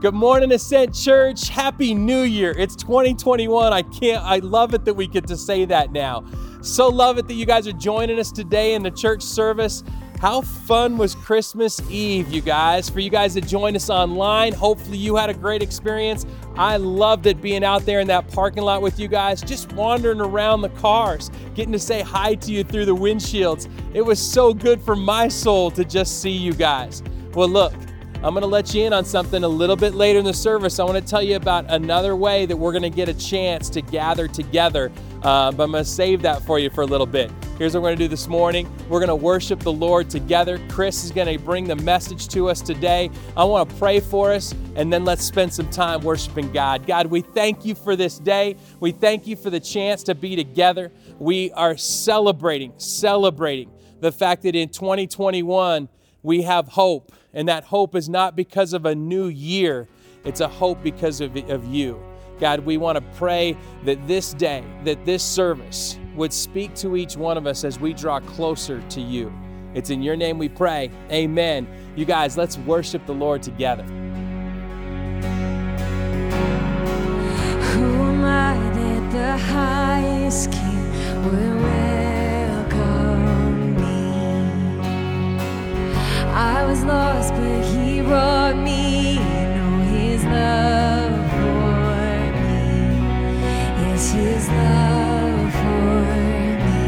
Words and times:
Good 0.00 0.14
morning, 0.14 0.52
Ascent 0.52 0.94
Church. 0.94 1.48
Happy 1.48 1.92
New 1.92 2.22
Year. 2.22 2.54
It's 2.56 2.76
2021. 2.76 3.72
I 3.72 3.82
can't, 3.82 4.22
I 4.22 4.36
love 4.36 4.72
it 4.72 4.84
that 4.84 4.94
we 4.94 5.08
get 5.08 5.26
to 5.26 5.36
say 5.36 5.64
that 5.64 5.90
now. 5.90 6.24
So 6.60 6.86
love 6.86 7.18
it 7.18 7.26
that 7.26 7.34
you 7.34 7.44
guys 7.44 7.66
are 7.66 7.72
joining 7.72 8.16
us 8.20 8.30
today 8.30 8.74
in 8.74 8.84
the 8.84 8.92
church 8.92 9.24
service. 9.24 9.82
How 10.20 10.42
fun 10.42 10.98
was 10.98 11.16
Christmas 11.16 11.80
Eve, 11.90 12.28
you 12.28 12.40
guys? 12.40 12.88
For 12.88 13.00
you 13.00 13.10
guys 13.10 13.34
to 13.34 13.40
join 13.40 13.74
us 13.74 13.90
online, 13.90 14.52
hopefully 14.52 14.98
you 14.98 15.16
had 15.16 15.30
a 15.30 15.34
great 15.34 15.64
experience. 15.64 16.26
I 16.54 16.76
loved 16.76 17.26
it 17.26 17.42
being 17.42 17.64
out 17.64 17.84
there 17.84 17.98
in 17.98 18.06
that 18.06 18.28
parking 18.28 18.62
lot 18.62 18.82
with 18.82 19.00
you 19.00 19.08
guys, 19.08 19.42
just 19.42 19.72
wandering 19.72 20.20
around 20.20 20.60
the 20.60 20.70
cars, 20.70 21.28
getting 21.56 21.72
to 21.72 21.78
say 21.80 22.02
hi 22.02 22.36
to 22.36 22.52
you 22.52 22.62
through 22.62 22.84
the 22.84 22.94
windshields. 22.94 23.68
It 23.94 24.02
was 24.02 24.20
so 24.20 24.54
good 24.54 24.80
for 24.80 24.94
my 24.94 25.26
soul 25.26 25.72
to 25.72 25.84
just 25.84 26.22
see 26.22 26.30
you 26.30 26.52
guys. 26.52 27.02
Well, 27.34 27.48
look, 27.48 27.72
I'm 28.20 28.34
going 28.34 28.42
to 28.42 28.48
let 28.48 28.74
you 28.74 28.84
in 28.84 28.92
on 28.92 29.04
something 29.04 29.44
a 29.44 29.48
little 29.48 29.76
bit 29.76 29.94
later 29.94 30.18
in 30.18 30.24
the 30.24 30.34
service. 30.34 30.80
I 30.80 30.84
want 30.84 30.96
to 30.96 31.08
tell 31.08 31.22
you 31.22 31.36
about 31.36 31.70
another 31.70 32.16
way 32.16 32.46
that 32.46 32.56
we're 32.56 32.72
going 32.72 32.82
to 32.82 32.90
get 32.90 33.08
a 33.08 33.14
chance 33.14 33.70
to 33.70 33.80
gather 33.80 34.26
together, 34.26 34.90
uh, 35.22 35.52
but 35.52 35.62
I'm 35.62 35.70
going 35.70 35.84
to 35.84 35.88
save 35.88 36.22
that 36.22 36.42
for 36.42 36.58
you 36.58 36.68
for 36.68 36.80
a 36.80 36.86
little 36.86 37.06
bit. 37.06 37.30
Here's 37.58 37.74
what 37.74 37.82
we're 37.84 37.90
going 37.90 37.98
to 37.98 38.04
do 38.04 38.08
this 38.08 38.26
morning 38.26 38.68
we're 38.88 38.98
going 38.98 39.08
to 39.08 39.14
worship 39.14 39.60
the 39.60 39.72
Lord 39.72 40.10
together. 40.10 40.60
Chris 40.68 41.04
is 41.04 41.12
going 41.12 41.28
to 41.28 41.44
bring 41.44 41.68
the 41.68 41.76
message 41.76 42.26
to 42.28 42.48
us 42.48 42.60
today. 42.60 43.08
I 43.36 43.44
want 43.44 43.70
to 43.70 43.76
pray 43.76 44.00
for 44.00 44.32
us, 44.32 44.52
and 44.74 44.92
then 44.92 45.04
let's 45.04 45.22
spend 45.22 45.54
some 45.54 45.70
time 45.70 46.00
worshiping 46.00 46.50
God. 46.50 46.88
God, 46.88 47.06
we 47.06 47.20
thank 47.20 47.64
you 47.64 47.76
for 47.76 47.94
this 47.94 48.18
day. 48.18 48.56
We 48.80 48.90
thank 48.90 49.28
you 49.28 49.36
for 49.36 49.50
the 49.50 49.60
chance 49.60 50.02
to 50.04 50.16
be 50.16 50.34
together. 50.34 50.90
We 51.20 51.52
are 51.52 51.76
celebrating, 51.76 52.72
celebrating 52.78 53.70
the 54.00 54.10
fact 54.10 54.42
that 54.42 54.56
in 54.56 54.70
2021, 54.70 55.88
we 56.22 56.42
have 56.42 56.68
hope 56.68 57.12
and 57.32 57.48
that 57.48 57.64
hope 57.64 57.94
is 57.94 58.08
not 58.08 58.36
because 58.36 58.72
of 58.72 58.86
a 58.86 58.94
new 58.94 59.26
year, 59.26 59.86
it's 60.24 60.40
a 60.40 60.48
hope 60.48 60.82
because 60.82 61.20
of, 61.20 61.36
of 61.50 61.64
you. 61.66 62.02
God, 62.40 62.60
we 62.60 62.76
want 62.76 62.96
to 62.96 63.16
pray 63.16 63.56
that 63.84 64.06
this 64.06 64.32
day, 64.34 64.64
that 64.84 65.04
this 65.04 65.22
service 65.22 65.98
would 66.14 66.32
speak 66.32 66.74
to 66.76 66.96
each 66.96 67.16
one 67.16 67.36
of 67.36 67.46
us 67.46 67.64
as 67.64 67.80
we 67.80 67.92
draw 67.92 68.20
closer 68.20 68.80
to 68.90 69.00
you. 69.00 69.32
It's 69.74 69.90
in 69.90 70.02
your 70.02 70.16
name 70.16 70.38
we 70.38 70.48
pray. 70.48 70.90
Amen. 71.10 71.68
You 71.94 72.04
guys, 72.04 72.36
let's 72.36 72.58
worship 72.58 73.04
the 73.06 73.14
Lord 73.14 73.42
together. 73.42 73.84
Who 77.72 77.84
am 77.84 78.24
I 78.24 78.54
that 78.54 79.12
the 79.12 79.36
highest 79.36 80.52
king 80.52 80.90
will 81.24 81.87
I 86.40 86.64
was 86.66 86.84
lost, 86.84 87.34
but 87.34 87.64
he 87.64 88.00
brought 88.00 88.56
me. 88.56 89.16
Know 89.16 89.78
his 89.90 90.22
love 90.22 91.30
for 91.32 92.30
me. 92.38 93.02
Yes, 93.82 94.12
his 94.12 94.48
love 94.48 95.52
for 95.60 95.98
me. 96.64 96.86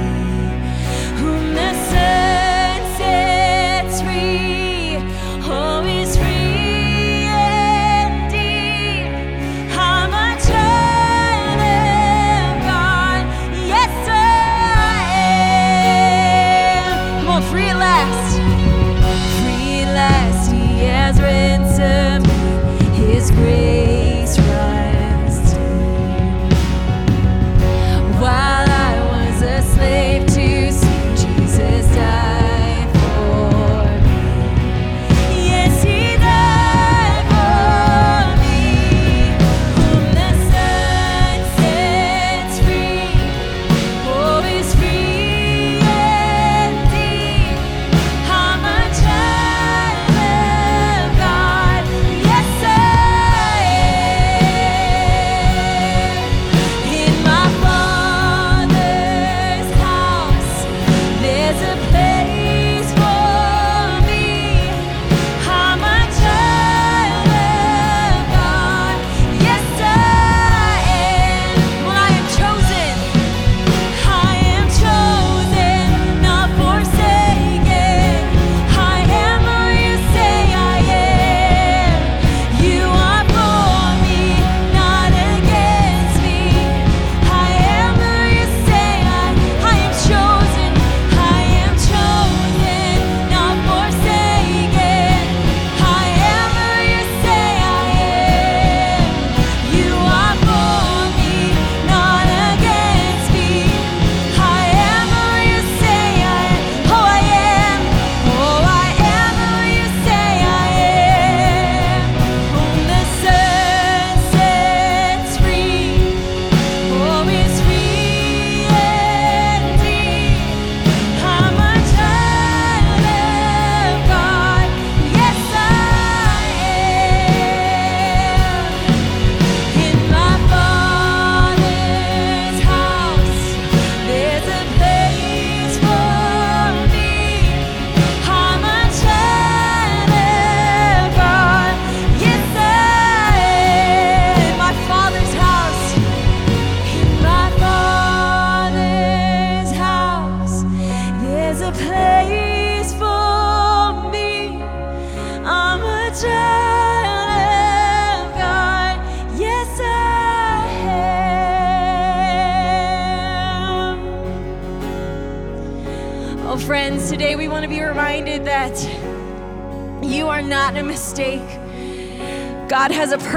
Whom 1.18 1.54
the 1.54 1.72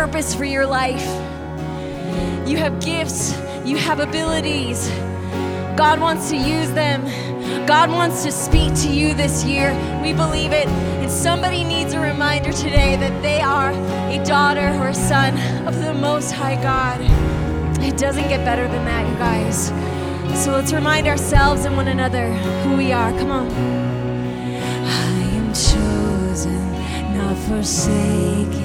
purpose 0.04 0.36
for 0.36 0.44
your 0.44 0.66
life. 0.66 1.06
You 2.46 2.58
have 2.58 2.82
gifts, 2.82 3.40
you 3.64 3.78
have 3.78 4.02
abilities. 4.02 4.90
God 5.78 6.02
wants 6.02 6.30
to 6.30 6.36
use 6.36 6.70
them. 6.72 7.06
God 7.66 7.90
wants 7.90 8.22
to 8.26 8.32
speak 8.34 8.76
to 8.82 8.90
you 8.90 9.14
this 9.14 9.46
year. 9.46 9.72
We 10.04 10.12
believe 10.12 10.52
it. 10.52 10.68
And 10.68 11.10
somebody 11.10 11.64
needs 11.64 11.94
a 11.94 12.02
reminder 12.02 12.52
today 12.52 12.98
that 12.98 13.22
they 13.22 13.40
are 13.40 13.72
a 14.12 14.22
daughter 14.26 14.68
or 14.82 14.90
a 14.90 14.94
son 14.94 15.38
of 15.66 15.82
the 15.82 15.94
Most 15.94 16.32
High 16.32 16.62
God. 16.62 17.00
It 17.82 17.96
doesn't 17.98 18.28
get 18.28 18.44
better 18.44 18.68
than 18.68 18.84
that, 18.84 19.10
you 19.10 19.16
guys. 19.16 19.68
So 20.44 20.52
let's 20.52 20.74
remind 20.74 21.08
ourselves 21.08 21.64
and 21.64 21.78
one 21.78 21.88
another 21.88 22.28
who 22.64 22.76
we 22.76 22.92
are. 22.92 23.12
Come 23.12 23.32
on. 23.32 23.50
I 23.50 25.22
am 25.40 25.54
chosen, 25.54 26.74
not 27.16 27.38
forsaken. 27.48 28.63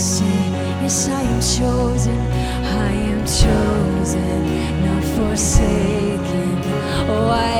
Yes, 0.00 1.08
I 1.08 1.20
am 1.20 1.40
chosen. 1.42 2.18
I 2.64 2.90
am 3.12 3.20
chosen, 3.20 4.40
not 4.82 5.04
forsaken. 5.14 6.56
Oh, 7.06 7.28
I 7.28 7.59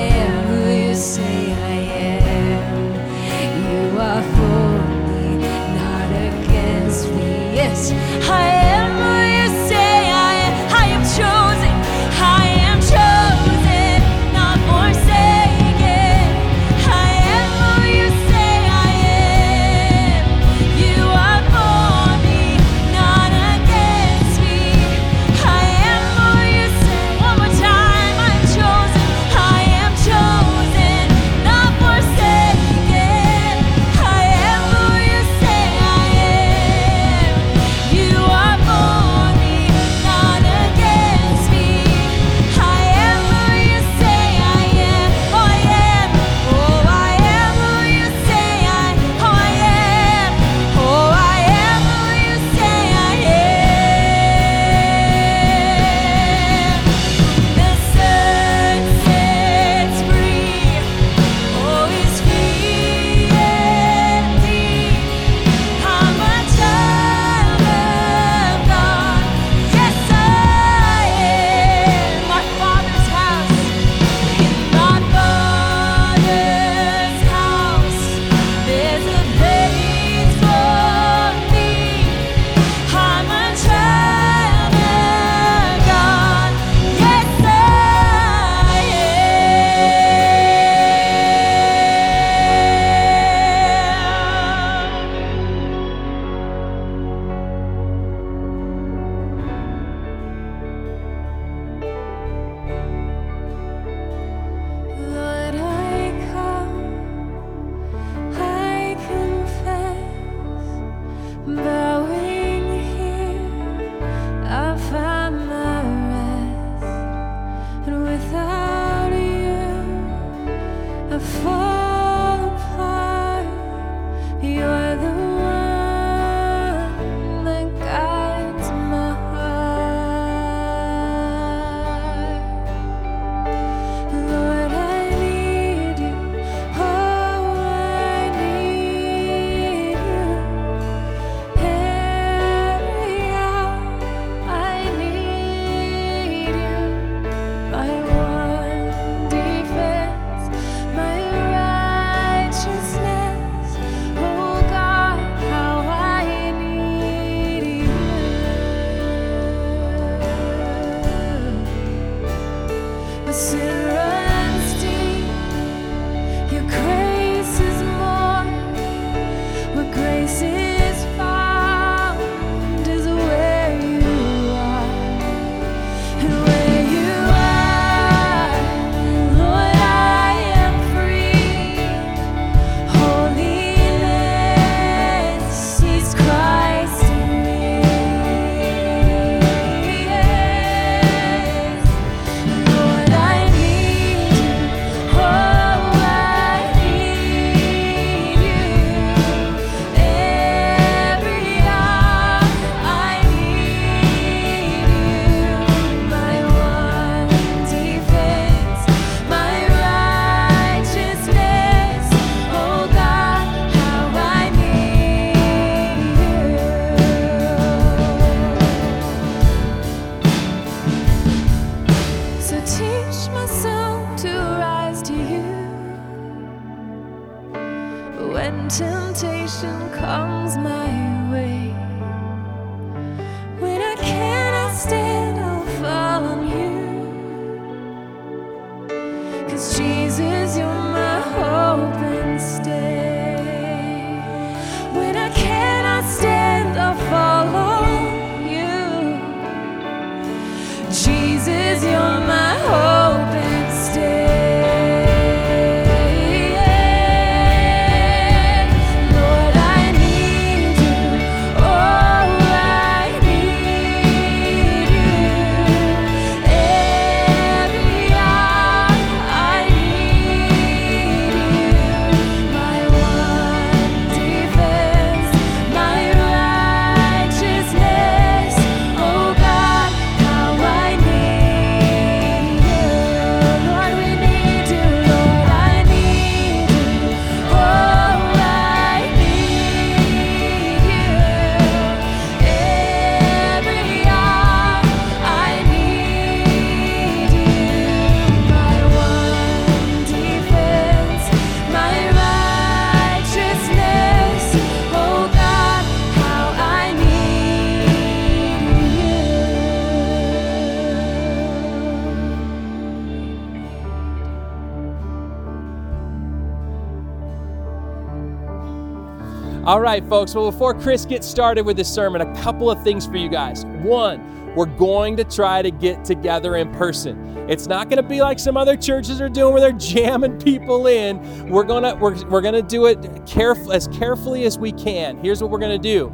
All 319.71 319.81
right, 319.81 320.05
folks. 320.09 320.35
Well, 320.35 320.51
before 320.51 320.75
Chris 320.75 321.05
gets 321.05 321.29
started 321.29 321.65
with 321.65 321.79
his 321.79 321.87
sermon, 321.87 322.23
a 322.23 322.43
couple 322.43 322.69
of 322.69 322.83
things 322.83 323.07
for 323.07 323.17
you 323.17 323.29
guys. 323.29 323.65
One, 323.65 324.53
we're 324.57 324.67
going 324.67 325.17
to 325.17 325.23
try 325.23 325.63
to 325.63 325.71
get 325.71 326.05
together 326.05 326.57
in 326.57 326.73
person. 326.73 327.49
It's 327.49 327.69
not 327.69 327.89
going 327.89 328.03
to 328.03 328.09
be 328.09 328.21
like 328.21 328.41
some 328.41 328.57
other 328.57 328.77
churches 328.77 329.21
are 329.21 329.29
doing 329.29 329.53
where 329.53 329.61
they're 329.61 329.71
jamming 329.79 330.41
people 330.41 330.89
in. 330.89 331.49
We're 331.49 331.63
going 331.63 331.85
to 331.85 331.95
we're, 331.95 332.21
we're 332.27 332.41
going 332.41 332.55
to 332.55 332.63
do 332.63 332.87
it 332.87 333.25
careful 333.27 333.73
as 333.73 333.87
carefully 333.87 334.43
as 334.43 334.59
we 334.59 334.73
can. 334.73 335.17
Here's 335.19 335.41
what 335.41 335.53
we're 335.53 335.61
going 335.61 335.81
to 335.81 335.89
do. 335.89 336.09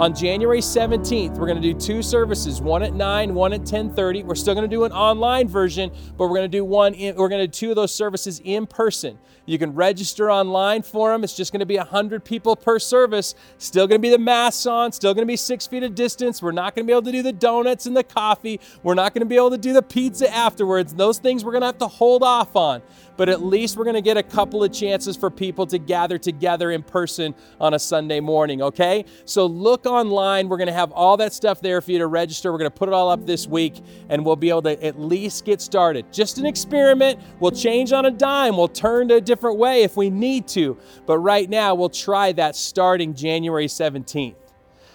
On 0.00 0.14
January 0.14 0.60
17th, 0.60 1.36
we're 1.36 1.46
going 1.46 1.60
to 1.60 1.72
do 1.72 1.78
two 1.78 2.02
services, 2.02 2.62
one 2.62 2.82
at 2.82 2.94
9, 2.94 3.34
one 3.34 3.52
at 3.52 3.60
10:30. 3.66 4.24
We're 4.24 4.34
still 4.34 4.54
going 4.54 4.66
to 4.66 4.74
do 4.74 4.84
an 4.84 4.92
online 4.92 5.46
version, 5.46 5.90
but 6.16 6.28
we're 6.28 6.36
going 6.38 6.50
to 6.50 6.56
do 6.56 6.64
one 6.64 6.94
in, 6.94 7.16
we're 7.16 7.28
going 7.28 7.42
to 7.42 7.46
do 7.46 7.52
two 7.52 7.68
of 7.68 7.76
those 7.76 7.94
services 7.94 8.40
in 8.42 8.66
person. 8.66 9.18
You 9.44 9.58
can 9.58 9.74
register 9.74 10.30
online 10.30 10.80
for 10.80 11.12
them. 11.12 11.22
It's 11.22 11.36
just 11.36 11.52
going 11.52 11.60
to 11.60 11.66
be 11.66 11.76
100 11.76 12.24
people 12.24 12.56
per 12.56 12.78
service. 12.78 13.34
Still 13.58 13.86
going 13.86 13.98
to 13.98 14.02
be 14.02 14.08
the 14.08 14.18
masks 14.18 14.64
on, 14.64 14.90
still 14.92 15.12
going 15.12 15.26
to 15.26 15.30
be 15.30 15.36
6 15.36 15.66
feet 15.66 15.82
of 15.82 15.94
distance. 15.94 16.40
We're 16.40 16.52
not 16.52 16.74
going 16.74 16.86
to 16.86 16.90
be 16.90 16.94
able 16.94 17.02
to 17.02 17.12
do 17.12 17.22
the 17.22 17.32
donuts 17.34 17.84
and 17.84 17.94
the 17.94 18.04
coffee. 18.04 18.58
We're 18.82 18.94
not 18.94 19.12
going 19.12 19.20
to 19.20 19.26
be 19.26 19.36
able 19.36 19.50
to 19.50 19.58
do 19.58 19.74
the 19.74 19.82
pizza 19.82 20.34
afterwards. 20.34 20.94
Those 20.94 21.18
things 21.18 21.44
we're 21.44 21.52
going 21.52 21.60
to 21.60 21.66
have 21.66 21.78
to 21.78 21.88
hold 21.88 22.22
off 22.22 22.56
on 22.56 22.80
but 23.20 23.28
at 23.28 23.42
least 23.42 23.76
we're 23.76 23.84
going 23.84 23.92
to 23.92 24.00
get 24.00 24.16
a 24.16 24.22
couple 24.22 24.64
of 24.64 24.72
chances 24.72 25.14
for 25.14 25.28
people 25.28 25.66
to 25.66 25.76
gather 25.76 26.16
together 26.16 26.70
in 26.70 26.82
person 26.82 27.34
on 27.60 27.74
a 27.74 27.78
Sunday 27.78 28.18
morning, 28.18 28.62
okay? 28.62 29.04
So 29.26 29.44
look 29.44 29.84
online. 29.84 30.48
We're 30.48 30.56
going 30.56 30.68
to 30.68 30.72
have 30.72 30.90
all 30.92 31.18
that 31.18 31.34
stuff 31.34 31.60
there 31.60 31.82
for 31.82 31.90
you 31.90 31.98
to 31.98 32.06
register. 32.06 32.50
We're 32.50 32.56
going 32.56 32.70
to 32.70 32.78
put 32.78 32.88
it 32.88 32.94
all 32.94 33.10
up 33.10 33.26
this 33.26 33.46
week 33.46 33.74
and 34.08 34.24
we'll 34.24 34.36
be 34.36 34.48
able 34.48 34.62
to 34.62 34.82
at 34.82 34.98
least 34.98 35.44
get 35.44 35.60
started. 35.60 36.10
Just 36.10 36.38
an 36.38 36.46
experiment. 36.46 37.20
We'll 37.40 37.50
change 37.50 37.92
on 37.92 38.06
a 38.06 38.10
dime. 38.10 38.56
We'll 38.56 38.68
turn 38.68 39.08
to 39.08 39.16
a 39.16 39.20
different 39.20 39.58
way 39.58 39.82
if 39.82 39.98
we 39.98 40.08
need 40.08 40.48
to. 40.48 40.78
But 41.04 41.18
right 41.18 41.50
now, 41.50 41.74
we'll 41.74 41.90
try 41.90 42.32
that 42.32 42.56
starting 42.56 43.12
January 43.12 43.66
17th. 43.66 44.34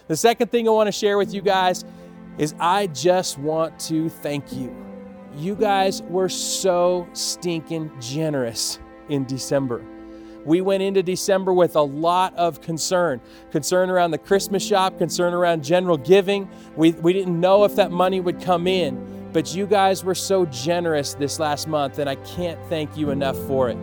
The 0.08 0.18
second 0.18 0.50
thing 0.50 0.68
I 0.68 0.72
want 0.72 0.88
to 0.88 0.92
share 0.92 1.20
with 1.20 1.32
you 1.32 1.44
guys 1.44 1.86
is 2.40 2.56
I 2.60 2.88
just 2.88 3.38
want 3.38 3.80
to 3.82 4.10
thank 4.10 4.52
you 4.52 4.95
you 5.38 5.56
guys 5.56 6.02
were 6.04 6.30
so 6.30 7.08
stinking 7.14 7.92
generous 8.00 8.80
in 9.10 9.26
December. 9.26 9.84
We 10.46 10.62
went 10.62 10.84
into 10.84 11.02
December 11.02 11.54
with 11.54 11.76
a 11.76 11.82
lot 11.82 12.36
of 12.36 12.62
concern 12.62 13.20
concern 13.52 13.90
around 13.90 14.12
the 14.12 14.20
Christmas 14.20 14.64
shop, 14.64 14.98
concern 15.00 15.34
around 15.34 15.64
general 15.64 15.98
giving. 15.98 16.48
We, 16.76 16.92
we 16.92 17.14
didn't 17.14 17.40
know 17.40 17.64
if 17.64 17.76
that 17.76 17.92
money 17.92 18.20
would 18.20 18.40
come 18.40 18.68
in, 18.68 19.30
but 19.34 19.56
you 19.56 19.66
guys 19.66 20.04
were 20.04 20.16
so 20.16 20.46
generous 20.46 21.16
this 21.16 21.40
last 21.40 21.68
month, 21.68 21.98
and 21.98 22.08
I 22.08 22.16
can't 22.16 22.60
thank 22.70 22.96
you 22.96 23.10
enough 23.10 23.38
for 23.48 23.70
it. 23.70 23.78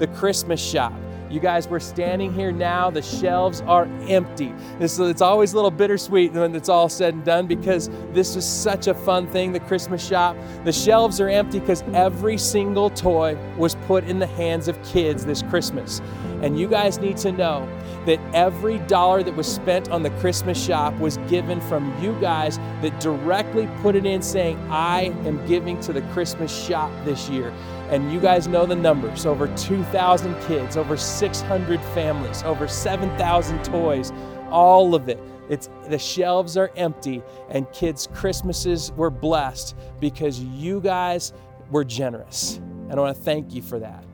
The 0.00 0.08
Christmas 0.08 0.60
shop, 0.60 0.92
you 1.30 1.40
guys, 1.40 1.68
we're 1.68 1.80
standing 1.80 2.32
here 2.32 2.52
now. 2.52 2.90
The 2.90 3.02
shelves 3.02 3.60
are 3.62 3.84
empty. 4.08 4.54
This, 4.78 4.98
it's 4.98 5.20
always 5.20 5.52
a 5.52 5.56
little 5.56 5.70
bittersweet 5.70 6.32
when 6.32 6.54
it's 6.54 6.68
all 6.68 6.88
said 6.88 7.14
and 7.14 7.24
done 7.24 7.46
because 7.46 7.90
this 8.12 8.34
is 8.34 8.46
such 8.46 8.86
a 8.86 8.94
fun 8.94 9.26
thing, 9.28 9.52
the 9.52 9.60
Christmas 9.60 10.06
shop. 10.06 10.36
The 10.64 10.72
shelves 10.72 11.20
are 11.20 11.28
empty 11.28 11.60
because 11.60 11.82
every 11.92 12.38
single 12.38 12.88
toy 12.90 13.36
was 13.56 13.74
put 13.86 14.04
in 14.04 14.18
the 14.18 14.26
hands 14.26 14.68
of 14.68 14.82
kids 14.84 15.26
this 15.26 15.42
Christmas. 15.42 16.00
And 16.42 16.58
you 16.58 16.68
guys 16.68 16.98
need 16.98 17.18
to 17.18 17.32
know 17.32 17.68
that 18.06 18.20
every 18.32 18.78
dollar 18.80 19.22
that 19.22 19.36
was 19.36 19.46
spent 19.46 19.90
on 19.90 20.02
the 20.02 20.10
Christmas 20.12 20.62
shop 20.62 20.98
was 20.98 21.18
given 21.28 21.60
from 21.62 21.92
you 22.02 22.18
guys 22.20 22.56
that 22.80 22.98
directly 23.00 23.68
put 23.82 23.96
it 23.96 24.06
in 24.06 24.22
saying, 24.22 24.56
I 24.70 25.12
am 25.26 25.44
giving 25.46 25.78
to 25.80 25.92
the 25.92 26.02
Christmas 26.12 26.54
shop 26.66 26.90
this 27.04 27.28
year. 27.28 27.52
And 27.88 28.12
you 28.12 28.20
guys 28.20 28.46
know 28.46 28.66
the 28.66 28.76
numbers 28.76 29.24
over 29.24 29.48
2,000 29.56 30.40
kids, 30.42 30.76
over 30.76 30.96
600 30.96 31.80
families, 31.94 32.42
over 32.42 32.68
7,000 32.68 33.64
toys, 33.64 34.12
all 34.50 34.94
of 34.94 35.08
it. 35.08 35.18
It's, 35.48 35.70
the 35.88 35.98
shelves 35.98 36.56
are 36.58 36.70
empty, 36.76 37.22
and 37.48 37.70
kids' 37.72 38.06
Christmases 38.12 38.92
were 38.92 39.10
blessed 39.10 39.74
because 40.00 40.40
you 40.40 40.80
guys 40.80 41.32
were 41.70 41.84
generous. 41.84 42.56
And 42.90 42.92
I 42.92 43.00
want 43.00 43.16
to 43.16 43.22
thank 43.22 43.54
you 43.54 43.62
for 43.62 43.78
that. 43.78 44.04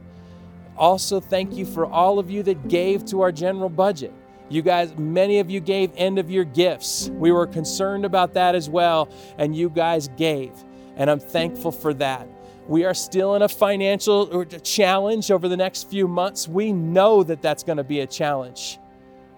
Also, 0.76 1.20
thank 1.20 1.54
you 1.54 1.64
for 1.64 1.86
all 1.86 2.18
of 2.18 2.30
you 2.30 2.42
that 2.44 2.68
gave 2.68 3.04
to 3.06 3.20
our 3.22 3.32
general 3.32 3.68
budget. 3.68 4.12
You 4.48 4.62
guys, 4.62 4.94
many 4.96 5.38
of 5.38 5.50
you 5.50 5.60
gave 5.60 5.90
end 5.96 6.18
of 6.18 6.30
year 6.30 6.44
gifts. 6.44 7.10
We 7.10 7.32
were 7.32 7.46
concerned 7.46 8.04
about 8.04 8.34
that 8.34 8.54
as 8.54 8.68
well, 8.68 9.08
and 9.38 9.56
you 9.56 9.70
guys 9.70 10.08
gave. 10.16 10.52
And 10.96 11.10
I'm 11.10 11.20
thankful 11.20 11.72
for 11.72 11.94
that. 11.94 12.28
We 12.66 12.84
are 12.84 12.94
still 12.94 13.34
in 13.34 13.42
a 13.42 13.48
financial 13.48 14.44
challenge 14.44 15.30
over 15.30 15.48
the 15.48 15.56
next 15.56 15.90
few 15.90 16.08
months. 16.08 16.48
We 16.48 16.72
know 16.72 17.22
that 17.22 17.42
that's 17.42 17.62
going 17.62 17.76
to 17.76 17.84
be 17.84 18.00
a 18.00 18.06
challenge. 18.06 18.78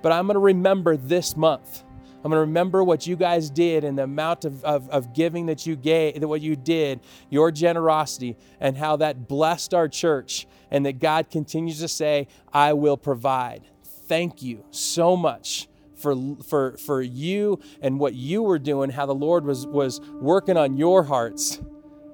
But 0.00 0.12
I'm 0.12 0.26
going 0.26 0.34
to 0.34 0.40
remember 0.40 0.96
this 0.96 1.36
month. 1.36 1.82
I'm 2.26 2.30
going 2.30 2.36
to 2.36 2.46
remember 2.46 2.84
what 2.84 3.06
you 3.06 3.16
guys 3.16 3.50
did 3.50 3.84
and 3.84 3.98
the 3.98 4.04
amount 4.04 4.44
of, 4.44 4.64
of, 4.64 4.88
of 4.90 5.12
giving 5.12 5.46
that 5.46 5.66
you 5.66 5.76
gave, 5.76 6.20
that 6.20 6.28
what 6.28 6.40
you 6.40 6.56
did, 6.56 7.00
your 7.30 7.50
generosity, 7.50 8.36
and 8.60 8.76
how 8.76 8.96
that 8.96 9.28
blessed 9.28 9.74
our 9.74 9.88
church, 9.88 10.46
and 10.70 10.86
that 10.86 10.98
God 10.98 11.30
continues 11.30 11.80
to 11.80 11.88
say, 11.88 12.28
I 12.52 12.72
will 12.72 12.96
provide. 12.96 13.62
Thank 13.84 14.42
you 14.42 14.64
so 14.70 15.16
much 15.16 15.68
for, 15.96 16.16
for, 16.44 16.76
for 16.78 17.02
you 17.02 17.60
and 17.80 17.98
what 17.98 18.14
you 18.14 18.42
were 18.42 18.58
doing, 18.58 18.90
how 18.90 19.06
the 19.06 19.14
Lord 19.14 19.44
was, 19.44 19.66
was 19.66 20.00
working 20.12 20.56
on 20.56 20.76
your 20.76 21.04
hearts 21.04 21.60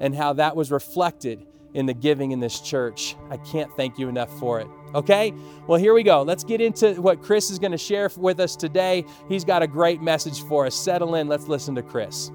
and 0.02 0.14
how 0.14 0.34
that 0.34 0.54
was 0.54 0.70
reflected 0.70 1.46
in 1.72 1.86
the 1.86 1.94
giving 1.94 2.32
in 2.32 2.40
this 2.40 2.60
church. 2.60 3.16
I 3.30 3.38
can't 3.38 3.74
thank 3.76 3.98
you 3.98 4.08
enough 4.08 4.36
for 4.38 4.60
it. 4.60 4.66
Okay? 4.94 5.32
Well, 5.66 5.78
here 5.78 5.94
we 5.94 6.02
go. 6.02 6.22
Let's 6.22 6.44
get 6.44 6.60
into 6.60 7.00
what 7.00 7.22
Chris 7.22 7.50
is 7.50 7.58
going 7.58 7.72
to 7.72 7.78
share 7.78 8.10
with 8.16 8.40
us 8.40 8.56
today. 8.56 9.06
He's 9.28 9.44
got 9.44 9.62
a 9.62 9.66
great 9.66 10.02
message 10.02 10.42
for 10.42 10.66
us. 10.66 10.74
Settle 10.74 11.14
in. 11.14 11.28
Let's 11.28 11.48
listen 11.48 11.74
to 11.76 11.82
Chris. 11.82 12.30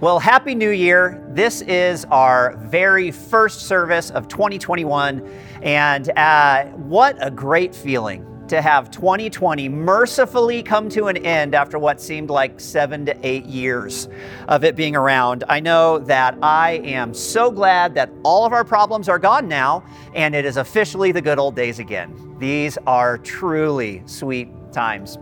Well, 0.00 0.18
Happy 0.18 0.54
New 0.54 0.70
Year. 0.70 1.24
This 1.30 1.62
is 1.62 2.04
our 2.06 2.56
very 2.56 3.10
first 3.10 3.62
service 3.62 4.10
of 4.10 4.28
2021. 4.28 5.26
And 5.62 6.10
uh, 6.18 6.64
what 6.72 7.16
a 7.20 7.30
great 7.30 7.74
feeling 7.74 8.26
to 8.48 8.60
have 8.60 8.90
2020 8.90 9.68
mercifully 9.68 10.62
come 10.62 10.88
to 10.90 11.06
an 11.06 11.16
end 11.18 11.54
after 11.54 11.78
what 11.78 12.00
seemed 12.00 12.30
like 12.30 12.60
seven 12.60 13.06
to 13.06 13.26
eight 13.26 13.46
years 13.46 14.08
of 14.48 14.64
it 14.64 14.76
being 14.76 14.96
around. 14.96 15.44
I 15.48 15.60
know 15.60 15.98
that 16.00 16.36
I 16.42 16.82
am 16.84 17.14
so 17.14 17.50
glad 17.50 17.94
that 17.94 18.10
all 18.22 18.44
of 18.44 18.52
our 18.52 18.64
problems 18.64 19.08
are 19.08 19.18
gone 19.18 19.48
now 19.48 19.84
and 20.14 20.34
it 20.34 20.44
is 20.44 20.56
officially 20.56 21.12
the 21.12 21.22
good 21.22 21.38
old 21.38 21.56
days 21.56 21.78
again. 21.78 22.36
These 22.38 22.76
are 22.86 23.18
truly 23.18 24.02
sweet 24.06 24.48
times. 24.72 25.16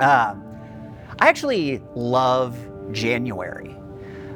Um, 0.00 0.44
I 1.20 1.28
actually 1.28 1.82
love 1.94 2.56
January. 2.92 3.76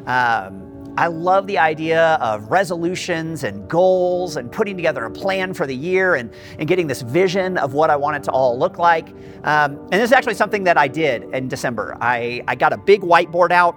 Um, 0.06 0.61
I 0.96 1.06
love 1.06 1.46
the 1.46 1.56
idea 1.56 2.18
of 2.20 2.50
resolutions 2.50 3.44
and 3.44 3.66
goals 3.68 4.36
and 4.36 4.52
putting 4.52 4.76
together 4.76 5.06
a 5.06 5.10
plan 5.10 5.54
for 5.54 5.66
the 5.66 5.74
year 5.74 6.16
and, 6.16 6.30
and 6.58 6.68
getting 6.68 6.86
this 6.86 7.00
vision 7.00 7.56
of 7.56 7.72
what 7.72 7.88
I 7.88 7.96
want 7.96 8.16
it 8.16 8.24
to 8.24 8.30
all 8.30 8.58
look 8.58 8.78
like. 8.78 9.08
Um, 9.44 9.78
and 9.84 9.92
this 9.92 10.04
is 10.04 10.12
actually 10.12 10.34
something 10.34 10.64
that 10.64 10.76
I 10.76 10.88
did 10.88 11.22
in 11.34 11.48
December. 11.48 11.96
I, 12.00 12.44
I 12.46 12.54
got 12.54 12.74
a 12.74 12.76
big 12.76 13.00
whiteboard 13.00 13.52
out. 13.52 13.74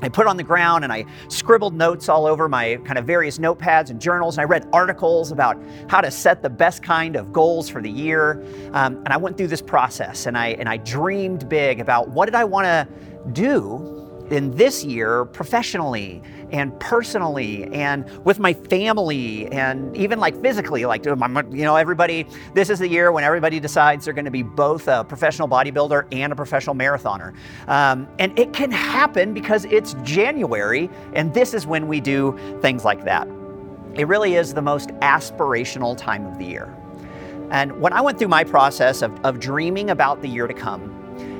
I 0.00 0.08
put 0.08 0.26
it 0.26 0.28
on 0.28 0.38
the 0.38 0.42
ground 0.42 0.84
and 0.84 0.92
I 0.92 1.04
scribbled 1.28 1.74
notes 1.74 2.08
all 2.08 2.24
over 2.24 2.48
my 2.48 2.76
kind 2.84 2.98
of 2.98 3.04
various 3.04 3.38
notepads 3.38 3.90
and 3.90 4.00
journals. 4.00 4.38
And 4.38 4.42
I 4.42 4.44
read 4.44 4.66
articles 4.72 5.32
about 5.32 5.62
how 5.88 6.00
to 6.00 6.10
set 6.10 6.42
the 6.42 6.50
best 6.50 6.82
kind 6.82 7.16
of 7.16 7.34
goals 7.34 7.68
for 7.68 7.82
the 7.82 7.90
year. 7.90 8.42
Um, 8.72 8.96
and 8.96 9.08
I 9.08 9.18
went 9.18 9.36
through 9.36 9.48
this 9.48 9.62
process 9.62 10.24
and 10.24 10.38
I, 10.38 10.48
and 10.48 10.70
I 10.70 10.78
dreamed 10.78 11.50
big 11.50 11.80
about 11.80 12.08
what 12.08 12.26
did 12.26 12.34
I 12.34 12.44
want 12.44 12.64
to 12.64 12.88
do 13.32 14.05
in 14.30 14.50
this 14.56 14.84
year 14.84 15.24
professionally 15.26 16.22
and 16.50 16.78
personally 16.80 17.64
and 17.72 18.08
with 18.24 18.38
my 18.38 18.52
family 18.52 19.46
and 19.48 19.96
even 19.96 20.18
like 20.18 20.40
physically 20.42 20.84
like 20.84 21.04
you 21.04 21.16
know 21.16 21.76
everybody 21.76 22.26
this 22.54 22.70
is 22.70 22.78
the 22.78 22.88
year 22.88 23.12
when 23.12 23.24
everybody 23.24 23.60
decides 23.60 24.04
they're 24.04 24.14
going 24.14 24.24
to 24.24 24.30
be 24.30 24.42
both 24.42 24.88
a 24.88 25.04
professional 25.04 25.48
bodybuilder 25.48 26.06
and 26.12 26.32
a 26.32 26.36
professional 26.36 26.74
marathoner. 26.74 27.34
Um, 27.68 28.08
and 28.18 28.36
it 28.38 28.52
can 28.52 28.70
happen 28.70 29.34
because 29.34 29.64
it's 29.66 29.94
january 30.02 30.90
and 31.14 31.32
this 31.34 31.54
is 31.54 31.66
when 31.66 31.88
we 31.88 32.00
do 32.00 32.38
things 32.60 32.84
like 32.84 33.04
that. 33.04 33.28
It 33.94 34.06
really 34.08 34.34
is 34.34 34.54
the 34.54 34.62
most 34.62 34.90
aspirational 35.00 35.96
time 35.96 36.26
of 36.26 36.38
the 36.38 36.44
year. 36.44 36.74
And 37.50 37.80
when 37.80 37.92
i 37.92 38.00
went 38.00 38.18
through 38.18 38.28
my 38.28 38.44
process 38.44 39.02
of, 39.02 39.24
of 39.24 39.38
dreaming 39.40 39.90
about 39.90 40.22
the 40.22 40.28
year 40.28 40.46
to 40.46 40.54
come 40.54 40.95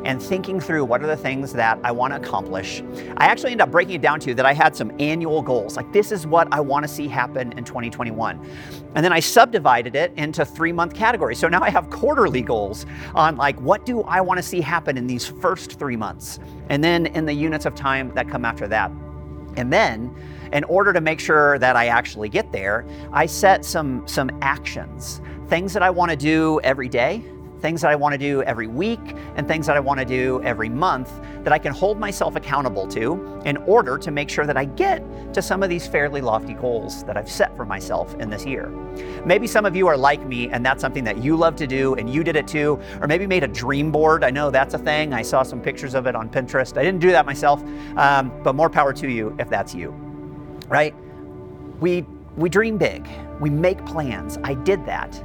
and 0.07 0.23
thinking 0.23 0.61
through 0.61 0.85
what 0.85 1.03
are 1.03 1.09
the 1.09 1.17
things 1.17 1.53
that 1.53 1.81
I 1.83 1.91
want 1.91 2.15
to 2.15 2.21
accomplish, 2.21 2.81
I 3.17 3.27
actually 3.27 3.51
ended 3.51 3.67
up 3.67 3.73
breaking 3.73 3.97
it 3.97 4.03
down 4.03 4.21
to 4.21 4.35
that 4.35 4.47
I 4.47 4.53
had 4.53 4.77
some 4.77 4.93
annual 5.01 5.43
goals. 5.43 5.77
Like, 5.77 5.93
this 5.93 6.13
is 6.13 6.29
what 6.29 6.47
I 6.53 6.61
want 6.61 6.85
to 6.85 6.89
see 6.89 7.09
happen 7.09 7.53
in 7.59 7.65
2021. 7.65 8.41
And 8.95 9.05
then 9.05 9.13
I 9.13 9.19
subdivided 9.19 9.97
it 9.97 10.13
into 10.17 10.45
three 10.45 10.73
month 10.73 10.95
categories. 10.95 11.41
So 11.41 11.49
now 11.49 11.61
I 11.61 11.71
have 11.71 11.91
quarterly 11.91 12.41
goals 12.41 12.87
on 13.17 13.37
like, 13.37 13.61
what 13.61 13.85
do 13.85 14.03
I 14.03 14.21
want 14.21 14.39
to 14.39 14.43
see 14.45 14.61
happen 14.61 14.97
in 14.97 15.09
these 15.09 15.27
first 15.27 15.77
three 15.77 15.97
months? 15.97 16.39
And 16.69 16.83
then 16.85 17.07
in 17.07 17.27
the 17.27 17.35
units 17.35 17.67
of 17.67 17.75
time 17.75 18.13
that 18.15 18.29
come 18.29 18.45
after 18.45 18.69
that. 18.69 18.93
And 19.57 19.73
then, 19.73 20.15
in 20.53 20.63
order 20.65 20.93
to 20.93 21.01
make 21.01 21.19
sure 21.19 21.59
that 21.59 21.75
I 21.75 21.87
actually 21.87 22.29
get 22.29 22.53
there, 22.53 22.87
I 23.13 23.27
set 23.27 23.65
some, 23.65 24.07
some 24.07 24.31
actions, 24.41 25.21
things 25.49 25.73
that 25.73 25.83
I 25.83 25.91
want 25.91 26.11
to 26.11 26.17
do 26.17 26.61
every 26.63 26.89
day 26.89 27.25
things 27.67 27.81
that 27.81 27.91
I 27.91 27.97
want 27.97 28.13
to 28.13 28.19
do 28.19 28.45
every 28.45 28.69
week, 28.69 29.01
and 29.35 29.49
things 29.49 29.67
that 29.67 29.77
I 29.77 29.81
want 29.81 29.99
to 29.99 30.07
do 30.07 30.41
every 30.45 30.69
month 30.69 31.11
that 31.43 31.53
I 31.53 31.59
can 31.59 31.73
hold 31.73 31.99
myself 31.99 32.37
accountable 32.37 32.87
to 32.87 33.41
in 33.45 33.57
order 33.57 33.99
to 33.99 34.13
make 34.13 34.31
sure 34.31 34.47
that 34.47 34.57
I 34.57 34.67
get 34.67 35.03
to 35.35 35.43
some 35.43 35.65
of 35.65 35.69
these 35.69 35.85
fairly 35.85 36.21
lofty 36.21 36.55
goals 36.55 37.03
that 37.07 37.17
I've 37.17 37.29
set 37.29 37.57
for 37.57 37.65
myself 37.65 38.15
in 38.21 38.31
this 38.31 38.47
year. 38.47 38.69
Maybe 39.25 39.49
some 39.49 39.67
of 39.67 39.75
you 39.75 39.89
are 39.89 39.97
like 39.97 40.25
me 40.25 40.49
and 40.51 40.65
that's 40.65 40.81
something 40.81 41.03
that 41.03 41.19
you 41.19 41.37
love 41.37 41.57
to 41.57 41.67
do 41.67 41.95
and 41.97 42.09
you 42.09 42.23
did 42.23 42.37
it 42.37 42.47
too, 42.47 42.79
or 43.01 43.09
maybe 43.09 43.27
made 43.27 43.43
a 43.43 43.49
dream 43.49 43.91
board. 43.91 44.23
I 44.23 44.31
know 44.31 44.49
that's 44.49 44.75
a 44.75 44.79
thing. 44.79 45.13
I 45.13 45.23
saw 45.23 45.43
some 45.43 45.61
pictures 45.61 45.95
of 45.95 46.07
it 46.07 46.15
on 46.15 46.31
Pinterest. 46.31 46.79
I 46.79 46.85
didn't 46.85 47.01
do 47.01 47.11
that 47.11 47.27
myself, 47.27 47.65
um, 47.97 48.31
but 48.45 48.55
more 48.55 48.71
power 48.71 48.93
to 48.93 49.11
you 49.11 49.35
if 49.41 49.51
that's 49.51 49.75
you, 49.75 49.91
right? 50.69 50.95
We, 51.81 52.07
we 52.37 52.49
dream 52.49 52.79
big, 52.79 53.09
we 53.41 53.51
make 53.51 53.85
plans. 53.87 54.39
I 54.45 54.55
did 54.55 54.87
that. 54.87 55.21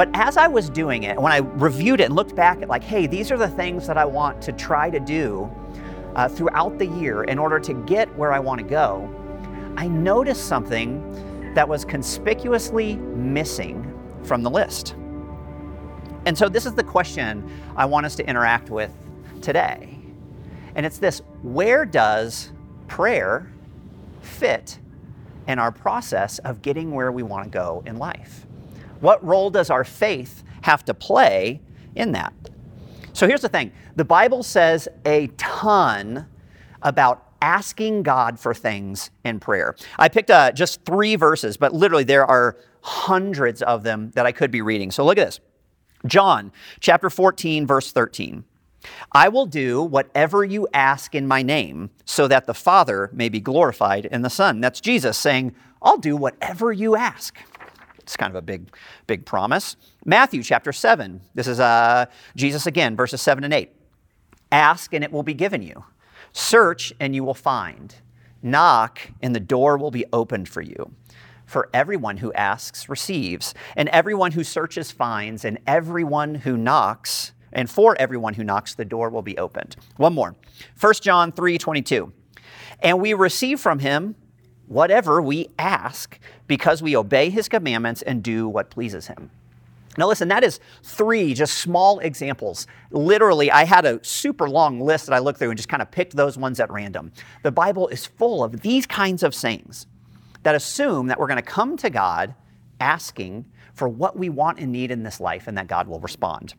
But 0.00 0.08
as 0.14 0.38
I 0.38 0.48
was 0.48 0.70
doing 0.70 1.02
it, 1.02 1.20
when 1.20 1.30
I 1.30 1.40
reviewed 1.40 2.00
it 2.00 2.04
and 2.04 2.16
looked 2.16 2.34
back 2.34 2.62
at, 2.62 2.70
like, 2.70 2.82
hey, 2.82 3.06
these 3.06 3.30
are 3.30 3.36
the 3.36 3.50
things 3.50 3.86
that 3.86 3.98
I 3.98 4.06
want 4.06 4.40
to 4.40 4.52
try 4.52 4.88
to 4.88 4.98
do 4.98 5.50
uh, 6.16 6.26
throughout 6.26 6.78
the 6.78 6.86
year 6.86 7.24
in 7.24 7.38
order 7.38 7.60
to 7.60 7.74
get 7.84 8.08
where 8.16 8.32
I 8.32 8.38
want 8.38 8.62
to 8.62 8.66
go, 8.66 9.14
I 9.76 9.88
noticed 9.88 10.46
something 10.46 11.52
that 11.52 11.68
was 11.68 11.84
conspicuously 11.84 12.96
missing 12.96 13.94
from 14.22 14.42
the 14.42 14.48
list. 14.48 14.94
And 16.24 16.38
so, 16.38 16.48
this 16.48 16.64
is 16.64 16.72
the 16.72 16.82
question 16.82 17.46
I 17.76 17.84
want 17.84 18.06
us 18.06 18.16
to 18.16 18.26
interact 18.26 18.70
with 18.70 18.96
today. 19.42 19.98
And 20.76 20.86
it's 20.86 20.96
this 20.96 21.20
where 21.42 21.84
does 21.84 22.52
prayer 22.88 23.52
fit 24.22 24.78
in 25.46 25.58
our 25.58 25.70
process 25.70 26.38
of 26.38 26.62
getting 26.62 26.92
where 26.92 27.12
we 27.12 27.22
want 27.22 27.44
to 27.44 27.50
go 27.50 27.82
in 27.84 27.98
life? 27.98 28.46
What 29.00 29.24
role 29.24 29.50
does 29.50 29.70
our 29.70 29.84
faith 29.84 30.42
have 30.62 30.84
to 30.86 30.94
play 30.94 31.60
in 31.94 32.12
that? 32.12 32.32
So 33.12 33.26
here's 33.26 33.40
the 33.40 33.48
thing 33.48 33.72
the 33.96 34.04
Bible 34.04 34.42
says 34.42 34.88
a 35.04 35.28
ton 35.36 36.26
about 36.82 37.26
asking 37.42 38.02
God 38.02 38.38
for 38.38 38.54
things 38.54 39.10
in 39.24 39.40
prayer. 39.40 39.74
I 39.98 40.08
picked 40.08 40.30
uh, 40.30 40.52
just 40.52 40.84
three 40.84 41.16
verses, 41.16 41.56
but 41.56 41.72
literally 41.72 42.04
there 42.04 42.26
are 42.26 42.56
hundreds 42.82 43.62
of 43.62 43.82
them 43.82 44.10
that 44.14 44.26
I 44.26 44.32
could 44.32 44.50
be 44.50 44.62
reading. 44.62 44.90
So 44.90 45.04
look 45.04 45.18
at 45.18 45.26
this 45.26 45.40
John 46.06 46.52
chapter 46.80 47.10
14, 47.10 47.66
verse 47.66 47.92
13. 47.92 48.44
I 49.12 49.28
will 49.28 49.44
do 49.46 49.82
whatever 49.82 50.42
you 50.42 50.66
ask 50.72 51.14
in 51.14 51.26
my 51.26 51.42
name 51.42 51.90
so 52.06 52.26
that 52.28 52.46
the 52.46 52.54
Father 52.54 53.10
may 53.12 53.28
be 53.28 53.40
glorified 53.40 54.06
in 54.06 54.22
the 54.22 54.30
Son. 54.30 54.60
That's 54.60 54.80
Jesus 54.80 55.18
saying, 55.18 55.54
I'll 55.82 55.98
do 55.98 56.16
whatever 56.16 56.72
you 56.72 56.96
ask. 56.96 57.38
It's 58.10 58.16
kind 58.16 58.32
of 58.32 58.36
a 58.36 58.42
big, 58.42 58.74
big 59.06 59.24
promise. 59.24 59.76
Matthew 60.04 60.42
chapter 60.42 60.72
7. 60.72 61.20
This 61.36 61.46
is 61.46 61.60
uh, 61.60 62.06
Jesus 62.34 62.66
again, 62.66 62.96
verses 62.96 63.22
7 63.22 63.44
and 63.44 63.54
8. 63.54 63.70
Ask 64.50 64.92
and 64.92 65.04
it 65.04 65.12
will 65.12 65.22
be 65.22 65.32
given 65.32 65.62
you. 65.62 65.84
Search 66.32 66.92
and 66.98 67.14
you 67.14 67.22
will 67.22 67.34
find. 67.34 67.94
Knock 68.42 69.12
and 69.22 69.32
the 69.32 69.38
door 69.38 69.78
will 69.78 69.92
be 69.92 70.06
opened 70.12 70.48
for 70.48 70.60
you. 70.60 70.90
For 71.46 71.68
everyone 71.72 72.16
who 72.16 72.32
asks 72.32 72.88
receives, 72.88 73.54
and 73.76 73.88
everyone 73.90 74.32
who 74.32 74.42
searches 74.42 74.90
finds, 74.90 75.44
and 75.44 75.58
everyone 75.68 76.34
who 76.34 76.56
knocks, 76.56 77.30
and 77.52 77.70
for 77.70 77.96
everyone 78.00 78.34
who 78.34 78.42
knocks, 78.42 78.74
the 78.74 78.84
door 78.84 79.08
will 79.10 79.22
be 79.22 79.38
opened. 79.38 79.76
One 79.98 80.14
more. 80.14 80.34
1 80.80 80.94
John 80.94 81.30
3 81.30 81.58
22. 81.58 82.12
And 82.80 83.00
we 83.00 83.14
receive 83.14 83.60
from 83.60 83.78
him 83.78 84.16
whatever 84.70 85.20
we 85.20 85.48
ask 85.58 86.18
because 86.50 86.82
we 86.82 86.96
obey 86.96 87.30
his 87.30 87.48
commandments 87.48 88.02
and 88.02 88.24
do 88.24 88.48
what 88.48 88.70
pleases 88.70 89.06
him. 89.06 89.30
Now, 89.96 90.08
listen, 90.08 90.26
that 90.28 90.42
is 90.42 90.58
three 90.82 91.32
just 91.32 91.58
small 91.58 92.00
examples. 92.00 92.66
Literally, 92.90 93.52
I 93.52 93.62
had 93.64 93.84
a 93.84 94.04
super 94.04 94.50
long 94.50 94.80
list 94.80 95.06
that 95.06 95.14
I 95.14 95.20
looked 95.20 95.38
through 95.38 95.50
and 95.50 95.56
just 95.56 95.68
kind 95.68 95.80
of 95.80 95.92
picked 95.92 96.16
those 96.16 96.36
ones 96.36 96.58
at 96.58 96.68
random. 96.68 97.12
The 97.44 97.52
Bible 97.52 97.86
is 97.86 98.04
full 98.04 98.42
of 98.42 98.62
these 98.62 98.84
kinds 98.84 99.22
of 99.22 99.32
sayings 99.32 99.86
that 100.42 100.56
assume 100.56 101.06
that 101.06 101.20
we're 101.20 101.28
going 101.28 101.36
to 101.36 101.42
come 101.42 101.76
to 101.76 101.88
God 101.88 102.34
asking 102.80 103.44
for 103.72 103.88
what 103.88 104.18
we 104.18 104.28
want 104.28 104.58
and 104.58 104.72
need 104.72 104.90
in 104.90 105.04
this 105.04 105.20
life 105.20 105.46
and 105.46 105.56
that 105.56 105.68
God 105.68 105.86
will 105.86 106.00
respond. 106.00 106.54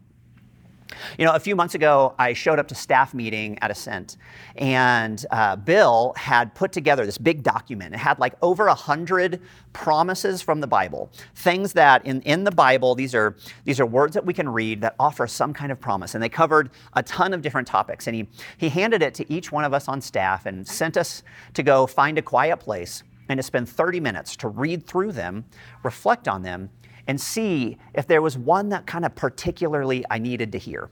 You 1.17 1.25
know, 1.25 1.33
a 1.33 1.39
few 1.39 1.55
months 1.55 1.75
ago, 1.75 2.15
I 2.19 2.33
showed 2.33 2.59
up 2.59 2.67
to 2.69 2.75
staff 2.75 3.13
meeting 3.13 3.57
at 3.61 3.71
Ascent, 3.71 4.17
and 4.55 5.25
uh, 5.31 5.55
Bill 5.55 6.13
had 6.17 6.53
put 6.55 6.71
together 6.71 7.05
this 7.05 7.17
big 7.17 7.43
document. 7.43 7.93
It 7.93 7.97
had 7.99 8.19
like 8.19 8.35
over 8.41 8.67
a 8.67 8.73
hundred 8.73 9.41
promises 9.73 10.41
from 10.41 10.61
the 10.61 10.67
Bible, 10.67 11.11
things 11.35 11.73
that 11.73 12.05
in, 12.05 12.21
in 12.21 12.43
the 12.43 12.51
Bible, 12.51 12.95
these 12.95 13.15
are 13.15 13.35
these 13.65 13.79
are 13.79 13.85
words 13.85 14.13
that 14.13 14.25
we 14.25 14.33
can 14.33 14.49
read 14.49 14.81
that 14.81 14.95
offer 14.99 15.27
some 15.27 15.53
kind 15.53 15.71
of 15.71 15.79
promise, 15.79 16.15
and 16.15 16.23
they 16.23 16.29
covered 16.29 16.69
a 16.93 17.03
ton 17.03 17.33
of 17.33 17.41
different 17.41 17.67
topics. 17.67 18.07
And 18.07 18.15
he 18.15 18.27
he 18.57 18.69
handed 18.69 19.01
it 19.01 19.13
to 19.15 19.31
each 19.31 19.51
one 19.51 19.63
of 19.63 19.73
us 19.73 19.87
on 19.87 20.01
staff 20.01 20.45
and 20.45 20.67
sent 20.67 20.97
us 20.97 21.23
to 21.53 21.63
go 21.63 21.87
find 21.87 22.17
a 22.17 22.21
quiet 22.21 22.57
place 22.57 23.03
and 23.29 23.37
to 23.37 23.43
spend 23.43 23.67
30 23.67 23.99
minutes 23.99 24.35
to 24.37 24.47
read 24.49 24.85
through 24.85 25.13
them, 25.13 25.45
reflect 25.83 26.27
on 26.27 26.41
them, 26.41 26.69
and 27.11 27.19
see 27.19 27.77
if 27.93 28.07
there 28.07 28.21
was 28.21 28.37
one 28.37 28.69
that 28.69 28.87
kind 28.87 29.03
of 29.03 29.13
particularly 29.15 30.05
I 30.09 30.17
needed 30.17 30.53
to 30.53 30.57
hear. 30.57 30.89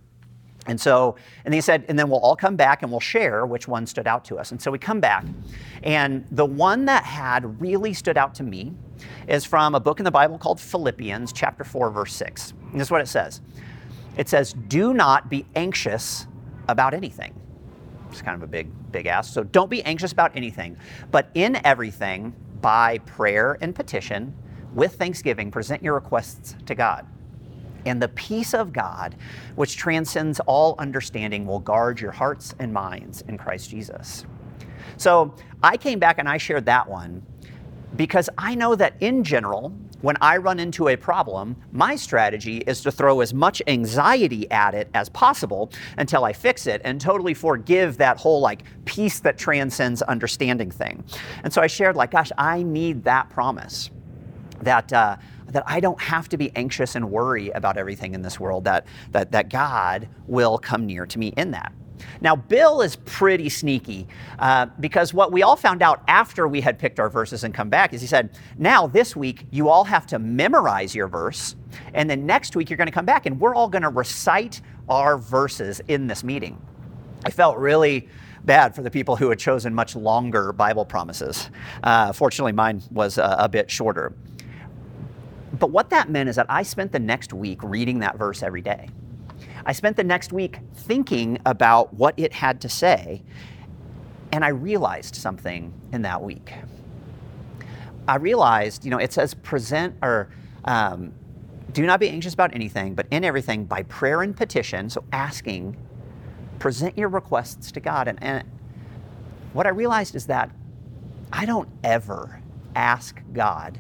And 0.66 0.80
so, 0.80 1.16
and 1.46 1.54
they 1.54 1.62
said, 1.62 1.86
and 1.88 1.98
then 1.98 2.10
we'll 2.10 2.20
all 2.20 2.36
come 2.36 2.58
back 2.58 2.84
and 2.84 2.92
we'll 2.92 3.00
share 3.00 3.46
which 3.46 3.70
one 3.70 3.88
stood 3.88 4.06
out 4.06 4.26
to 4.26 4.38
us. 4.38 4.52
And 4.52 4.62
so 4.62 4.70
we 4.70 4.78
come 4.80 5.00
back, 5.00 5.24
and 5.82 6.26
the 6.32 6.46
one 6.46 6.84
that 6.86 7.06
had 7.06 7.62
really 7.62 7.94
stood 7.94 8.18
out 8.18 8.36
to 8.36 8.44
me 8.44 8.74
is 9.30 9.46
from 9.46 9.76
a 9.76 9.80
book 9.80 10.02
in 10.02 10.04
the 10.04 10.12
Bible 10.12 10.38
called 10.38 10.60
Philippians, 10.60 11.32
chapter 11.32 11.64
4, 11.64 11.90
verse 11.90 12.14
6. 12.16 12.52
And 12.52 12.82
this 12.82 12.90
is 12.90 12.92
what 12.92 13.00
it 13.00 13.08
says 13.08 13.40
it 14.18 14.28
says, 14.28 14.52
Do 14.68 14.94
not 14.94 15.30
be 15.30 15.46
anxious 15.56 16.28
about 16.68 16.94
anything. 16.94 17.34
It's 18.12 18.22
kind 18.22 18.36
of 18.36 18.44
a 18.44 18.52
big, 18.52 18.68
big 18.92 19.06
ask. 19.06 19.34
So 19.34 19.46
don't 19.46 19.70
be 19.70 19.82
anxious 19.84 20.12
about 20.12 20.36
anything, 20.36 20.76
but 21.12 21.30
in 21.34 21.66
everything, 21.66 22.36
by 22.60 22.98
prayer 22.98 23.58
and 23.62 23.74
petition, 23.74 24.34
with 24.74 24.96
thanksgiving, 24.96 25.52
present 25.52 25.84
your 25.84 25.96
requests 25.96 26.56
to 26.66 26.76
God. 26.76 27.08
And 27.86 28.02
the 28.02 28.10
peace 28.10 28.54
of 28.54 28.74
God, 28.74 29.16
which 29.56 29.78
transcends 29.78 30.40
all 30.42 30.76
understanding, 30.80 31.46
will 31.46 31.60
guard 31.60 32.00
your 32.00 32.12
hearts 32.12 32.54
and 32.60 32.74
minds 32.74 33.24
in 33.28 33.38
Christ 33.38 33.70
Jesus. 33.70 34.26
So 34.98 35.34
I 35.64 35.78
came 35.78 36.00
back 36.00 36.20
and 36.20 36.28
I 36.28 36.38
shared 36.38 36.66
that 36.66 36.90
one 36.90 37.24
because 37.96 38.30
I 38.38 38.56
know 38.56 38.76
that 38.76 38.96
in 39.00 39.24
general, 39.24 39.74
when 40.02 40.16
I 40.22 40.38
run 40.38 40.60
into 40.60 40.90
a 40.90 40.96
problem, 40.96 41.56
my 41.72 41.96
strategy 41.96 42.58
is 42.60 42.82
to 42.82 42.92
throw 42.92 43.20
as 43.20 43.34
much 43.34 43.62
anxiety 43.68 44.50
at 44.52 44.74
it 44.74 44.90
as 44.94 45.10
possible 45.10 45.72
until 45.98 46.24
I 46.24 46.32
fix 46.32 46.68
it 46.68 46.82
and 46.86 47.02
totally 47.02 47.34
forgive 47.34 47.98
that 47.98 48.18
whole 48.18 48.40
like 48.40 48.64
peace 48.86 49.20
that 49.22 49.38
transcends 49.38 50.02
understanding 50.04 50.72
thing. 50.72 51.04
And 51.44 51.52
so 51.52 51.62
I 51.62 51.68
shared, 51.68 51.96
like, 51.98 52.12
gosh, 52.12 52.32
I 52.38 52.64
need 52.64 53.04
that 53.04 53.30
promise 53.30 53.90
that. 54.64 54.92
Uh, 54.94 55.18
that 55.50 55.64
I 55.66 55.80
don't 55.80 56.00
have 56.00 56.30
to 56.30 56.38
be 56.38 56.52
anxious 56.56 56.96
and 56.96 57.10
worry 57.10 57.50
about 57.50 57.76
everything 57.76 58.14
in 58.14 58.22
this 58.22 58.40
world, 58.40 58.66
that, 58.66 58.86
that, 59.14 59.32
that 59.32 59.50
God 59.50 60.08
will 60.28 60.60
come 60.60 60.86
near 60.86 61.08
to 61.08 61.18
me 61.18 61.34
in 61.38 61.50
that. 61.52 61.74
Now, 62.22 62.36
Bill 62.36 62.82
is 62.82 62.96
pretty 62.96 63.50
sneaky 63.50 64.08
uh, 64.38 64.68
because 64.80 65.14
what 65.14 65.32
we 65.32 65.44
all 65.44 65.56
found 65.56 65.82
out 65.82 66.04
after 66.08 66.48
we 66.48 66.62
had 66.62 66.80
picked 66.80 67.00
our 67.00 67.10
verses 67.10 67.44
and 67.44 67.54
come 67.54 67.70
back 67.70 67.94
is 67.94 68.02
he 68.02 68.08
said, 68.08 68.38
Now, 68.58 68.88
this 68.88 69.16
week, 69.16 69.46
you 69.52 69.70
all 69.70 69.84
have 69.84 70.06
to 70.08 70.20
memorize 70.20 70.96
your 70.96 71.08
verse, 71.08 71.56
and 71.94 72.10
then 72.10 72.26
next 72.26 72.56
week, 72.56 72.70
you're 72.70 72.78
going 72.78 72.88
to 72.88 72.94
come 72.94 73.06
back 73.06 73.26
and 73.26 73.40
we're 73.40 73.56
all 73.56 73.70
going 73.70 73.82
to 73.82 73.90
recite 73.90 74.62
our 74.88 75.18
verses 75.18 75.82
in 75.88 76.08
this 76.08 76.24
meeting. 76.24 76.62
I 77.26 77.32
felt 77.32 77.58
really 77.58 78.08
bad 78.46 78.74
for 78.74 78.82
the 78.82 78.90
people 78.90 79.16
who 79.18 79.30
had 79.30 79.38
chosen 79.38 79.74
much 79.74 79.96
longer 79.96 80.54
Bible 80.54 80.86
promises. 80.86 81.50
Uh, 81.84 82.14
fortunately, 82.14 82.54
mine 82.54 82.82
was 82.90 83.18
a, 83.18 83.36
a 83.40 83.50
bit 83.50 83.70
shorter. 83.70 84.14
But 85.58 85.72
what 85.72 85.90
that 85.90 86.10
meant 86.10 86.30
is 86.30 86.36
that 86.36 86.46
I 86.50 86.64
spent 86.64 86.92
the 86.92 87.00
next 87.00 87.34
week 87.34 87.64
reading 87.64 88.00
that 88.00 88.18
verse 88.18 88.44
every 88.44 88.62
day. 88.62 88.90
I 89.66 89.74
spent 89.74 89.98
the 89.98 90.04
next 90.04 90.32
week 90.32 90.60
thinking 90.74 91.40
about 91.46 91.94
what 91.94 92.14
it 92.18 92.34
had 92.34 92.62
to 92.62 92.70
say, 92.70 93.24
and 94.32 94.46
I 94.46 94.50
realized 94.50 95.16
something 95.16 95.74
in 95.92 96.04
that 96.04 96.22
week. 96.22 96.54
I 98.08 98.16
realized, 98.16 98.86
you 98.86 98.92
know, 98.92 98.98
it 98.98 99.14
says 99.14 99.34
present 99.34 99.96
or 100.02 100.30
um, 100.66 101.14
do 101.72 101.86
not 101.86 102.00
be 102.00 102.10
anxious 102.10 102.34
about 102.34 102.54
anything, 102.54 102.96
but 102.96 103.06
in 103.12 103.24
everything 103.24 103.66
by 103.66 103.84
prayer 103.84 104.22
and 104.22 104.36
petition, 104.36 104.90
so 104.90 105.04
asking, 105.12 105.78
present 106.58 106.98
your 106.98 107.10
requests 107.10 107.72
to 107.72 107.80
God. 107.80 108.08
And, 108.08 108.22
and 108.24 108.50
what 109.54 109.68
I 109.68 109.70
realized 109.70 110.16
is 110.16 110.26
that 110.28 110.52
I 111.32 111.46
don't 111.46 111.70
ever 111.84 112.42
ask 112.76 113.22
God 113.34 113.80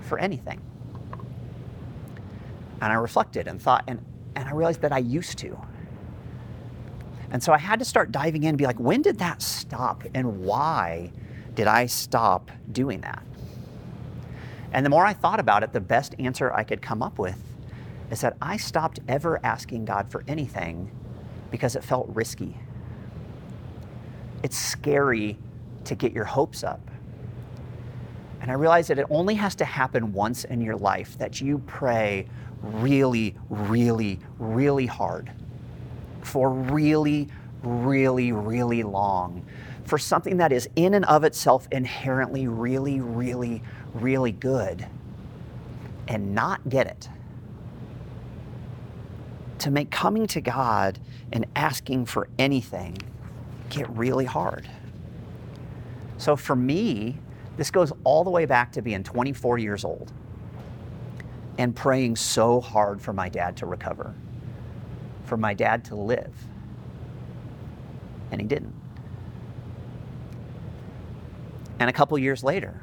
for 0.00 0.18
anything. 0.18 0.60
And 2.80 2.92
I 2.92 2.96
reflected 2.96 3.48
and 3.48 3.60
thought, 3.60 3.84
and, 3.86 4.04
and 4.36 4.48
I 4.48 4.52
realized 4.52 4.82
that 4.82 4.92
I 4.92 4.98
used 4.98 5.38
to. 5.38 5.58
And 7.30 7.42
so 7.42 7.52
I 7.52 7.58
had 7.58 7.78
to 7.80 7.84
start 7.84 8.12
diving 8.12 8.44
in 8.44 8.50
and 8.50 8.58
be 8.58 8.64
like, 8.64 8.78
when 8.78 9.02
did 9.02 9.18
that 9.18 9.42
stop? 9.42 10.04
And 10.14 10.40
why 10.44 11.12
did 11.54 11.66
I 11.66 11.86
stop 11.86 12.50
doing 12.72 13.00
that? 13.02 13.22
And 14.72 14.84
the 14.84 14.90
more 14.90 15.04
I 15.04 15.12
thought 15.12 15.40
about 15.40 15.62
it, 15.62 15.72
the 15.72 15.80
best 15.80 16.14
answer 16.18 16.52
I 16.52 16.64
could 16.64 16.82
come 16.82 17.02
up 17.02 17.18
with 17.18 17.42
is 18.10 18.20
that 18.20 18.36
I 18.40 18.56
stopped 18.56 19.00
ever 19.08 19.40
asking 19.44 19.84
God 19.84 20.10
for 20.10 20.24
anything 20.26 20.90
because 21.50 21.76
it 21.76 21.84
felt 21.84 22.08
risky. 22.10 22.56
It's 24.42 24.56
scary 24.56 25.38
to 25.84 25.94
get 25.94 26.12
your 26.12 26.24
hopes 26.24 26.62
up. 26.62 26.80
And 28.40 28.50
I 28.50 28.54
realized 28.54 28.88
that 28.90 28.98
it 28.98 29.06
only 29.10 29.34
has 29.34 29.54
to 29.56 29.64
happen 29.64 30.12
once 30.12 30.44
in 30.44 30.60
your 30.60 30.76
life 30.76 31.18
that 31.18 31.40
you 31.40 31.58
pray 31.66 32.28
really, 32.62 33.34
really, 33.48 34.18
really 34.38 34.86
hard 34.86 35.30
for 36.22 36.50
really, 36.50 37.28
really, 37.62 38.32
really 38.32 38.82
long 38.82 39.44
for 39.84 39.98
something 39.98 40.36
that 40.36 40.52
is 40.52 40.68
in 40.76 40.92
and 40.94 41.04
of 41.06 41.24
itself 41.24 41.66
inherently 41.72 42.46
really, 42.46 43.00
really, 43.00 43.62
really 43.94 44.32
good 44.32 44.86
and 46.06 46.34
not 46.34 46.68
get 46.68 46.86
it. 46.86 47.08
To 49.60 49.70
make 49.70 49.90
coming 49.90 50.26
to 50.28 50.40
God 50.40 50.98
and 51.32 51.46
asking 51.56 52.06
for 52.06 52.28
anything 52.38 52.98
get 53.70 53.88
really 53.90 54.24
hard. 54.24 54.68
So 56.18 56.36
for 56.36 56.54
me, 56.54 57.18
this 57.56 57.70
goes 57.70 57.92
all 58.04 58.24
the 58.24 58.30
way 58.30 58.44
back 58.44 58.72
to 58.72 58.82
being 58.82 59.02
24 59.02 59.58
years 59.58 59.84
old 59.84 60.12
and 61.58 61.74
praying 61.74 62.14
so 62.16 62.60
hard 62.60 63.02
for 63.02 63.12
my 63.12 63.28
dad 63.28 63.56
to 63.56 63.66
recover, 63.66 64.14
for 65.24 65.36
my 65.36 65.52
dad 65.52 65.84
to 65.84 65.96
live. 65.96 66.32
And 68.30 68.40
he 68.40 68.46
didn't. 68.46 68.74
And 71.80 71.90
a 71.90 71.92
couple 71.92 72.18
years 72.18 72.42
later, 72.42 72.80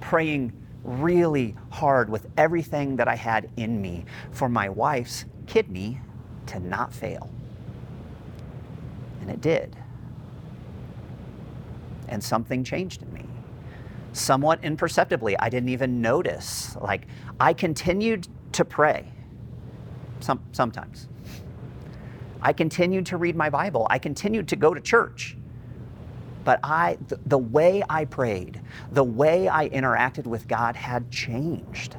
praying 0.00 0.52
really 0.82 1.56
hard 1.70 2.10
with 2.10 2.26
everything 2.36 2.96
that 2.96 3.08
I 3.08 3.14
had 3.14 3.50
in 3.56 3.80
me 3.80 4.04
for 4.32 4.48
my 4.48 4.68
wife's 4.68 5.24
kidney 5.46 6.00
to 6.46 6.60
not 6.60 6.92
fail. 6.92 7.30
And 9.20 9.30
it 9.30 9.40
did. 9.40 9.76
And 12.08 12.22
something 12.22 12.64
changed 12.64 13.02
in 13.02 13.12
me. 13.12 13.24
Somewhat 14.14 14.64
imperceptibly, 14.64 15.38
I 15.38 15.50
didn't 15.50 15.68
even 15.68 16.00
notice. 16.00 16.74
Like, 16.76 17.06
I 17.38 17.52
continued 17.52 18.26
to 18.52 18.64
pray, 18.64 19.12
some, 20.20 20.40
sometimes. 20.52 21.08
I 22.40 22.52
continued 22.54 23.06
to 23.06 23.18
read 23.18 23.36
my 23.36 23.50
Bible. 23.50 23.86
I 23.90 23.98
continued 23.98 24.48
to 24.48 24.56
go 24.56 24.72
to 24.72 24.80
church. 24.80 25.36
But 26.44 26.60
I, 26.62 26.98
the, 27.08 27.18
the 27.26 27.38
way 27.38 27.82
I 27.90 28.06
prayed, 28.06 28.62
the 28.92 29.04
way 29.04 29.48
I 29.48 29.68
interacted 29.68 30.26
with 30.26 30.48
God 30.48 30.76
had 30.76 31.10
changed 31.10 31.96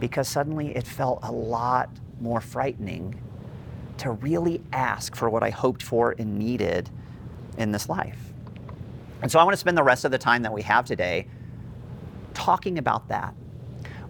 because 0.00 0.28
suddenly 0.28 0.76
it 0.76 0.86
felt 0.86 1.20
a 1.22 1.32
lot 1.32 1.90
more 2.20 2.40
frightening 2.40 3.20
to 3.98 4.12
really 4.12 4.62
ask 4.72 5.16
for 5.16 5.30
what 5.30 5.42
I 5.42 5.50
hoped 5.50 5.82
for 5.82 6.14
and 6.18 6.38
needed 6.38 6.90
in 7.56 7.72
this 7.72 7.88
life. 7.88 8.25
And 9.22 9.30
so 9.30 9.38
I 9.38 9.44
want 9.44 9.54
to 9.54 9.58
spend 9.58 9.76
the 9.76 9.82
rest 9.82 10.04
of 10.04 10.10
the 10.10 10.18
time 10.18 10.42
that 10.42 10.52
we 10.52 10.62
have 10.62 10.84
today 10.84 11.26
talking 12.34 12.78
about 12.78 13.08
that. 13.08 13.34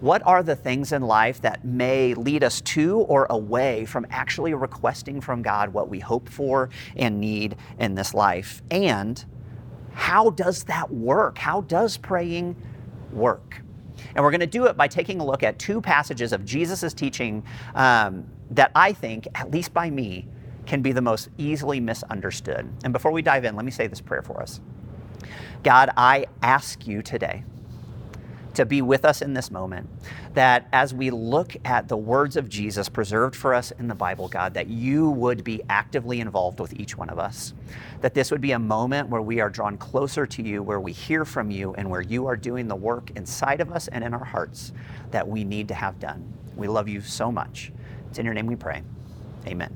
What 0.00 0.22
are 0.26 0.42
the 0.42 0.56
things 0.56 0.92
in 0.92 1.02
life 1.02 1.40
that 1.40 1.64
may 1.64 2.12
lead 2.12 2.44
us 2.44 2.60
to 2.62 2.98
or 3.00 3.26
away 3.30 3.86
from 3.86 4.06
actually 4.10 4.52
requesting 4.52 5.20
from 5.20 5.42
God 5.42 5.72
what 5.72 5.88
we 5.88 6.00
hope 6.00 6.28
for 6.28 6.68
and 6.96 7.18
need 7.18 7.56
in 7.78 7.94
this 7.94 8.12
life? 8.12 8.62
And 8.70 9.24
how 9.94 10.30
does 10.30 10.64
that 10.64 10.90
work? 10.90 11.38
How 11.38 11.62
does 11.62 11.96
praying 11.96 12.56
work? 13.10 13.62
And 14.14 14.22
we're 14.22 14.30
going 14.30 14.40
to 14.40 14.46
do 14.46 14.66
it 14.66 14.76
by 14.76 14.88
taking 14.88 15.20
a 15.20 15.24
look 15.24 15.42
at 15.42 15.58
two 15.58 15.80
passages 15.80 16.34
of 16.34 16.44
Jesus' 16.44 16.92
teaching 16.92 17.42
um, 17.74 18.26
that 18.50 18.70
I 18.74 18.92
think, 18.92 19.26
at 19.34 19.50
least 19.50 19.72
by 19.72 19.88
me, 19.88 20.28
can 20.66 20.82
be 20.82 20.92
the 20.92 21.00
most 21.00 21.30
easily 21.38 21.80
misunderstood. 21.80 22.70
And 22.84 22.92
before 22.92 23.12
we 23.12 23.22
dive 23.22 23.46
in, 23.46 23.56
let 23.56 23.64
me 23.64 23.70
say 23.70 23.86
this 23.86 24.02
prayer 24.02 24.22
for 24.22 24.42
us. 24.42 24.60
God, 25.62 25.90
I 25.96 26.26
ask 26.42 26.86
you 26.86 27.02
today 27.02 27.44
to 28.54 28.64
be 28.64 28.82
with 28.82 29.04
us 29.04 29.22
in 29.22 29.34
this 29.34 29.50
moment. 29.50 29.88
That 30.34 30.66
as 30.72 30.92
we 30.92 31.10
look 31.10 31.56
at 31.64 31.88
the 31.88 31.96
words 31.96 32.36
of 32.36 32.48
Jesus 32.48 32.88
preserved 32.88 33.36
for 33.36 33.54
us 33.54 33.70
in 33.78 33.88
the 33.88 33.94
Bible, 33.94 34.28
God, 34.28 34.54
that 34.54 34.66
you 34.68 35.10
would 35.10 35.44
be 35.44 35.62
actively 35.68 36.20
involved 36.20 36.60
with 36.60 36.74
each 36.74 36.96
one 36.96 37.08
of 37.08 37.18
us. 37.18 37.54
That 38.00 38.14
this 38.14 38.30
would 38.30 38.40
be 38.40 38.52
a 38.52 38.58
moment 38.58 39.08
where 39.08 39.22
we 39.22 39.40
are 39.40 39.48
drawn 39.48 39.78
closer 39.78 40.26
to 40.26 40.42
you, 40.42 40.62
where 40.62 40.80
we 40.80 40.92
hear 40.92 41.24
from 41.24 41.50
you, 41.50 41.74
and 41.74 41.88
where 41.88 42.00
you 42.02 42.26
are 42.26 42.36
doing 42.36 42.68
the 42.68 42.76
work 42.76 43.10
inside 43.16 43.60
of 43.60 43.72
us 43.72 43.88
and 43.88 44.02
in 44.02 44.12
our 44.12 44.24
hearts 44.24 44.72
that 45.10 45.26
we 45.26 45.44
need 45.44 45.68
to 45.68 45.74
have 45.74 45.98
done. 45.98 46.32
We 46.54 46.68
love 46.68 46.88
you 46.88 47.00
so 47.00 47.30
much. 47.30 47.72
It's 48.08 48.18
in 48.18 48.24
your 48.24 48.34
name 48.34 48.46
we 48.46 48.56
pray. 48.56 48.82
Amen. 49.46 49.74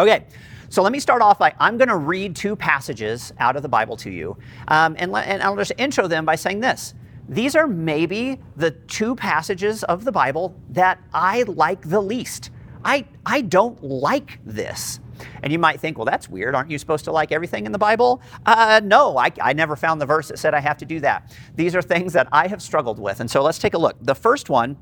Okay. 0.00 0.24
So 0.70 0.82
let 0.82 0.92
me 0.92 1.00
start 1.00 1.22
off 1.22 1.38
by 1.38 1.54
I'm 1.58 1.78
going 1.78 1.88
to 1.88 1.96
read 1.96 2.36
two 2.36 2.54
passages 2.54 3.32
out 3.38 3.56
of 3.56 3.62
the 3.62 3.68
Bible 3.68 3.96
to 3.98 4.10
you, 4.10 4.36
um, 4.68 4.96
and, 4.98 5.10
let, 5.12 5.26
and 5.26 5.42
I'll 5.42 5.56
just 5.56 5.72
intro 5.78 6.06
them 6.06 6.24
by 6.24 6.36
saying 6.36 6.60
this 6.60 6.94
these 7.28 7.54
are 7.54 7.66
maybe 7.66 8.40
the 8.56 8.70
two 8.70 9.14
passages 9.14 9.84
of 9.84 10.04
the 10.04 10.12
Bible 10.12 10.54
that 10.70 10.98
I 11.12 11.42
like 11.42 11.88
the 11.88 12.00
least. 12.00 12.50
I, 12.84 13.04
I 13.26 13.42
don't 13.42 13.82
like 13.82 14.40
this. 14.46 15.00
And 15.42 15.52
you 15.52 15.58
might 15.58 15.80
think, 15.80 15.98
well, 15.98 16.04
that's 16.04 16.28
weird. 16.28 16.54
Aren't 16.54 16.70
you 16.70 16.78
supposed 16.78 17.04
to 17.04 17.12
like 17.12 17.32
everything 17.32 17.66
in 17.66 17.72
the 17.72 17.78
Bible? 17.78 18.22
Uh, 18.46 18.80
no, 18.82 19.18
I, 19.18 19.30
I 19.42 19.52
never 19.52 19.76
found 19.76 20.00
the 20.00 20.06
verse 20.06 20.28
that 20.28 20.38
said 20.38 20.54
I 20.54 20.60
have 20.60 20.78
to 20.78 20.86
do 20.86 21.00
that. 21.00 21.36
These 21.54 21.74
are 21.74 21.82
things 21.82 22.12
that 22.14 22.28
I 22.32 22.46
have 22.46 22.62
struggled 22.62 22.98
with. 22.98 23.20
And 23.20 23.30
so 23.30 23.42
let's 23.42 23.58
take 23.58 23.74
a 23.74 23.78
look. 23.78 23.96
The 24.00 24.14
first 24.14 24.48
one 24.48 24.76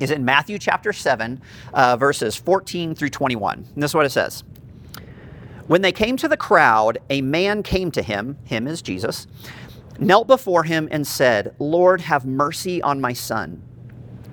is 0.00 0.10
in 0.10 0.24
Matthew 0.24 0.58
chapter 0.58 0.92
7, 0.92 1.40
uh, 1.72 1.96
verses 1.96 2.36
14 2.36 2.94
through 2.94 3.10
21. 3.10 3.58
And 3.74 3.82
this 3.82 3.92
is 3.92 3.94
what 3.94 4.06
it 4.06 4.10
says. 4.10 4.44
When 5.66 5.82
they 5.82 5.92
came 5.92 6.16
to 6.18 6.28
the 6.28 6.36
crowd, 6.36 6.98
a 7.10 7.22
man 7.22 7.62
came 7.64 7.90
to 7.92 8.02
him, 8.02 8.38
him 8.44 8.68
is 8.68 8.82
Jesus, 8.82 9.26
knelt 9.98 10.28
before 10.28 10.62
him 10.62 10.88
and 10.92 11.04
said, 11.04 11.54
Lord, 11.58 12.02
have 12.02 12.24
mercy 12.24 12.80
on 12.82 13.00
my 13.00 13.12
son. 13.12 13.62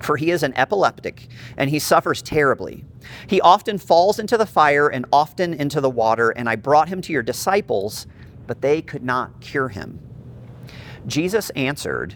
For 0.00 0.16
he 0.16 0.30
is 0.30 0.42
an 0.42 0.54
epileptic, 0.56 1.28
and 1.56 1.70
he 1.70 1.78
suffers 1.78 2.22
terribly. 2.22 2.84
He 3.26 3.40
often 3.40 3.78
falls 3.78 4.18
into 4.18 4.36
the 4.36 4.46
fire 4.46 4.88
and 4.88 5.06
often 5.12 5.54
into 5.54 5.80
the 5.80 5.90
water, 5.90 6.30
and 6.30 6.48
I 6.48 6.56
brought 6.56 6.88
him 6.88 7.00
to 7.02 7.12
your 7.12 7.22
disciples, 7.22 8.06
but 8.46 8.60
they 8.60 8.80
could 8.80 9.02
not 9.02 9.40
cure 9.40 9.70
him. 9.70 9.98
Jesus 11.06 11.50
answered, 11.50 12.14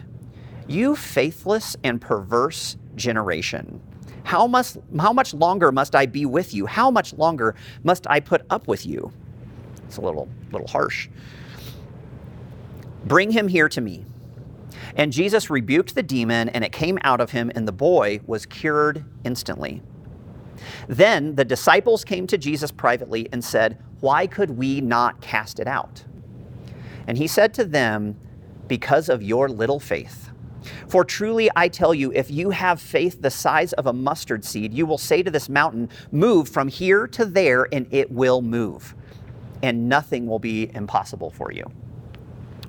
You 0.67 0.95
faithless 0.95 1.75
and 1.83 1.99
perverse 1.99 2.77
generation. 2.95 3.81
How 4.23 4.47
much, 4.47 4.77
how 4.97 5.13
much 5.13 5.33
longer 5.33 5.71
must 5.71 5.95
I 5.95 6.05
be 6.05 6.25
with 6.25 6.53
you? 6.53 6.65
How 6.65 6.91
much 6.91 7.13
longer 7.13 7.55
must 7.83 8.07
I 8.07 8.19
put 8.19 8.45
up 8.49 8.67
with 8.67 8.85
you? 8.85 9.11
It's 9.87 9.97
a 9.97 10.01
little, 10.01 10.29
little 10.51 10.67
harsh. 10.67 11.09
Bring 13.05 13.31
him 13.31 13.47
here 13.47 13.69
to 13.69 13.81
me. 13.81 14.05
And 14.95 15.11
Jesus 15.11 15.49
rebuked 15.49 15.95
the 15.95 16.03
demon, 16.03 16.49
and 16.49 16.63
it 16.63 16.71
came 16.71 16.99
out 17.03 17.21
of 17.21 17.31
him, 17.31 17.51
and 17.55 17.67
the 17.67 17.71
boy 17.71 18.19
was 18.27 18.45
cured 18.45 19.03
instantly. 19.23 19.81
Then 20.87 21.35
the 21.35 21.45
disciples 21.45 22.03
came 22.03 22.27
to 22.27 22.37
Jesus 22.37 22.71
privately 22.71 23.29
and 23.31 23.43
said, 23.43 23.81
Why 23.99 24.27
could 24.27 24.51
we 24.51 24.81
not 24.81 25.21
cast 25.21 25.59
it 25.59 25.67
out? 25.67 26.03
And 27.07 27.17
he 27.17 27.27
said 27.27 27.53
to 27.55 27.65
them, 27.65 28.19
Because 28.67 29.09
of 29.09 29.23
your 29.23 29.49
little 29.49 29.79
faith. 29.79 30.28
For 30.87 31.03
truly 31.03 31.49
I 31.55 31.67
tell 31.67 31.93
you, 31.93 32.11
if 32.13 32.29
you 32.31 32.49
have 32.49 32.81
faith 32.81 33.21
the 33.21 33.31
size 33.31 33.73
of 33.73 33.87
a 33.87 33.93
mustard 33.93 34.43
seed, 34.43 34.73
you 34.73 34.85
will 34.85 34.97
say 34.97 35.23
to 35.23 35.31
this 35.31 35.49
mountain, 35.49 35.89
Move 36.11 36.49
from 36.49 36.67
here 36.67 37.07
to 37.07 37.25
there, 37.25 37.67
and 37.71 37.87
it 37.91 38.11
will 38.11 38.41
move. 38.41 38.95
And 39.61 39.89
nothing 39.89 40.27
will 40.27 40.39
be 40.39 40.71
impossible 40.73 41.31
for 41.31 41.51
you. 41.51 41.69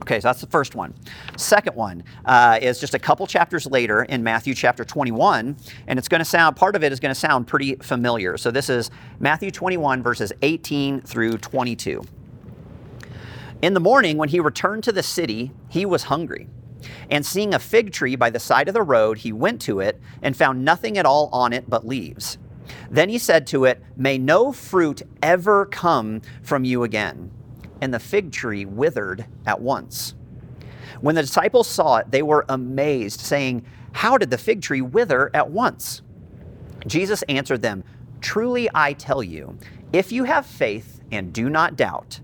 Okay, 0.03 0.19
so 0.19 0.29
that's 0.29 0.41
the 0.41 0.47
first 0.47 0.75
one. 0.75 0.95
Second 1.37 1.77
one 1.77 2.03
uh, 2.25 2.59
is 2.61 2.81
just 2.81 2.95
a 2.95 2.99
couple 2.99 3.27
chapters 3.27 3.67
later 3.67 4.03
in 4.05 4.23
Matthew 4.23 4.55
chapter 4.55 4.85
21, 4.85 5.57
and 5.87 5.99
it's 5.99 6.09
going 6.09 6.21
to 6.21 6.25
sound, 6.25 6.57
part 6.57 6.75
of 6.75 6.83
it 6.83 6.91
is 6.91 6.99
going 6.99 7.15
to 7.15 7.21
sound 7.21 7.47
pretty 7.47 7.77
familiar. 7.77 8.37
So 8.39 8.51
this 8.51 8.71
is 8.71 8.91
Matthew 9.19 9.51
21, 9.51 10.03
verses 10.03 10.33
18 10.43 11.03
through 11.03 11.39
22. 11.39 12.03
In 13.63 13.75
the 13.75 13.81
morning, 13.81 14.17
when 14.17 14.31
he 14.31 14.41
returned 14.41 14.85
to 14.85 14.93
the 14.93 15.03
city, 15.03 15.53
he 15.69 15.85
was 15.85 16.05
hungry. 16.05 16.49
And 17.11 17.25
seeing 17.25 17.55
a 17.55 17.59
fig 17.59 17.93
tree 17.93 18.17
by 18.17 18.31
the 18.31 18.41
side 18.41 18.69
of 18.69 18.75
the 18.75 18.83
road, 18.83 19.19
he 19.19 19.33
went 19.33 19.61
to 19.63 19.81
it 19.81 20.01
and 20.23 20.37
found 20.37 20.65
nothing 20.65 20.99
at 20.99 21.07
all 21.07 21.29
on 21.33 21.53
it 21.53 21.69
but 21.69 21.87
leaves. 21.87 22.39
Then 22.91 23.09
he 23.09 23.19
said 23.19 23.47
to 23.49 23.65
it, 23.65 23.83
May 23.97 24.19
no 24.19 24.53
fruit 24.53 25.03
ever 25.23 25.67
come 25.67 26.23
from 26.43 26.65
you 26.65 26.85
again 26.85 27.33
and 27.81 27.93
the 27.93 27.99
fig 27.99 28.33
tree 28.33 28.65
withered 28.65 29.27
at 29.47 29.61
once. 29.61 30.15
When 31.01 31.15
the 31.15 31.23
disciples 31.23 31.69
saw 31.69 31.97
it, 31.97 32.11
they 32.11 32.23
were 32.23 32.45
amazed, 32.49 33.21
saying, 33.21 33.65
How 33.93 34.19
did 34.19 34.31
the 34.31 34.39
fig 34.39 34.63
tree 34.63 34.83
wither 34.83 35.31
at 35.35 35.51
once? 35.51 36.03
Jesus 36.87 37.23
answered 37.23 37.63
them, 37.63 37.85
Truly 38.21 38.69
I 38.75 38.93
tell 38.93 39.23
you, 39.23 39.59
if 39.93 40.13
you 40.13 40.25
have 40.25 40.45
faith 40.45 41.01
and 41.11 41.33
do 41.33 41.49
not 41.49 41.77
doubt, 41.77 42.21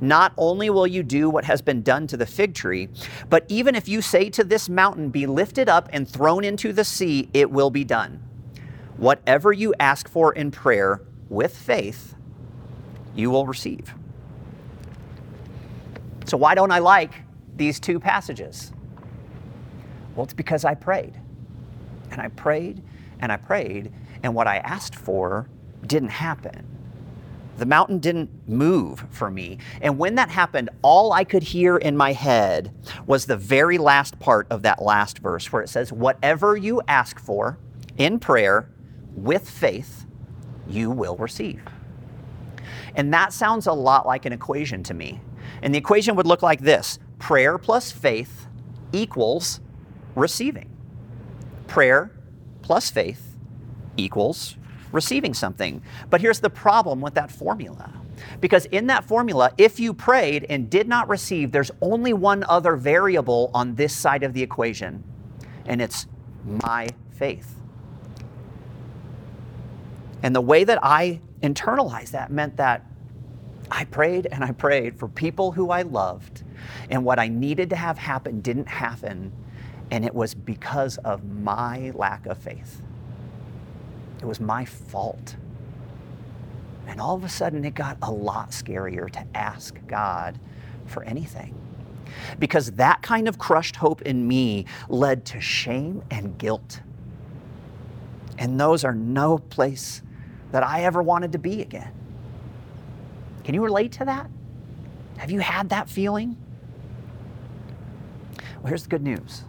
not 0.00 0.32
only 0.38 0.70
will 0.70 0.86
you 0.86 1.02
do 1.02 1.30
what 1.30 1.44
has 1.44 1.62
been 1.62 1.82
done 1.82 2.06
to 2.08 2.16
the 2.16 2.26
fig 2.26 2.54
tree, 2.54 2.88
but 3.30 3.44
even 3.48 3.74
if 3.74 3.88
you 3.88 4.02
say 4.02 4.30
to 4.30 4.44
this 4.44 4.68
mountain, 4.68 5.10
Be 5.10 5.26
lifted 5.26 5.68
up 5.68 5.88
and 5.92 6.08
thrown 6.08 6.44
into 6.44 6.72
the 6.72 6.84
sea, 6.84 7.30
it 7.34 7.50
will 7.50 7.70
be 7.70 7.84
done. 7.84 8.22
whatever 8.98 9.52
you 9.52 9.74
ask 9.80 10.08
for 10.08 10.32
in 10.34 10.50
prayer 10.50 11.02
with 11.30 11.56
faith, 11.56 12.14
you 13.14 13.30
will 13.30 13.46
receive. 13.46 13.94
So, 16.26 16.36
why 16.36 16.54
don't 16.54 16.72
I 16.72 16.80
like 16.80 17.12
these 17.56 17.80
two 17.80 18.00
passages? 18.00 18.72
Well, 20.16 20.24
it's 20.24 20.34
because 20.34 20.64
I 20.64 20.74
prayed. 20.74 21.14
And 22.10 22.20
I 22.20 22.28
prayed 22.28 22.82
and 23.20 23.32
I 23.32 23.38
prayed, 23.38 23.92
and 24.22 24.34
what 24.34 24.46
I 24.48 24.58
asked 24.58 24.96
for 24.96 25.48
didn't 25.86 26.10
happen. 26.10 26.66
The 27.60 27.66
mountain 27.66 27.98
didn't 27.98 28.30
move 28.48 29.04
for 29.10 29.30
me. 29.30 29.58
And 29.82 29.98
when 29.98 30.14
that 30.14 30.30
happened, 30.30 30.70
all 30.80 31.12
I 31.12 31.24
could 31.24 31.42
hear 31.42 31.76
in 31.76 31.94
my 31.94 32.14
head 32.14 32.72
was 33.06 33.26
the 33.26 33.36
very 33.36 33.76
last 33.76 34.18
part 34.18 34.46
of 34.48 34.62
that 34.62 34.80
last 34.80 35.18
verse 35.18 35.52
where 35.52 35.60
it 35.60 35.68
says, 35.68 35.92
Whatever 35.92 36.56
you 36.56 36.80
ask 36.88 37.20
for 37.20 37.58
in 37.98 38.18
prayer 38.18 38.70
with 39.14 39.48
faith, 39.48 40.06
you 40.66 40.90
will 40.90 41.18
receive. 41.18 41.60
And 42.94 43.12
that 43.12 43.34
sounds 43.34 43.66
a 43.66 43.74
lot 43.74 44.06
like 44.06 44.24
an 44.24 44.32
equation 44.32 44.82
to 44.84 44.94
me. 44.94 45.20
And 45.60 45.74
the 45.74 45.78
equation 45.78 46.16
would 46.16 46.26
look 46.26 46.42
like 46.42 46.62
this 46.62 46.98
prayer 47.18 47.58
plus 47.58 47.92
faith 47.92 48.46
equals 48.90 49.60
receiving. 50.14 50.70
Prayer 51.66 52.10
plus 52.62 52.90
faith 52.90 53.36
equals 53.98 54.56
receiving 54.92 55.34
something. 55.34 55.82
But 56.08 56.20
here's 56.20 56.40
the 56.40 56.50
problem 56.50 57.00
with 57.00 57.14
that 57.14 57.30
formula. 57.30 57.92
Because 58.40 58.66
in 58.66 58.86
that 58.88 59.04
formula, 59.04 59.52
if 59.56 59.80
you 59.80 59.94
prayed 59.94 60.46
and 60.48 60.68
did 60.68 60.88
not 60.88 61.08
receive, 61.08 61.52
there's 61.52 61.70
only 61.80 62.12
one 62.12 62.44
other 62.48 62.76
variable 62.76 63.50
on 63.54 63.74
this 63.74 63.94
side 63.94 64.22
of 64.22 64.32
the 64.34 64.42
equation, 64.42 65.02
and 65.66 65.80
it's 65.80 66.06
my 66.44 66.88
faith. 67.12 67.54
And 70.22 70.34
the 70.34 70.40
way 70.40 70.64
that 70.64 70.78
I 70.82 71.20
internalized 71.42 72.10
that 72.10 72.30
meant 72.30 72.58
that 72.58 72.84
I 73.70 73.84
prayed 73.84 74.26
and 74.30 74.44
I 74.44 74.52
prayed 74.52 74.98
for 74.98 75.08
people 75.08 75.52
who 75.52 75.70
I 75.70 75.82
loved, 75.82 76.42
and 76.90 77.04
what 77.04 77.18
I 77.18 77.28
needed 77.28 77.70
to 77.70 77.76
have 77.76 77.96
happen 77.96 78.40
didn't 78.40 78.68
happen, 78.68 79.32
and 79.90 80.04
it 80.04 80.14
was 80.14 80.34
because 80.34 80.98
of 80.98 81.24
my 81.24 81.90
lack 81.94 82.26
of 82.26 82.36
faith. 82.36 82.82
It 84.20 84.26
was 84.26 84.40
my 84.40 84.64
fault. 84.64 85.36
And 86.86 87.00
all 87.00 87.14
of 87.14 87.24
a 87.24 87.28
sudden, 87.28 87.64
it 87.64 87.74
got 87.74 87.96
a 88.02 88.10
lot 88.10 88.50
scarier 88.50 89.10
to 89.12 89.24
ask 89.34 89.78
God 89.86 90.38
for 90.86 91.02
anything. 91.04 91.54
Because 92.38 92.72
that 92.72 93.00
kind 93.02 93.28
of 93.28 93.38
crushed 93.38 93.76
hope 93.76 94.02
in 94.02 94.26
me 94.26 94.66
led 94.88 95.24
to 95.26 95.40
shame 95.40 96.02
and 96.10 96.36
guilt. 96.36 96.80
And 98.38 98.58
those 98.58 98.84
are 98.84 98.94
no 98.94 99.38
place 99.38 100.02
that 100.50 100.62
I 100.64 100.82
ever 100.84 101.02
wanted 101.02 101.32
to 101.32 101.38
be 101.38 101.62
again. 101.62 101.92
Can 103.44 103.54
you 103.54 103.62
relate 103.62 103.92
to 103.92 104.04
that? 104.04 104.28
Have 105.18 105.30
you 105.30 105.40
had 105.40 105.68
that 105.68 105.88
feeling? 105.88 106.36
Well, 108.56 108.68
here's 108.68 108.82
the 108.82 108.88
good 108.88 109.02
news 109.02 109.44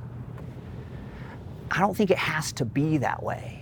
I 1.71 1.79
don't 1.79 1.95
think 1.95 2.11
it 2.11 2.17
has 2.17 2.51
to 2.53 2.65
be 2.65 2.97
that 2.97 3.23
way 3.23 3.60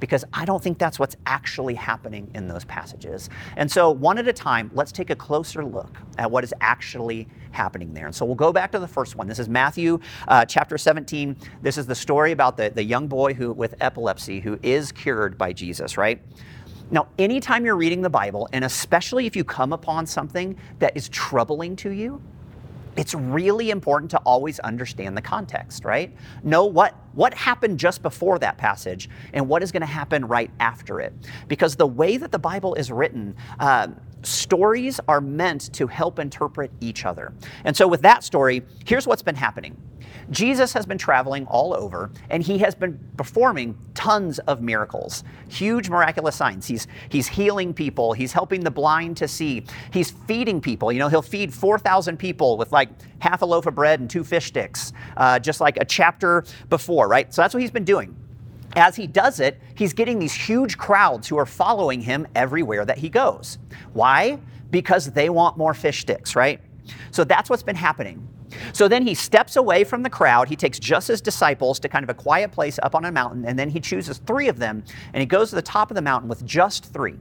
because 0.00 0.24
I 0.32 0.44
don't 0.44 0.62
think 0.62 0.78
that's 0.78 0.98
what's 0.98 1.16
actually 1.26 1.74
happening 1.74 2.30
in 2.34 2.48
those 2.48 2.64
passages. 2.64 3.30
And 3.56 3.70
so, 3.70 3.90
one 3.90 4.18
at 4.18 4.26
a 4.26 4.32
time, 4.32 4.70
let's 4.74 4.92
take 4.92 5.10
a 5.10 5.16
closer 5.16 5.64
look 5.64 5.96
at 6.18 6.30
what 6.30 6.42
is 6.44 6.54
actually 6.60 7.28
happening 7.52 7.92
there. 7.94 8.06
And 8.06 8.14
so, 8.14 8.24
we'll 8.24 8.34
go 8.34 8.52
back 8.52 8.72
to 8.72 8.78
the 8.78 8.88
first 8.88 9.16
one. 9.16 9.28
This 9.28 9.38
is 9.38 9.48
Matthew 9.48 10.00
uh, 10.28 10.44
chapter 10.44 10.78
17. 10.78 11.36
This 11.62 11.78
is 11.78 11.86
the 11.86 11.94
story 11.94 12.32
about 12.32 12.56
the, 12.56 12.70
the 12.70 12.82
young 12.84 13.06
boy 13.06 13.34
who 13.34 13.52
with 13.52 13.74
epilepsy 13.80 14.40
who 14.40 14.58
is 14.62 14.90
cured 14.92 15.38
by 15.38 15.52
Jesus, 15.52 15.96
right? 15.96 16.20
Now, 16.90 17.06
anytime 17.18 17.64
you're 17.64 17.76
reading 17.76 18.02
the 18.02 18.10
Bible, 18.10 18.48
and 18.52 18.64
especially 18.64 19.26
if 19.26 19.36
you 19.36 19.44
come 19.44 19.72
upon 19.72 20.06
something 20.06 20.56
that 20.80 20.96
is 20.96 21.08
troubling 21.08 21.76
to 21.76 21.90
you, 21.90 22.20
it's 23.00 23.14
really 23.14 23.70
important 23.70 24.10
to 24.10 24.18
always 24.18 24.58
understand 24.58 25.16
the 25.16 25.22
context, 25.22 25.86
right? 25.86 26.14
Know 26.42 26.66
what, 26.66 26.94
what 27.14 27.32
happened 27.32 27.78
just 27.78 28.02
before 28.02 28.38
that 28.40 28.58
passage 28.58 29.08
and 29.32 29.48
what 29.48 29.62
is 29.62 29.72
going 29.72 29.80
to 29.80 29.86
happen 29.86 30.26
right 30.26 30.50
after 30.60 31.00
it. 31.00 31.14
Because 31.48 31.76
the 31.76 31.86
way 31.86 32.18
that 32.18 32.30
the 32.30 32.38
Bible 32.38 32.74
is 32.74 32.92
written, 32.92 33.36
uh, 33.58 33.88
stories 34.22 35.00
are 35.08 35.20
meant 35.20 35.72
to 35.74 35.86
help 35.86 36.18
interpret 36.18 36.70
each 36.80 37.04
other. 37.04 37.32
And 37.64 37.76
so, 37.76 37.88
with 37.88 38.02
that 38.02 38.24
story, 38.24 38.62
here's 38.84 39.06
what's 39.06 39.22
been 39.22 39.34
happening. 39.34 39.76
Jesus 40.30 40.72
has 40.72 40.86
been 40.86 40.98
traveling 40.98 41.46
all 41.46 41.74
over 41.74 42.10
and 42.30 42.42
he 42.42 42.58
has 42.58 42.74
been 42.74 42.98
performing 43.16 43.76
tons 43.94 44.38
of 44.40 44.62
miracles, 44.62 45.24
huge 45.48 45.90
miraculous 45.90 46.36
signs. 46.36 46.66
He's, 46.66 46.86
he's 47.08 47.26
healing 47.26 47.74
people, 47.74 48.12
he's 48.12 48.32
helping 48.32 48.60
the 48.60 48.70
blind 48.70 49.16
to 49.18 49.28
see, 49.28 49.64
he's 49.92 50.10
feeding 50.10 50.60
people. 50.60 50.92
You 50.92 51.00
know, 51.00 51.08
he'll 51.08 51.22
feed 51.22 51.52
4,000 51.52 52.16
people 52.16 52.56
with 52.56 52.72
like 52.72 52.90
half 53.18 53.42
a 53.42 53.46
loaf 53.46 53.66
of 53.66 53.74
bread 53.74 54.00
and 54.00 54.08
two 54.08 54.24
fish 54.24 54.46
sticks, 54.46 54.92
uh, 55.16 55.38
just 55.38 55.60
like 55.60 55.76
a 55.78 55.84
chapter 55.84 56.44
before, 56.68 57.08
right? 57.08 57.32
So 57.34 57.42
that's 57.42 57.54
what 57.54 57.60
he's 57.60 57.72
been 57.72 57.84
doing. 57.84 58.16
As 58.76 58.96
he 58.96 59.06
does 59.06 59.40
it, 59.40 59.60
he's 59.74 59.92
getting 59.92 60.18
these 60.18 60.32
huge 60.32 60.78
crowds 60.78 61.28
who 61.28 61.36
are 61.36 61.46
following 61.46 62.00
him 62.00 62.26
everywhere 62.34 62.84
that 62.84 62.98
he 62.98 63.08
goes. 63.08 63.58
Why? 63.92 64.38
Because 64.70 65.10
they 65.10 65.28
want 65.28 65.56
more 65.56 65.74
fish 65.74 66.00
sticks, 66.00 66.36
right? 66.36 66.60
So 67.10 67.24
that's 67.24 67.50
what's 67.50 67.62
been 67.62 67.76
happening. 67.76 68.26
So 68.72 68.88
then 68.88 69.06
he 69.06 69.14
steps 69.14 69.56
away 69.56 69.84
from 69.84 70.02
the 70.02 70.10
crowd. 70.10 70.48
He 70.48 70.56
takes 70.56 70.78
just 70.78 71.08
his 71.08 71.20
disciples 71.20 71.78
to 71.80 71.88
kind 71.88 72.02
of 72.02 72.10
a 72.10 72.14
quiet 72.14 72.52
place 72.52 72.78
up 72.82 72.94
on 72.94 73.04
a 73.04 73.12
mountain, 73.12 73.44
and 73.44 73.58
then 73.58 73.68
he 73.68 73.80
chooses 73.80 74.18
three 74.18 74.48
of 74.48 74.58
them, 74.58 74.84
and 75.12 75.20
he 75.20 75.26
goes 75.26 75.50
to 75.50 75.56
the 75.56 75.62
top 75.62 75.90
of 75.90 75.94
the 75.94 76.02
mountain 76.02 76.28
with 76.28 76.44
just 76.44 76.92
three. 76.92 77.16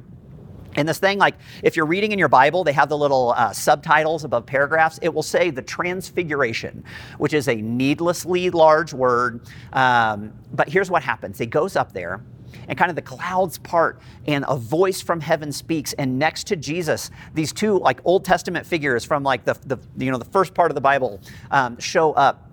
And 0.80 0.88
this 0.88 0.98
thing, 0.98 1.18
like 1.18 1.36
if 1.62 1.76
you're 1.76 1.86
reading 1.86 2.14
in 2.14 2.20
your 2.20 2.30
Bible, 2.30 2.64
they 2.64 2.72
have 2.72 2.88
the 2.88 2.98
little 2.98 3.34
uh, 3.36 3.52
subtitles 3.52 4.24
above 4.24 4.46
paragraphs. 4.46 4.98
It 5.02 5.14
will 5.14 5.24
say 5.24 5.50
the 5.50 5.62
transfiguration, 5.62 6.86
which 7.18 7.34
is 7.34 7.50
a 7.50 7.56
needlessly 7.56 8.50
large 8.50 8.94
word. 8.94 9.42
Um, 9.74 10.34
but 10.54 10.70
here's 10.70 10.90
what 10.90 11.04
happens 11.04 11.38
he 11.38 11.48
goes 11.48 11.76
up 11.76 11.92
there, 11.92 12.22
and 12.70 12.78
kind 12.78 12.90
of 12.90 12.96
the 12.96 13.02
clouds 13.02 13.58
part 13.58 14.00
and 14.26 14.46
a 14.48 14.56
voice 14.56 15.02
from 15.02 15.20
heaven 15.20 15.52
speaks 15.52 15.94
and 15.94 16.18
next 16.18 16.48
to 16.48 16.56
jesus 16.56 17.12
these 17.36 17.54
two 17.54 17.78
like 17.78 18.00
old 18.06 18.26
testament 18.26 18.66
figures 18.66 19.06
from 19.06 19.22
like 19.22 19.46
the, 19.46 19.56
the 19.68 19.78
you 20.04 20.12
know 20.12 20.18
the 20.18 20.26
first 20.26 20.56
part 20.56 20.72
of 20.72 20.76
the 20.76 20.82
bible 20.82 21.22
um, 21.52 21.78
show 21.78 22.14
up 22.14 22.49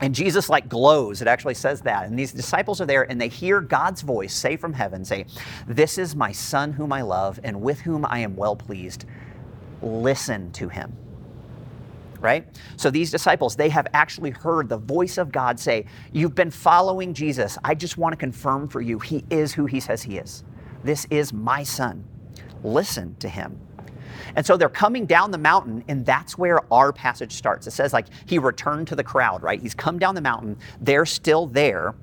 and 0.00 0.14
jesus 0.14 0.48
like 0.48 0.68
glows 0.68 1.22
it 1.22 1.28
actually 1.28 1.54
says 1.54 1.80
that 1.82 2.06
and 2.06 2.18
these 2.18 2.32
disciples 2.32 2.80
are 2.80 2.86
there 2.86 3.10
and 3.10 3.20
they 3.20 3.28
hear 3.28 3.60
god's 3.60 4.02
voice 4.02 4.34
say 4.34 4.56
from 4.56 4.72
heaven 4.72 5.04
say 5.04 5.26
this 5.66 5.98
is 5.98 6.16
my 6.16 6.32
son 6.32 6.72
whom 6.72 6.92
i 6.92 7.02
love 7.02 7.40
and 7.44 7.60
with 7.60 7.80
whom 7.80 8.06
i 8.06 8.18
am 8.18 8.36
well 8.36 8.56
pleased 8.56 9.06
listen 9.82 10.50
to 10.52 10.68
him 10.68 10.92
right? 12.20 12.46
So 12.76 12.90
these 12.90 13.10
disciples, 13.10 13.56
they 13.56 13.68
have 13.70 13.86
actually 13.94 14.30
heard 14.30 14.68
the 14.68 14.78
voice 14.78 15.18
of 15.18 15.32
God 15.32 15.58
say, 15.58 15.86
You've 16.12 16.34
been 16.34 16.50
following 16.50 17.14
Jesus. 17.14 17.58
I 17.64 17.74
just 17.74 17.98
want 17.98 18.12
to 18.12 18.16
confirm 18.16 18.68
for 18.68 18.80
you, 18.80 18.98
he 18.98 19.24
is 19.30 19.52
who 19.54 19.66
he 19.66 19.80
says 19.80 20.02
he 20.02 20.18
is. 20.18 20.44
This 20.84 21.06
is 21.10 21.32
my 21.32 21.62
son. 21.62 22.04
Listen 22.62 23.16
to 23.20 23.28
him. 23.28 23.58
And 24.36 24.44
so 24.44 24.56
they're 24.56 24.68
coming 24.68 25.06
down 25.06 25.30
the 25.30 25.38
mountain, 25.38 25.84
and 25.88 26.04
that's 26.04 26.38
where 26.38 26.60
our 26.72 26.92
passage 26.92 27.32
starts. 27.32 27.66
It 27.66 27.72
says, 27.72 27.92
like, 27.92 28.06
he 28.26 28.38
returned 28.38 28.88
to 28.88 28.96
the 28.96 29.04
crowd, 29.04 29.42
right? 29.42 29.60
He's 29.60 29.74
come 29.74 29.98
down 29.98 30.14
the 30.14 30.20
mountain. 30.20 30.56
They're 30.80 31.06
still 31.06 31.46
there. 31.46 31.94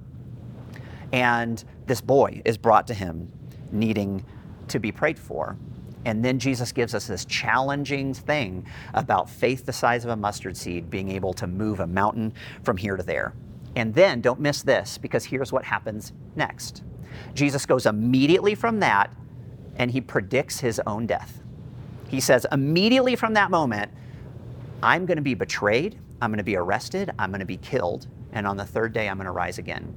And 1.11 1.63
this 1.85 2.01
boy 2.01 2.41
is 2.45 2.57
brought 2.57 2.87
to 2.87 2.93
him 2.93 3.31
needing 3.71 4.25
to 4.69 4.79
be 4.79 4.91
prayed 4.91 5.17
for. 5.17 5.57
And 6.05 6.23
then 6.23 6.39
Jesus 6.39 6.71
gives 6.71 6.95
us 6.95 7.07
this 7.07 7.25
challenging 7.25 8.13
thing 8.13 8.65
about 8.93 9.29
faith 9.29 9.65
the 9.65 9.73
size 9.73 10.05
of 10.05 10.11
a 10.11 10.15
mustard 10.15 10.55
seed 10.55 10.89
being 10.89 11.11
able 11.11 11.33
to 11.33 11.47
move 11.47 11.79
a 11.79 11.87
mountain 11.87 12.33
from 12.63 12.77
here 12.77 12.95
to 12.95 13.03
there. 13.03 13.33
And 13.75 13.93
then 13.93 14.21
don't 14.21 14.39
miss 14.39 14.63
this 14.63 14.97
because 14.97 15.25
here's 15.25 15.51
what 15.51 15.65
happens 15.65 16.13
next. 16.35 16.83
Jesus 17.33 17.65
goes 17.65 17.85
immediately 17.85 18.55
from 18.55 18.79
that 18.79 19.13
and 19.75 19.91
he 19.91 20.01
predicts 20.01 20.59
his 20.59 20.81
own 20.87 21.07
death. 21.07 21.41
He 22.07 22.19
says, 22.19 22.45
immediately 22.51 23.15
from 23.15 23.33
that 23.33 23.51
moment, 23.51 23.91
I'm 24.81 25.05
going 25.05 25.17
to 25.17 25.23
be 25.23 25.33
betrayed, 25.33 25.99
I'm 26.21 26.31
going 26.31 26.37
to 26.37 26.43
be 26.43 26.55
arrested, 26.55 27.11
I'm 27.19 27.31
going 27.31 27.39
to 27.39 27.45
be 27.45 27.57
killed, 27.57 28.07
and 28.31 28.47
on 28.47 28.57
the 28.57 28.65
third 28.65 28.93
day, 28.93 29.09
I'm 29.09 29.17
going 29.17 29.25
to 29.25 29.31
rise 29.31 29.57
again. 29.57 29.95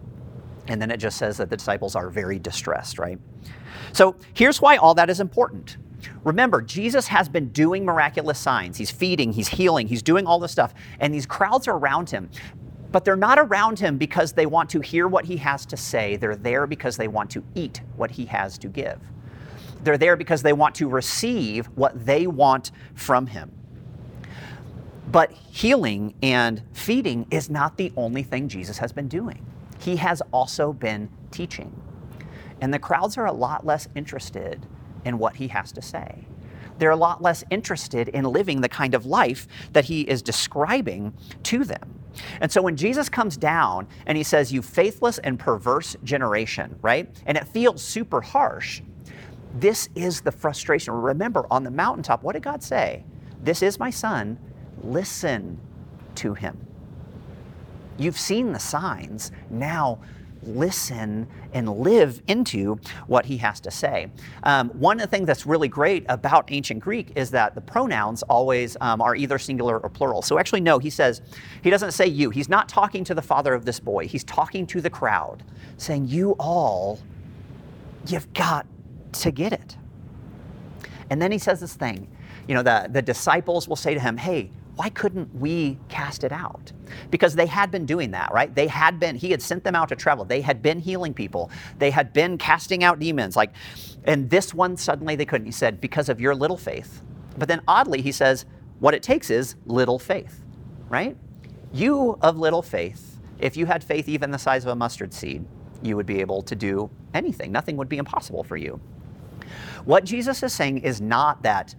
And 0.66 0.81
then 0.81 0.90
it 0.90 0.99
just 0.99 1.18
says 1.18 1.37
that 1.38 1.51
the 1.51 1.57
disciples 1.57 1.96
are 1.96 2.11
very 2.11 2.38
distressed, 2.38 2.99
right? 2.99 3.18
So 3.92 4.16
here's 4.35 4.61
why 4.61 4.77
all 4.77 4.94
that 4.94 5.11
is 5.11 5.20
important. 5.20 5.77
Remember, 6.25 6.62
Jesus 6.62 7.07
has 7.09 7.29
been 7.29 7.49
doing 7.49 7.85
miraculous 7.85 8.38
signs. 8.38 8.77
He's 8.77 8.90
feeding, 8.90 9.33
he's 9.33 9.49
healing, 9.49 9.87
he's 9.88 10.03
doing 10.03 10.27
all 10.27 10.38
this 10.38 10.53
stuff, 10.53 10.75
and 10.99 11.12
these 11.12 11.27
crowds 11.27 11.68
are 11.68 11.77
around 11.77 12.11
him. 12.11 12.31
But 12.92 13.05
they're 13.05 13.16
not 13.16 13.38
around 13.38 13.79
him 13.79 13.99
because 13.99 14.33
they 14.33 14.46
want 14.46 14.70
to 14.70 14.81
hear 14.81 15.07
what 15.07 15.25
he 15.25 15.37
has 15.37 15.64
to 15.66 15.77
say. 15.77 16.16
They're 16.16 16.37
there 16.37 16.66
because 16.66 16.96
they 16.96 17.09
want 17.09 17.31
to 17.31 17.44
eat 17.55 17.83
what 17.96 18.11
he 18.11 18.25
has 18.27 18.59
to 18.59 18.68
give. 18.68 18.99
They're 19.82 19.98
there 19.98 20.16
because 20.16 20.42
they 20.42 20.52
want 20.52 20.74
to 20.76 20.88
receive 20.88 21.66
what 21.74 22.04
they 22.04 22.26
want 22.26 22.70
from 22.94 23.26
him. 23.26 23.52
But 25.10 25.32
healing 25.32 26.14
and 26.22 26.62
feeding 26.72 27.26
is 27.30 27.50
not 27.50 27.76
the 27.76 27.92
only 27.96 28.22
thing 28.22 28.48
Jesus 28.48 28.78
has 28.78 28.92
been 28.92 29.08
doing. 29.08 29.44
He 29.80 29.96
has 29.96 30.22
also 30.32 30.72
been 30.72 31.08
teaching. 31.30 31.74
And 32.60 32.72
the 32.72 32.78
crowds 32.78 33.16
are 33.16 33.26
a 33.26 33.32
lot 33.32 33.64
less 33.64 33.88
interested 33.94 34.66
in 35.04 35.18
what 35.18 35.36
he 35.36 35.48
has 35.48 35.72
to 35.72 35.82
say. 35.82 36.26
They're 36.78 36.90
a 36.90 36.96
lot 36.96 37.22
less 37.22 37.44
interested 37.50 38.08
in 38.08 38.24
living 38.24 38.60
the 38.60 38.68
kind 38.68 38.94
of 38.94 39.04
life 39.04 39.46
that 39.72 39.84
he 39.84 40.02
is 40.02 40.22
describing 40.22 41.12
to 41.44 41.64
them. 41.64 42.00
And 42.40 42.50
so 42.50 42.62
when 42.62 42.76
Jesus 42.76 43.08
comes 43.08 43.36
down 43.36 43.86
and 44.06 44.16
he 44.16 44.24
says, 44.24 44.52
You 44.52 44.62
faithless 44.62 45.18
and 45.18 45.38
perverse 45.38 45.96
generation, 46.04 46.78
right? 46.82 47.08
And 47.26 47.36
it 47.36 47.46
feels 47.48 47.82
super 47.82 48.20
harsh. 48.20 48.82
This 49.54 49.88
is 49.94 50.20
the 50.20 50.32
frustration. 50.32 50.94
Remember, 50.94 51.46
on 51.50 51.64
the 51.64 51.70
mountaintop, 51.70 52.22
what 52.22 52.34
did 52.34 52.42
God 52.42 52.62
say? 52.62 53.04
This 53.42 53.62
is 53.62 53.78
my 53.78 53.90
son. 53.90 54.38
Listen 54.82 55.58
to 56.16 56.34
him. 56.34 56.66
You've 57.98 58.18
seen 58.18 58.52
the 58.52 58.58
signs. 58.58 59.32
Now 59.50 59.98
listen 60.42 61.26
and 61.52 61.68
live 61.68 62.22
into 62.28 62.78
what 63.06 63.26
he 63.26 63.36
has 63.38 63.60
to 63.60 63.70
say. 63.70 64.10
Um, 64.42 64.70
one 64.70 64.98
of 64.98 65.02
the 65.02 65.14
things 65.14 65.26
that's 65.26 65.46
really 65.46 65.68
great 65.68 66.04
about 66.08 66.50
ancient 66.50 66.80
Greek 66.80 67.12
is 67.16 67.30
that 67.32 67.54
the 67.54 67.60
pronouns 67.60 68.22
always 68.24 68.76
um, 68.80 69.02
are 69.02 69.14
either 69.14 69.38
singular 69.38 69.78
or 69.78 69.88
plural. 69.88 70.22
So 70.22 70.38
actually, 70.38 70.60
no, 70.60 70.78
he 70.78 70.90
says, 70.90 71.22
he 71.62 71.70
doesn't 71.70 71.92
say 71.92 72.06
you. 72.06 72.30
He's 72.30 72.48
not 72.48 72.68
talking 72.68 73.04
to 73.04 73.14
the 73.14 73.22
father 73.22 73.54
of 73.54 73.64
this 73.64 73.80
boy. 73.80 74.06
He's 74.06 74.24
talking 74.24 74.66
to 74.68 74.80
the 74.80 74.90
crowd, 74.90 75.42
saying, 75.76 76.08
You 76.08 76.32
all, 76.38 76.98
you've 78.06 78.32
got 78.32 78.66
to 79.12 79.31
get 79.31 79.53
it. 79.53 79.77
And 81.11 81.20
then 81.20 81.33
he 81.33 81.38
says 81.38 81.61
this 81.61 81.75
thing, 81.75 82.09
you 82.46 82.55
know, 82.55 82.62
the, 82.62 82.88
the 82.90 83.03
disciples 83.03 83.68
will 83.68 83.77
say 83.77 83.94
to 83.94 84.01
him, 84.01 84.16
Hey, 84.16 84.51
why 84.77 84.88
couldn't 84.88 85.35
we 85.35 85.79
cast 85.88 86.25
it 86.25 86.33
out? 86.33 86.73
Because 87.11 87.35
they 87.35 87.46
had 87.46 87.70
been 87.70 87.85
doing 87.85 88.12
that, 88.12 88.33
right? 88.33 88.55
They 88.55 88.66
had 88.66 88.99
been, 88.99 89.14
he 89.14 89.31
had 89.31 89.42
sent 89.42 89.62
them 89.62 89.75
out 89.75 89.90
to 89.90 89.96
travel. 89.96 90.25
They 90.25 90.40
had 90.40 90.62
been 90.62 90.79
healing 90.79 91.12
people. 91.12 91.51
They 91.79 91.90
had 91.90 92.12
been 92.14 92.38
casting 92.38 92.83
out 92.83 92.99
demons. 92.99 93.37
Like, 93.37 93.53
and 94.05 94.31
this 94.31 94.55
one 94.55 94.77
suddenly 94.77 95.16
they 95.16 95.27
couldn't. 95.27 95.44
He 95.46 95.53
said, 95.53 95.81
because 95.81 96.09
of 96.09 96.20
your 96.20 96.35
little 96.35 96.57
faith. 96.57 97.03
But 97.37 97.49
then 97.49 97.61
oddly, 97.68 98.01
he 98.01 98.11
says, 98.12 98.46
what 98.79 98.94
it 98.94 99.03
takes 99.03 99.29
is 99.29 99.57
little 99.66 99.99
faith, 99.99 100.42
right? 100.88 101.16
You 101.73 102.18
of 102.23 102.38
little 102.38 102.62
faith, 102.62 103.18
if 103.38 103.57
you 103.57 103.66
had 103.66 103.85
faith 103.85 104.09
even 104.09 104.31
the 104.31 104.38
size 104.38 104.64
of 104.64 104.70
a 104.70 104.75
mustard 104.75 105.12
seed, 105.12 105.44
you 105.83 105.96
would 105.96 106.07
be 106.07 106.20
able 106.20 106.42
to 106.42 106.57
do 106.57 106.90
anything. 107.12 107.53
Nothing 107.53 107.77
would 107.77 107.88
be 107.88 107.99
impossible 107.99 108.44
for 108.44 108.57
you. 108.57 108.81
What 109.84 110.04
Jesus 110.04 110.42
is 110.42 110.52
saying 110.52 110.78
is 110.78 111.00
not 111.00 111.42
that 111.42 111.74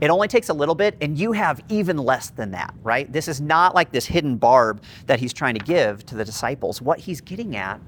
it 0.00 0.10
only 0.10 0.26
takes 0.26 0.48
a 0.48 0.52
little 0.52 0.74
bit, 0.74 0.96
and 1.00 1.16
you 1.16 1.30
have 1.30 1.62
even 1.68 1.96
less 1.96 2.30
than 2.30 2.50
that, 2.50 2.74
right? 2.82 3.10
This 3.12 3.28
is 3.28 3.40
not 3.40 3.74
like 3.74 3.92
this 3.92 4.04
hidden 4.04 4.36
barb 4.36 4.82
that 5.06 5.20
he's 5.20 5.32
trying 5.32 5.54
to 5.54 5.64
give 5.64 6.04
to 6.06 6.16
the 6.16 6.24
disciples. 6.24 6.82
What 6.82 6.98
he's 6.98 7.20
getting 7.20 7.54
at 7.54 7.80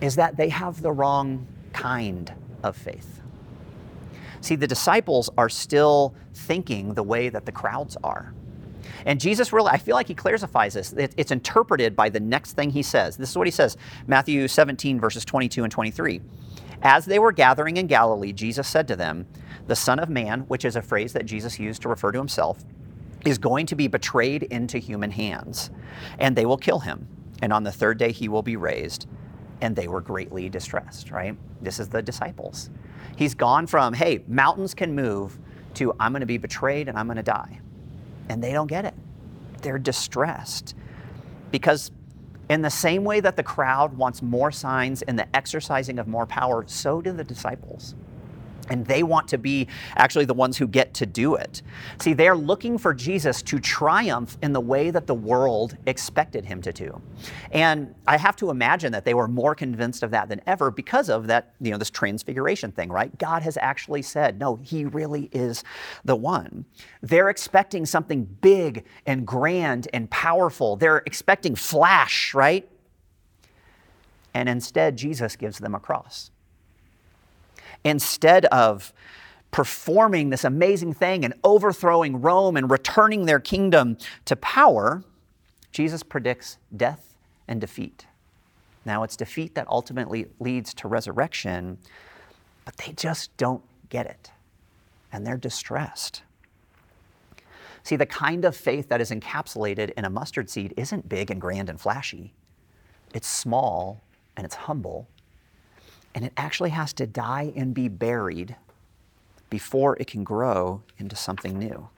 is 0.00 0.16
that 0.16 0.36
they 0.36 0.48
have 0.48 0.82
the 0.82 0.90
wrong 0.90 1.46
kind 1.72 2.32
of 2.64 2.76
faith. 2.76 3.20
See, 4.40 4.56
the 4.56 4.66
disciples 4.66 5.30
are 5.38 5.48
still 5.48 6.12
thinking 6.34 6.94
the 6.94 7.04
way 7.04 7.28
that 7.28 7.46
the 7.46 7.52
crowds 7.52 7.96
are. 8.02 8.34
And 9.06 9.20
Jesus 9.20 9.52
really, 9.52 9.70
I 9.70 9.78
feel 9.78 9.94
like 9.94 10.08
he 10.08 10.14
clarifies 10.14 10.74
this. 10.74 10.92
It, 10.92 11.14
it's 11.16 11.30
interpreted 11.30 11.94
by 11.94 12.08
the 12.08 12.18
next 12.18 12.54
thing 12.54 12.70
he 12.70 12.82
says. 12.82 13.16
This 13.16 13.30
is 13.30 13.38
what 13.38 13.46
he 13.46 13.52
says 13.52 13.76
Matthew 14.08 14.48
17, 14.48 14.98
verses 15.00 15.24
22 15.24 15.62
and 15.62 15.72
23. 15.72 16.20
As 16.82 17.04
they 17.04 17.18
were 17.18 17.32
gathering 17.32 17.76
in 17.76 17.86
Galilee, 17.86 18.32
Jesus 18.32 18.66
said 18.66 18.88
to 18.88 18.96
them, 18.96 19.26
The 19.66 19.76
Son 19.76 19.98
of 19.98 20.08
Man, 20.08 20.40
which 20.42 20.64
is 20.64 20.76
a 20.76 20.82
phrase 20.82 21.12
that 21.12 21.26
Jesus 21.26 21.58
used 21.58 21.82
to 21.82 21.88
refer 21.88 22.10
to 22.10 22.18
himself, 22.18 22.64
is 23.24 23.38
going 23.38 23.66
to 23.66 23.76
be 23.76 23.86
betrayed 23.86 24.42
into 24.44 24.78
human 24.78 25.12
hands, 25.12 25.70
and 26.18 26.34
they 26.34 26.44
will 26.44 26.56
kill 26.56 26.80
him. 26.80 27.06
And 27.40 27.52
on 27.52 27.62
the 27.62 27.72
third 27.72 27.98
day 27.98 28.12
he 28.12 28.28
will 28.28 28.42
be 28.42 28.56
raised. 28.56 29.06
And 29.60 29.76
they 29.76 29.86
were 29.86 30.00
greatly 30.00 30.48
distressed, 30.48 31.12
right? 31.12 31.36
This 31.60 31.78
is 31.78 31.88
the 31.88 32.02
disciples. 32.02 32.70
He's 33.16 33.34
gone 33.34 33.68
from, 33.68 33.94
hey, 33.94 34.24
mountains 34.26 34.74
can 34.74 34.94
move, 34.94 35.38
to 35.74 35.94
I'm 36.00 36.12
going 36.12 36.20
to 36.20 36.26
be 36.26 36.38
betrayed 36.38 36.88
and 36.88 36.98
I'm 36.98 37.06
going 37.06 37.16
to 37.16 37.22
die. 37.22 37.60
And 38.28 38.42
they 38.42 38.52
don't 38.52 38.66
get 38.66 38.84
it. 38.84 38.94
They're 39.62 39.78
distressed 39.78 40.74
because 41.50 41.92
in 42.52 42.62
the 42.62 42.70
same 42.70 43.04
way 43.04 43.20
that 43.20 43.36
the 43.36 43.42
crowd 43.42 43.96
wants 43.96 44.20
more 44.22 44.52
signs 44.52 45.02
and 45.02 45.18
the 45.18 45.36
exercising 45.36 45.98
of 45.98 46.06
more 46.06 46.26
power, 46.26 46.64
so 46.66 47.00
do 47.00 47.12
the 47.12 47.24
disciples. 47.24 47.94
And 48.70 48.86
they 48.86 49.02
want 49.02 49.28
to 49.28 49.38
be 49.38 49.68
actually 49.96 50.24
the 50.24 50.34
ones 50.34 50.56
who 50.56 50.66
get 50.66 50.94
to 50.94 51.06
do 51.06 51.34
it. 51.34 51.62
See, 52.00 52.12
they're 52.12 52.36
looking 52.36 52.78
for 52.78 52.94
Jesus 52.94 53.42
to 53.42 53.58
triumph 53.58 54.38
in 54.42 54.52
the 54.52 54.60
way 54.60 54.90
that 54.90 55.06
the 55.06 55.14
world 55.14 55.76
expected 55.86 56.44
him 56.44 56.62
to 56.62 56.72
do. 56.72 57.00
And 57.50 57.94
I 58.06 58.16
have 58.16 58.36
to 58.36 58.50
imagine 58.50 58.92
that 58.92 59.04
they 59.04 59.14
were 59.14 59.28
more 59.28 59.54
convinced 59.54 60.02
of 60.02 60.10
that 60.12 60.28
than 60.28 60.40
ever 60.46 60.70
because 60.70 61.08
of 61.08 61.26
that, 61.26 61.54
you 61.60 61.70
know, 61.70 61.78
this 61.78 61.90
transfiguration 61.90 62.72
thing, 62.72 62.88
right? 62.90 63.16
God 63.18 63.42
has 63.42 63.56
actually 63.56 64.02
said, 64.02 64.38
no, 64.38 64.56
he 64.56 64.84
really 64.84 65.28
is 65.32 65.64
the 66.04 66.16
one. 66.16 66.64
They're 67.02 67.30
expecting 67.30 67.84
something 67.84 68.24
big 68.24 68.84
and 69.06 69.26
grand 69.26 69.88
and 69.92 70.08
powerful. 70.10 70.76
They're 70.76 71.02
expecting 71.04 71.56
flash, 71.56 72.32
right? 72.32 72.68
And 74.34 74.48
instead, 74.48 74.96
Jesus 74.96 75.36
gives 75.36 75.58
them 75.58 75.74
a 75.74 75.80
cross 75.80 76.30
instead 77.84 78.44
of 78.46 78.92
performing 79.50 80.30
this 80.30 80.44
amazing 80.44 80.94
thing 80.94 81.24
and 81.24 81.34
overthrowing 81.44 82.20
Rome 82.20 82.56
and 82.56 82.70
returning 82.70 83.26
their 83.26 83.40
kingdom 83.40 83.98
to 84.24 84.34
power, 84.36 85.04
Jesus 85.72 86.02
predicts 86.02 86.58
death 86.74 87.14
and 87.46 87.60
defeat. 87.60 88.06
Now, 88.84 89.02
it's 89.02 89.16
defeat 89.16 89.54
that 89.54 89.68
ultimately 89.68 90.26
leads 90.40 90.74
to 90.74 90.88
resurrection, 90.88 91.78
but 92.64 92.76
they 92.78 92.92
just 92.92 93.36
don't 93.36 93.62
get 93.90 94.06
it, 94.06 94.30
and 95.12 95.26
they're 95.26 95.36
distressed. 95.36 96.22
See, 97.84 97.96
the 97.96 98.06
kind 98.06 98.44
of 98.44 98.56
faith 98.56 98.88
that 98.88 99.00
is 99.00 99.10
encapsulated 99.10 99.90
in 99.96 100.04
a 100.04 100.10
mustard 100.10 100.48
seed 100.48 100.72
isn't 100.76 101.08
big 101.08 101.30
and 101.30 101.40
grand 101.40 101.68
and 101.68 101.80
flashy. 101.80 102.32
It's 103.12 103.28
small 103.28 104.00
and 104.36 104.44
it's 104.44 104.54
humble 104.54 105.08
and 106.14 106.24
it 106.24 106.32
actually 106.36 106.70
has 106.70 106.92
to 106.94 107.06
die 107.06 107.52
and 107.56 107.74
be 107.74 107.88
buried 107.88 108.56
before 109.50 109.96
it 110.00 110.06
can 110.06 110.24
grow 110.24 110.82
into 110.98 111.16
something 111.16 111.58
new. 111.58 111.88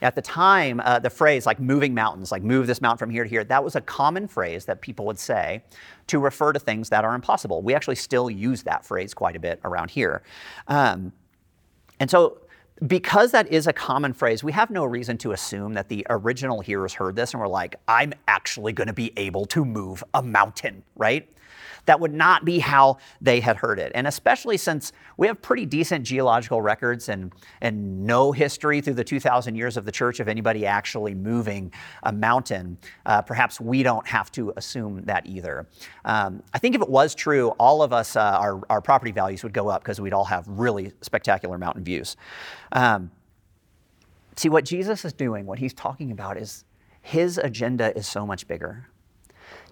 At 0.00 0.16
the 0.16 0.22
time, 0.22 0.80
uh, 0.80 0.98
the 0.98 1.10
phrase 1.10 1.46
like 1.46 1.60
moving 1.60 1.94
mountains, 1.94 2.32
like 2.32 2.42
move 2.42 2.66
this 2.66 2.80
mountain 2.80 2.98
from 2.98 3.10
here 3.10 3.22
to 3.22 3.30
here, 3.30 3.44
that 3.44 3.62
was 3.62 3.76
a 3.76 3.80
common 3.80 4.26
phrase 4.26 4.64
that 4.64 4.80
people 4.80 5.06
would 5.06 5.18
say 5.18 5.62
to 6.08 6.18
refer 6.18 6.52
to 6.52 6.58
things 6.58 6.88
that 6.88 7.04
are 7.04 7.14
impossible. 7.14 7.62
We 7.62 7.74
actually 7.74 7.94
still 7.96 8.28
use 8.28 8.64
that 8.64 8.84
phrase 8.84 9.14
quite 9.14 9.36
a 9.36 9.38
bit 9.38 9.60
around 9.64 9.90
here. 9.90 10.22
Um, 10.66 11.12
and 12.00 12.10
so, 12.10 12.38
because 12.86 13.30
that 13.30 13.46
is 13.52 13.68
a 13.68 13.72
common 13.72 14.12
phrase, 14.12 14.42
we 14.42 14.50
have 14.50 14.70
no 14.70 14.84
reason 14.84 15.16
to 15.18 15.32
assume 15.32 15.74
that 15.74 15.88
the 15.88 16.04
original 16.10 16.60
hearers 16.60 16.94
heard 16.94 17.14
this 17.14 17.32
and 17.32 17.40
were 17.40 17.46
like, 17.46 17.76
I'm 17.86 18.12
actually 18.26 18.72
going 18.72 18.88
to 18.88 18.92
be 18.92 19.12
able 19.16 19.46
to 19.46 19.64
move 19.64 20.02
a 20.14 20.22
mountain, 20.22 20.82
right? 20.96 21.28
That 21.86 21.98
would 22.00 22.12
not 22.12 22.44
be 22.44 22.58
how 22.58 22.98
they 23.20 23.40
had 23.40 23.56
heard 23.56 23.78
it. 23.78 23.92
And 23.94 24.06
especially 24.06 24.56
since 24.56 24.92
we 25.16 25.26
have 25.26 25.42
pretty 25.42 25.66
decent 25.66 26.04
geological 26.04 26.62
records 26.62 27.08
and, 27.08 27.32
and 27.60 28.06
no 28.06 28.32
history 28.32 28.80
through 28.80 28.94
the 28.94 29.04
2,000 29.04 29.54
years 29.54 29.76
of 29.76 29.84
the 29.84 29.92
church 29.92 30.20
of 30.20 30.28
anybody 30.28 30.64
actually 30.64 31.14
moving 31.14 31.72
a 32.04 32.12
mountain, 32.12 32.78
uh, 33.06 33.22
perhaps 33.22 33.60
we 33.60 33.82
don't 33.82 34.06
have 34.06 34.30
to 34.32 34.52
assume 34.56 35.02
that 35.04 35.26
either. 35.26 35.66
Um, 36.04 36.42
I 36.54 36.58
think 36.58 36.74
if 36.74 36.82
it 36.82 36.88
was 36.88 37.14
true, 37.14 37.48
all 37.58 37.82
of 37.82 37.92
us, 37.92 38.14
uh, 38.16 38.20
our, 38.20 38.60
our 38.70 38.80
property 38.80 39.12
values 39.12 39.42
would 39.42 39.52
go 39.52 39.68
up 39.68 39.82
because 39.82 40.00
we'd 40.00 40.12
all 40.12 40.24
have 40.24 40.46
really 40.48 40.92
spectacular 41.00 41.58
mountain 41.58 41.82
views. 41.82 42.16
Um, 42.72 43.10
see, 44.36 44.48
what 44.48 44.64
Jesus 44.64 45.04
is 45.04 45.12
doing, 45.12 45.46
what 45.46 45.58
he's 45.58 45.74
talking 45.74 46.12
about, 46.12 46.36
is 46.36 46.64
his 47.00 47.38
agenda 47.38 47.96
is 47.96 48.06
so 48.06 48.24
much 48.24 48.46
bigger. 48.46 48.86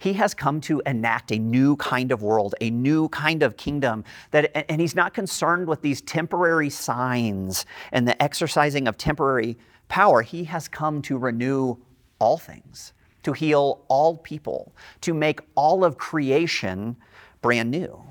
He 0.00 0.14
has 0.14 0.32
come 0.32 0.62
to 0.62 0.82
enact 0.86 1.30
a 1.30 1.38
new 1.38 1.76
kind 1.76 2.10
of 2.10 2.22
world, 2.22 2.54
a 2.62 2.70
new 2.70 3.10
kind 3.10 3.42
of 3.42 3.58
kingdom. 3.58 4.02
That, 4.30 4.70
and 4.70 4.80
he's 4.80 4.94
not 4.94 5.12
concerned 5.12 5.68
with 5.68 5.82
these 5.82 6.00
temporary 6.00 6.70
signs 6.70 7.66
and 7.92 8.08
the 8.08 8.20
exercising 8.20 8.88
of 8.88 8.96
temporary 8.96 9.58
power. 9.88 10.22
He 10.22 10.44
has 10.44 10.68
come 10.68 11.02
to 11.02 11.18
renew 11.18 11.76
all 12.18 12.38
things, 12.38 12.94
to 13.24 13.34
heal 13.34 13.84
all 13.88 14.16
people, 14.16 14.72
to 15.02 15.12
make 15.12 15.40
all 15.54 15.84
of 15.84 15.98
creation 15.98 16.96
brand 17.42 17.70
new. 17.70 18.02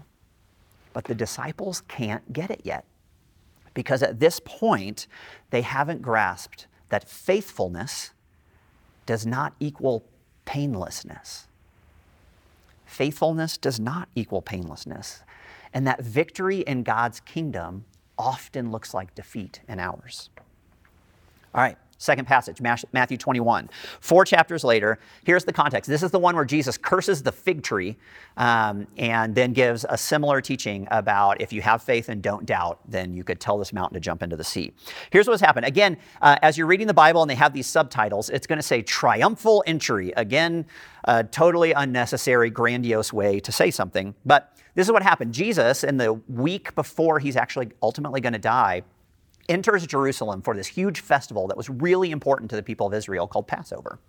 But 0.93 1.05
the 1.05 1.15
disciples 1.15 1.81
can't 1.87 2.31
get 2.31 2.51
it 2.51 2.61
yet 2.63 2.85
because 3.73 4.03
at 4.03 4.19
this 4.19 4.39
point, 4.39 5.07
they 5.49 5.63
haven't 5.63 6.03
grasped 6.03 6.67
that 6.89 7.09
faithfulness 7.09 8.11
does 9.07 9.25
not 9.25 9.55
equal 9.59 10.05
painlessness. 10.45 11.47
Faithfulness 12.89 13.55
does 13.59 13.79
not 13.79 14.09
equal 14.15 14.41
painlessness, 14.41 15.21
and 15.75 15.85
that 15.85 16.01
victory 16.01 16.61
in 16.61 16.81
God's 16.81 17.19
kingdom 17.19 17.85
often 18.17 18.71
looks 18.71 18.95
like 18.95 19.13
defeat 19.13 19.61
in 19.67 19.79
ours. 19.79 20.31
All 21.53 21.61
right, 21.61 21.77
Second 21.99 22.25
passage, 22.25 22.61
Matthew 22.61 23.17
21. 23.17 23.69
Four 23.99 24.23
chapters 24.23 24.63
later, 24.63 24.99
here's 25.25 25.43
the 25.43 25.51
context. 25.51 25.89
This 25.89 26.01
is 26.01 26.11
the 26.11 26.17
one 26.17 26.33
where 26.33 26.45
Jesus 26.45 26.77
curses 26.77 27.21
the 27.21 27.31
fig 27.33 27.61
tree 27.61 27.97
um, 28.37 28.87
and 28.97 29.35
then 29.35 29.51
gives 29.51 29.85
a 29.89 29.97
similar 29.97 30.39
teaching 30.39 30.87
about 30.91 31.41
if 31.41 31.51
you 31.51 31.61
have 31.61 31.83
faith 31.83 32.07
and 32.07 32.21
don't 32.21 32.45
doubt, 32.45 32.79
then 32.87 33.13
you 33.13 33.25
could 33.25 33.41
tell 33.41 33.57
this 33.57 33.73
mountain 33.73 33.95
to 33.95 33.99
jump 33.99 34.23
into 34.23 34.37
the 34.37 34.45
sea. 34.45 34.71
Here's 35.11 35.27
what's 35.27 35.41
happened. 35.41 35.65
Again, 35.65 35.97
uh, 36.21 36.37
as 36.41 36.57
you're 36.57 36.67
reading 36.67 36.87
the 36.87 36.93
Bible 36.93 37.21
and 37.21 37.29
they 37.29 37.35
have 37.35 37.51
these 37.51 37.67
subtitles, 37.67 38.29
it's 38.29 38.47
going 38.47 38.59
to 38.59 38.63
say 38.63 38.81
triumphal 38.81 39.61
entry. 39.67 40.13
Again, 40.15 40.65
a 41.03 41.25
totally 41.25 41.73
unnecessary, 41.73 42.49
grandiose 42.49 43.11
way 43.11 43.41
to 43.41 43.51
say 43.51 43.71
something. 43.71 44.15
But 44.25 44.55
this 44.75 44.87
is 44.87 44.91
what 44.93 45.03
happened. 45.03 45.33
Jesus, 45.33 45.83
in 45.83 45.97
the 45.97 46.13
week 46.13 46.73
before 46.75 47.19
he's 47.19 47.35
actually 47.35 47.71
ultimately 47.81 48.21
going 48.21 48.31
to 48.31 48.39
die, 48.39 48.83
enters 49.49 49.85
Jerusalem 49.85 50.41
for 50.41 50.55
this 50.55 50.67
huge 50.67 51.01
festival 51.01 51.47
that 51.47 51.57
was 51.57 51.69
really 51.69 52.11
important 52.11 52.49
to 52.51 52.55
the 52.55 52.63
people 52.63 52.87
of 52.87 52.93
Israel 52.93 53.27
called 53.27 53.47
Passover. 53.47 53.99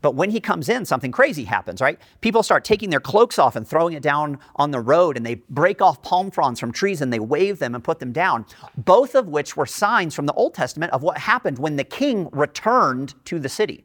But 0.00 0.14
when 0.14 0.30
he 0.30 0.40
comes 0.40 0.68
in, 0.68 0.84
something 0.84 1.12
crazy 1.12 1.44
happens, 1.44 1.80
right? 1.80 1.98
People 2.20 2.42
start 2.42 2.64
taking 2.64 2.90
their 2.90 3.00
cloaks 3.00 3.38
off 3.38 3.56
and 3.56 3.66
throwing 3.66 3.94
it 3.94 4.02
down 4.02 4.38
on 4.56 4.70
the 4.70 4.80
road, 4.80 5.16
and 5.16 5.24
they 5.24 5.36
break 5.36 5.80
off 5.80 6.02
palm 6.02 6.30
fronds 6.30 6.58
from 6.58 6.72
trees 6.72 7.00
and 7.00 7.12
they 7.12 7.20
wave 7.20 7.58
them 7.58 7.74
and 7.74 7.84
put 7.84 8.00
them 8.00 8.12
down, 8.12 8.44
both 8.76 9.14
of 9.14 9.28
which 9.28 9.56
were 9.56 9.66
signs 9.66 10.14
from 10.14 10.26
the 10.26 10.32
Old 10.32 10.54
Testament 10.54 10.92
of 10.92 11.02
what 11.02 11.18
happened 11.18 11.58
when 11.58 11.76
the 11.76 11.84
king 11.84 12.28
returned 12.32 13.14
to 13.26 13.38
the 13.38 13.48
city. 13.48 13.84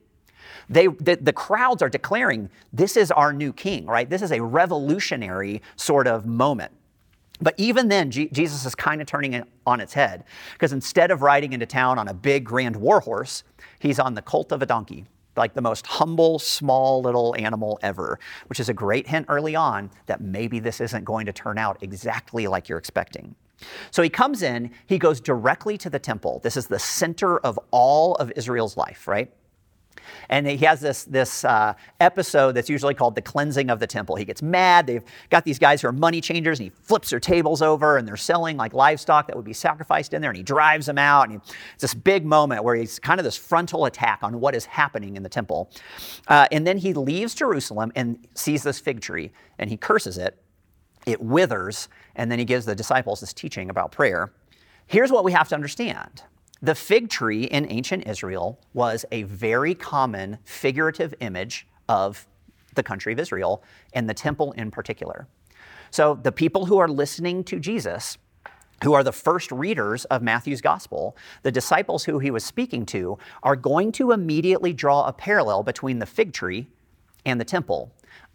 They, 0.67 0.87
the, 0.87 1.15
the 1.15 1.33
crowds 1.33 1.81
are 1.81 1.89
declaring, 1.89 2.49
this 2.73 2.95
is 2.95 3.11
our 3.11 3.33
new 3.33 3.53
king, 3.53 3.85
right? 3.85 4.09
This 4.09 4.21
is 4.21 4.31
a 4.31 4.41
revolutionary 4.41 5.61
sort 5.75 6.07
of 6.07 6.25
moment. 6.25 6.71
But 7.41 7.55
even 7.57 7.87
then, 7.87 8.11
Je- 8.11 8.29
Jesus 8.29 8.65
is 8.65 8.75
kind 8.75 9.01
of 9.01 9.07
turning 9.07 9.43
on 9.69 9.79
its 9.79 9.93
head 9.93 10.23
because 10.53 10.73
instead 10.73 11.11
of 11.11 11.21
riding 11.21 11.53
into 11.53 11.65
town 11.65 11.97
on 11.97 12.07
a 12.07 12.13
big 12.13 12.43
grand 12.43 12.75
war 12.75 12.99
horse, 12.99 13.43
he's 13.79 13.99
on 13.99 14.13
the 14.13 14.21
colt 14.21 14.51
of 14.51 14.61
a 14.61 14.65
donkey, 14.65 15.05
like 15.37 15.53
the 15.53 15.61
most 15.61 15.87
humble, 15.87 16.39
small 16.39 17.01
little 17.01 17.35
animal 17.37 17.79
ever, 17.81 18.19
which 18.47 18.59
is 18.59 18.67
a 18.67 18.73
great 18.73 19.07
hint 19.07 19.25
early 19.29 19.55
on 19.55 19.89
that 20.07 20.19
maybe 20.21 20.59
this 20.59 20.81
isn't 20.81 21.05
going 21.05 21.25
to 21.25 21.33
turn 21.33 21.57
out 21.57 21.81
exactly 21.81 22.47
like 22.47 22.67
you're 22.67 22.77
expecting. 22.77 23.35
So 23.91 24.01
he 24.01 24.09
comes 24.09 24.41
in, 24.41 24.71
he 24.87 24.97
goes 24.97 25.19
directly 25.19 25.77
to 25.79 25.89
the 25.89 25.99
temple. 25.99 26.39
This 26.43 26.57
is 26.57 26.67
the 26.67 26.79
center 26.79 27.39
of 27.39 27.59
all 27.71 28.15
of 28.15 28.31
Israel's 28.35 28.77
life, 28.77 29.07
right? 29.07 29.31
And 30.29 30.47
he 30.47 30.57
has 30.57 30.79
this, 30.79 31.03
this 31.05 31.43
uh, 31.43 31.73
episode 31.99 32.53
that's 32.53 32.69
usually 32.69 32.93
called 32.93 33.15
the 33.15 33.21
cleansing 33.21 33.69
of 33.69 33.79
the 33.79 33.87
temple. 33.87 34.15
He 34.15 34.25
gets 34.25 34.41
mad. 34.41 34.87
They've 34.87 35.03
got 35.29 35.45
these 35.45 35.59
guys 35.59 35.81
who 35.81 35.87
are 35.87 35.91
money 35.91 36.21
changers, 36.21 36.59
and 36.59 36.65
he 36.65 36.69
flips 36.83 37.09
their 37.09 37.19
tables 37.19 37.61
over, 37.61 37.97
and 37.97 38.07
they're 38.07 38.17
selling 38.17 38.57
like 38.57 38.73
livestock 38.73 39.27
that 39.27 39.35
would 39.35 39.45
be 39.45 39.53
sacrificed 39.53 40.13
in 40.13 40.21
there, 40.21 40.31
and 40.31 40.37
he 40.37 40.43
drives 40.43 40.85
them 40.85 40.97
out. 40.97 41.29
And 41.29 41.33
he, 41.33 41.51
it's 41.73 41.81
this 41.81 41.93
big 41.93 42.25
moment 42.25 42.63
where 42.63 42.75
he's 42.75 42.99
kind 42.99 43.19
of 43.19 43.23
this 43.23 43.37
frontal 43.37 43.85
attack 43.85 44.19
on 44.21 44.39
what 44.39 44.55
is 44.55 44.65
happening 44.65 45.15
in 45.15 45.23
the 45.23 45.29
temple. 45.29 45.71
Uh, 46.27 46.47
and 46.51 46.65
then 46.65 46.77
he 46.77 46.93
leaves 46.93 47.33
Jerusalem 47.33 47.91
and 47.95 48.27
sees 48.35 48.63
this 48.63 48.79
fig 48.79 49.01
tree, 49.01 49.31
and 49.57 49.69
he 49.69 49.77
curses 49.77 50.17
it. 50.17 50.37
It 51.05 51.21
withers, 51.21 51.89
and 52.15 52.31
then 52.31 52.39
he 52.39 52.45
gives 52.45 52.65
the 52.65 52.75
disciples 52.75 53.21
this 53.21 53.33
teaching 53.33 53.69
about 53.69 53.91
prayer. 53.91 54.31
Here's 54.85 55.11
what 55.11 55.23
we 55.23 55.31
have 55.31 55.47
to 55.49 55.55
understand 55.55 56.23
the 56.61 56.75
fig 56.75 57.09
tree 57.09 57.43
in 57.43 57.65
ancient 57.69 58.07
Israel 58.07 58.59
was 58.73 59.05
a 59.11 59.23
very 59.23 59.73
common 59.73 60.37
figurative 60.43 61.13
image 61.19 61.67
of 61.87 62.27
the 62.75 62.83
country 62.83 63.13
of 63.13 63.19
Israel 63.19 63.63
and 63.93 64.09
the 64.09 64.13
temple 64.13 64.51
in 64.53 64.71
particular. 64.71 65.27
So 65.91 66.19
the 66.21 66.31
people 66.31 66.65
who 66.65 66.77
are 66.77 66.87
listening 66.87 67.43
to 67.45 67.59
Jesus, 67.59 68.17
who 68.83 68.93
are 68.93 69.03
the 69.03 69.11
first 69.11 69.51
readers 69.51 70.05
of 70.05 70.21
Matthew's 70.21 70.61
gospel, 70.61 71.17
the 71.43 71.51
disciples 71.51 72.03
who 72.03 72.19
he 72.19 72.31
was 72.31 72.45
speaking 72.45 72.85
to, 72.87 73.17
are 73.41 73.55
going 73.55 73.91
to 73.93 74.11
immediately 74.11 74.73
draw 74.73 75.07
a 75.07 75.13
parallel 75.13 75.63
between 75.63 75.99
the 75.99 76.05
fig 76.05 76.33
tree 76.33 76.67
and 77.25 77.39
the 77.39 77.45
temple 77.45 77.91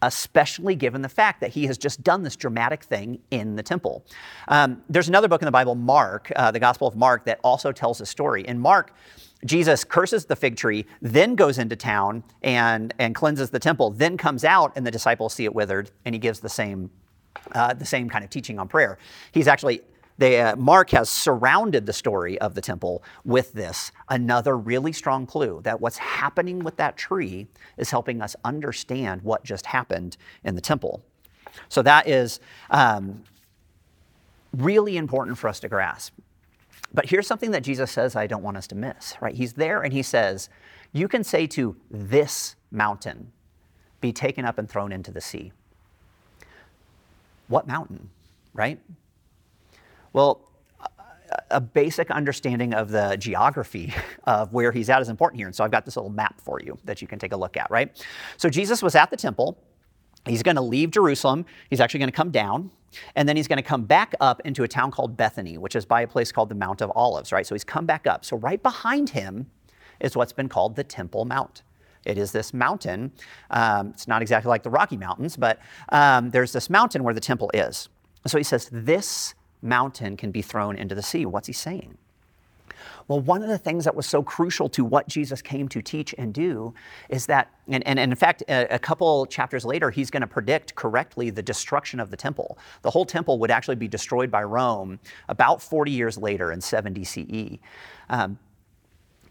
especially 0.07 0.75
given 0.75 1.03
the 1.03 1.09
fact 1.09 1.41
that 1.41 1.51
he 1.51 1.67
has 1.67 1.79
just 1.79 2.03
done 2.03 2.23
this 2.23 2.37
dramatic 2.37 2.85
thing 2.85 3.19
in 3.31 3.57
the 3.57 3.63
temple. 3.63 4.05
Um, 4.49 4.83
there's 4.89 5.09
another 5.09 5.29
book 5.29 5.43
in 5.43 5.47
the 5.47 5.53
Bible, 5.53 5.75
Mark, 5.75 6.33
uh, 6.37 6.51
the 6.51 6.61
Gospel 6.61 6.87
of 6.87 6.97
Mark, 6.97 7.25
that 7.25 7.41
also 7.43 7.73
tells 7.73 8.01
a 8.01 8.07
story. 8.07 8.47
In 8.47 8.59
Mark, 8.59 8.93
Jesus 9.45 9.85
curses 9.85 10.25
the 10.25 10.37
fig 10.37 10.57
tree, 10.57 10.87
then 11.03 11.35
goes 11.35 11.59
into 11.59 11.77
town 11.77 12.25
and, 12.43 12.95
and 12.99 13.15
cleanses 13.15 13.51
the 13.51 13.59
temple, 13.59 13.91
then 13.91 14.17
comes 14.17 14.45
out, 14.45 14.73
and 14.77 14.87
the 14.87 14.91
disciples 14.91 15.35
see 15.35 15.45
it 15.45 15.55
withered, 15.55 15.91
and 16.05 16.15
he 16.15 16.19
gives 16.19 16.41
the 16.41 16.49
same, 16.49 16.91
uh, 17.53 17.75
the 17.75 17.85
same 17.85 18.09
kind 18.09 18.25
of 18.25 18.31
teaching 18.31 18.59
on 18.59 18.69
prayer. 18.69 18.99
He's 19.33 19.49
actually 19.49 19.83
they, 20.19 20.41
uh, 20.41 20.57
Mark 20.57 20.91
has 20.91 21.11
surrounded 21.11 21.87
the 21.87 21.93
story 21.93 22.41
of 22.41 22.55
the 22.55 22.61
temple 22.61 23.03
with 23.25 23.53
this, 23.53 23.91
another 24.09 24.57
really 24.57 24.93
strong 24.93 25.27
clue 25.27 25.61
that 25.65 25.81
what's 25.81 25.99
happening 25.99 26.61
with 26.61 26.77
that 26.77 26.97
tree 26.97 27.49
is 27.79 27.91
helping 27.91 28.23
us 28.23 28.37
understand 28.45 29.23
what 29.23 29.43
just 29.45 29.67
happened 29.67 30.17
in 30.45 30.55
the 30.55 30.61
temple. 30.61 31.03
So 31.69 31.83
that 31.83 32.09
is 32.09 32.41
um, 32.71 33.25
really 34.53 34.97
important 34.97 35.39
for 35.39 35.49
us 35.49 35.61
to 35.61 35.69
grasp. 35.69 36.15
But 36.93 37.07
here's 37.07 37.27
something 37.27 37.51
that 37.51 37.65
Jesus 37.65 37.91
says 37.91 38.15
I 38.15 38.29
don't 38.29 38.43
want 38.43 38.57
us 38.57 38.69
to 38.69 38.77
miss, 38.77 39.15
right? 39.21 39.35
He's 39.35 39.55
there 39.55 39.83
and 39.83 39.93
he 39.93 40.03
says, 40.03 40.49
You 40.93 41.09
can 41.09 41.25
say 41.25 41.49
to 41.49 41.77
this 41.91 42.55
mountain, 42.71 43.33
be 44.01 44.13
taken 44.13 44.45
up 44.45 44.59
and 44.59 44.71
thrown 44.71 44.93
into 44.93 45.11
the 45.11 45.21
sea. 45.21 45.53
What 47.49 47.67
mountain, 47.67 48.11
right? 48.53 48.79
Well, 50.15 50.49
a 51.51 51.61
basic 51.61 52.11
understanding 52.11 52.73
of 52.73 52.91
the 52.91 53.17
geography 53.17 53.93
of 54.25 54.53
where 54.53 54.73
he's 54.73 54.89
at 54.89 55.03
is 55.03 55.09
important 55.09 55.39
here. 55.39 55.47
And 55.47 55.55
so 55.55 55.65
I've 55.65 55.71
got 55.71 55.85
this 55.85 55.97
little 55.97 56.11
map 56.11 56.41
for 56.41 56.61
you 56.61 56.79
that 56.85 57.03
you 57.03 57.09
can 57.09 57.19
take 57.19 57.33
a 57.33 57.37
look 57.37 57.57
at, 57.57 57.71
right? 57.71 58.05
So 58.37 58.49
Jesus 58.49 58.83
was 58.83 58.95
at 58.95 59.11
the 59.11 59.17
temple. 59.17 59.59
He's 60.27 60.43
going 60.43 60.57
to 60.57 60.63
leave 60.63 60.91
Jerusalem. 60.91 61.45
He's 61.69 61.81
actually 61.81 62.01
going 62.01 62.11
to 62.11 62.17
come 62.17 62.31
down. 62.31 62.71
And 63.17 63.29
then 63.29 63.37
he's 63.37 63.49
going 63.49 63.57
to 63.57 63.63
come 63.63 63.85
back 63.85 64.15
up 64.21 64.41
into 64.45 64.63
a 64.63 64.69
town 64.69 64.91
called 64.91 65.17
Bethany, 65.17 65.59
which 65.59 65.75
is 65.75 65.85
by 65.85 66.03
a 66.03 66.07
place 66.07 66.31
called 66.31 66.49
the 66.49 66.55
Mount 66.55 66.81
of 66.81 66.93
Olives, 66.95 67.33
right? 67.33 67.47
So 67.47 67.55
he's 67.55 67.65
come 67.65 67.85
back 67.85 68.07
up. 68.07 68.25
So 68.25 68.37
right 68.37 68.63
behind 68.63 69.11
him 69.11 69.51
is 70.01 70.17
what's 70.17 70.33
been 70.33 70.49
called 70.49 70.77
the 70.77 70.85
Temple 70.85 71.25
Mount. 71.25 71.63
It 72.05 72.19
is 72.19 72.31
this 72.31 72.55
mountain. 72.55 73.13
Um, 73.51 73.89
it's 73.89 74.07
not 74.07 74.23
exactly 74.23 74.49
like 74.49 74.63
the 74.63 74.71
Rocky 74.71 74.97
Mountains, 74.97 75.37
but 75.37 75.59
um, 75.89 76.31
there's 76.31 76.53
this 76.53 76.71
mountain 76.71 77.03
where 77.03 77.15
the 77.15 77.21
temple 77.21 77.51
is. 77.55 77.89
So 78.27 78.39
he 78.39 78.45
says, 78.45 78.69
This 78.71 79.35
mountain 79.65 80.17
can 80.17 80.31
be 80.31 80.43
thrown 80.43 80.77
into 80.77 80.95
the 80.95 81.03
sea. 81.03 81.27
What's 81.27 81.47
he 81.47 81.53
saying? 81.53 81.97
Well, 83.09 83.21
one 83.21 83.43
of 83.43 83.49
the 83.49 83.59
things 83.59 83.85
that 83.85 83.95
was 83.95 84.07
so 84.07 84.23
crucial 84.23 84.69
to 84.71 84.85
what 84.85 85.09
Jesus 85.09 85.43
came 85.43 85.69
to 85.69 85.83
teach 85.83 86.15
and 86.17 86.33
do 86.33 86.75
is 87.09 87.27
that, 87.27 87.51
and, 87.69 87.87
and, 87.87 87.99
and 87.99 88.13
in 88.13 88.17
fact, 88.17 88.43
a, 88.49 88.75
a 88.75 88.79
couple 88.79 89.27
chapters 89.27 89.65
later, 89.65 89.91
he's 89.91 90.11
going 90.11 90.23
to 90.23 90.27
predict 90.27 90.75
correctly 90.75 91.31
the 91.31 91.43
destruction 91.43 92.01
of 92.01 92.11
the 92.11 92.17
temple. 92.17 92.59
The 92.83 92.91
whole 92.91 93.05
temple 93.05 93.39
would 93.41 93.51
actually 93.51 93.77
be 93.77 93.89
destroyed 93.89 94.31
by 94.31 94.43
Rome 94.43 94.99
about 95.29 95.63
40 95.63 95.91
years 95.91 96.17
later 96.17 96.53
in 96.53 96.61
70 96.61 97.05
CE. 97.05 97.59
Um, 98.09 98.39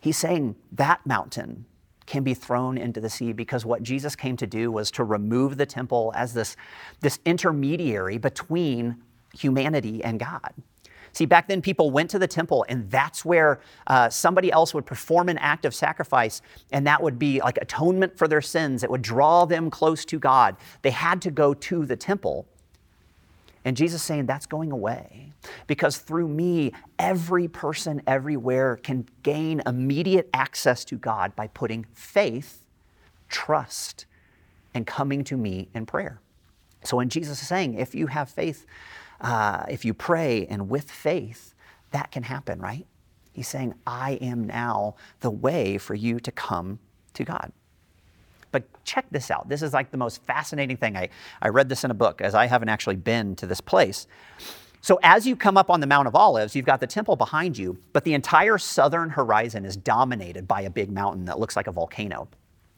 he's 0.02 0.18
saying 0.18 0.56
that 0.74 1.06
mountain 1.06 1.66
can 2.06 2.24
be 2.24 2.34
thrown 2.34 2.78
into 2.78 3.00
the 3.00 3.10
sea 3.10 3.32
because 3.34 3.66
what 3.66 3.82
Jesus 3.82 4.16
came 4.16 4.36
to 4.38 4.46
do 4.46 4.72
was 4.72 4.92
to 4.92 5.04
remove 5.04 5.58
the 5.58 5.66
temple 5.66 6.12
as 6.16 6.34
this, 6.34 6.56
this 7.00 7.20
intermediary 7.26 8.18
between 8.18 8.98
humanity 9.34 10.04
and 10.04 10.20
God. 10.20 10.54
See, 11.14 11.28
back 11.28 11.48
then 11.48 11.62
people 11.62 11.92
went 11.92 12.10
to 12.10 12.20
the 12.20 12.28
temple, 12.28 12.66
and 12.68 12.90
that's 12.90 13.24
where 13.24 13.60
uh, 13.86 14.10
somebody 14.10 14.52
else 14.52 14.74
would 14.74 14.86
perform 14.86 15.30
an 15.30 15.38
act 15.38 15.64
of 15.64 15.76
sacrifice, 15.76 16.42
and 16.72 16.88
that 16.88 17.04
would 17.04 17.20
be 17.20 17.40
like 17.40 17.60
atonement 17.62 18.18
for 18.18 18.28
their 18.28 18.42
sins. 18.42 18.84
It 18.84 18.90
would 18.90 19.04
draw 19.04 19.46
them 19.46 19.70
close 19.70 20.06
to 20.06 20.18
God. 20.18 20.58
They 20.82 20.90
had 20.90 21.22
to 21.22 21.32
go 21.32 21.54
to 21.54 21.86
the 21.86 21.96
temple. 21.96 22.48
And 23.64 23.78
Jesus 23.78 24.02
saying 24.02 24.26
that's 24.26 24.48
going 24.48 24.72
away 24.72 25.32
because 25.68 25.98
through 25.98 26.28
me, 26.28 26.74
every 27.00 27.48
person 27.48 28.02
everywhere 28.08 28.78
can 28.78 29.08
gain 29.22 29.62
immediate 29.66 30.30
access 30.34 30.84
to 30.86 30.98
God 30.98 31.36
by 31.36 31.48
putting 31.48 31.86
faith, 31.94 32.66
trust, 33.30 34.06
and 34.74 34.86
coming 34.86 35.24
to 35.26 35.38
me 35.38 35.70
in 35.74 35.86
prayer. 35.86 36.20
So 36.84 36.98
when 36.98 37.10
Jesus 37.10 37.42
is 37.42 37.48
saying, 37.48 37.76
if 37.76 37.96
you 37.96 38.08
have 38.08 38.30
faith, 38.30 38.66
uh, 39.22 39.64
if 39.70 39.86
you 39.86 39.94
pray 39.94 40.46
and 40.48 40.70
with 40.70 40.92
faith, 40.92 41.54
that 41.92 42.12
can 42.12 42.24
happen, 42.24 42.60
right? 42.60 42.86
He's 43.32 43.48
saying, 43.48 43.74
I 43.88 44.14
am 44.22 44.46
now 44.46 44.96
the 45.22 45.32
way 45.32 45.78
for 45.78 45.96
you 45.96 46.20
to 46.20 46.32
come 46.32 46.80
to 47.14 47.24
God. 47.24 47.52
But 48.52 48.64
check 48.84 49.06
this 49.10 49.32
out. 49.32 49.50
This 49.50 49.62
is 49.62 49.74
like 49.74 49.90
the 49.92 49.98
most 49.98 50.22
fascinating 50.24 50.78
thing. 50.78 50.96
I, 50.96 51.10
I 51.42 51.50
read 51.50 51.70
this 51.70 51.84
in 51.84 51.90
a 51.90 51.96
book, 51.96 52.22
as 52.22 52.36
I 52.36 52.46
haven't 52.46 52.70
actually 52.70 52.98
been 52.98 53.36
to 53.38 53.48
this 53.48 53.62
place. 53.62 54.08
So, 54.82 55.00
as 55.02 55.26
you 55.26 55.36
come 55.36 55.58
up 55.58 55.70
on 55.70 55.80
the 55.80 55.88
Mount 55.88 56.08
of 56.08 56.16
Olives, 56.16 56.56
you've 56.56 56.66
got 56.66 56.82
the 56.82 56.88
temple 56.88 57.16
behind 57.16 57.58
you, 57.58 57.78
but 57.94 58.04
the 58.04 58.14
entire 58.14 58.58
southern 58.58 59.10
horizon 59.10 59.66
is 59.66 59.78
dominated 59.78 60.48
by 60.48 60.62
a 60.62 60.70
big 60.70 60.92
mountain 60.92 61.26
that 61.26 61.40
looks 61.40 61.56
like 61.56 61.68
a 61.68 61.72
volcano. 61.72 62.28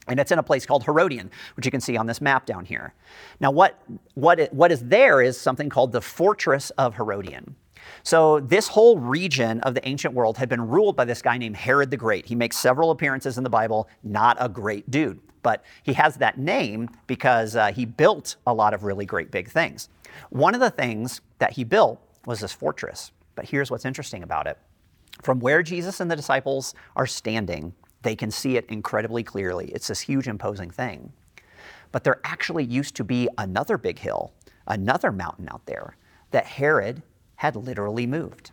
And 0.08 0.20
it's 0.20 0.32
in 0.32 0.39
a 0.39 0.43
place 0.43 0.66
called 0.66 0.84
Herodium, 0.84 1.32
which 1.56 1.66
you 1.66 1.72
can 1.72 1.82
see 1.82 1.97
on 1.97 2.06
this 2.06 2.22
map 2.22 2.45
down 2.45 2.66
here. 2.66 2.93
Now, 3.39 3.51
what, 3.51 3.82
what, 4.14 4.53
what 4.53 4.72
is 4.72 4.82
there 4.82 5.22
is 5.22 5.39
something 5.39 5.70
called 5.70 5.91
the 5.91 6.01
Fortress 6.01 6.70
of 6.72 6.95
Herodium. 6.95 7.56
So, 8.03 8.39
this 8.39 8.68
whole 8.68 8.99
region 8.99 9.62
of 9.62 9.74
the 9.74 9.88
ancient 9.88 10.14
world 10.14 10.38
had 10.38 10.49
been 10.49 10.68
ruled 10.68 10.95
by 10.95 11.06
this 11.06 11.22
guy 11.22 11.38
named 11.38 11.56
Herod 11.56 11.91
the 11.91 11.97
Great. 11.97 12.26
He 12.26 12.36
makes 12.36 12.58
several 12.58 12.91
appearances 12.91 13.38
in 13.38 13.43
the 13.43 13.49
Bible, 13.49 13.88
not 14.03 14.38
a 14.39 14.49
great 14.49 14.89
dude, 14.89 15.20
but 15.43 15.64
he 15.84 15.93
has 15.93 16.16
that 16.18 16.39
name 16.39 16.89
because 17.08 17.56
uh, 17.56 17.72
he 17.72 17.86
built 17.86 18.38
a 18.47 18.53
lot 18.53 18.74
of 18.74 18.84
really 18.84 19.06
great 19.06 19.30
big 19.32 19.49
things. 19.49 19.89
One 20.30 20.56
of 20.56 20.62
the 20.62 20.72
things 20.72 21.22
that 21.39 21.53
he 21.53 21.64
built 21.64 22.01
was 22.26 22.39
this 22.39 22.53
fortress. 22.53 23.12
But 23.36 23.45
here's 23.45 23.70
what's 23.70 23.86
interesting 23.86 24.24
about 24.24 24.47
it 24.47 24.58
from 25.22 25.39
where 25.39 25.64
Jesus 25.64 25.99
and 25.99 26.12
the 26.12 26.16
disciples 26.16 26.74
are 26.95 27.08
standing, 27.08 27.74
they 28.06 28.16
can 28.16 28.32
see 28.32 28.56
it 28.56 28.66
incredibly 28.70 29.24
clearly. 29.24 29.66
It's 29.74 29.88
this 29.88 29.99
huge, 29.99 30.28
imposing 30.28 30.70
thing. 30.70 31.12
But 31.91 32.03
there 32.03 32.22
actually 32.24 32.64
used 32.64 32.95
to 32.95 33.03
be 33.03 33.28
another 33.38 33.78
big 33.78 33.97
hill, 33.97 34.32
another 34.68 35.12
mountain 35.12 35.49
out 35.51 35.66
there 35.66 35.97
that 36.32 36.45
Herod 36.45 37.01
had 37.38 37.56
literally 37.56 38.06
moved. 38.06 38.51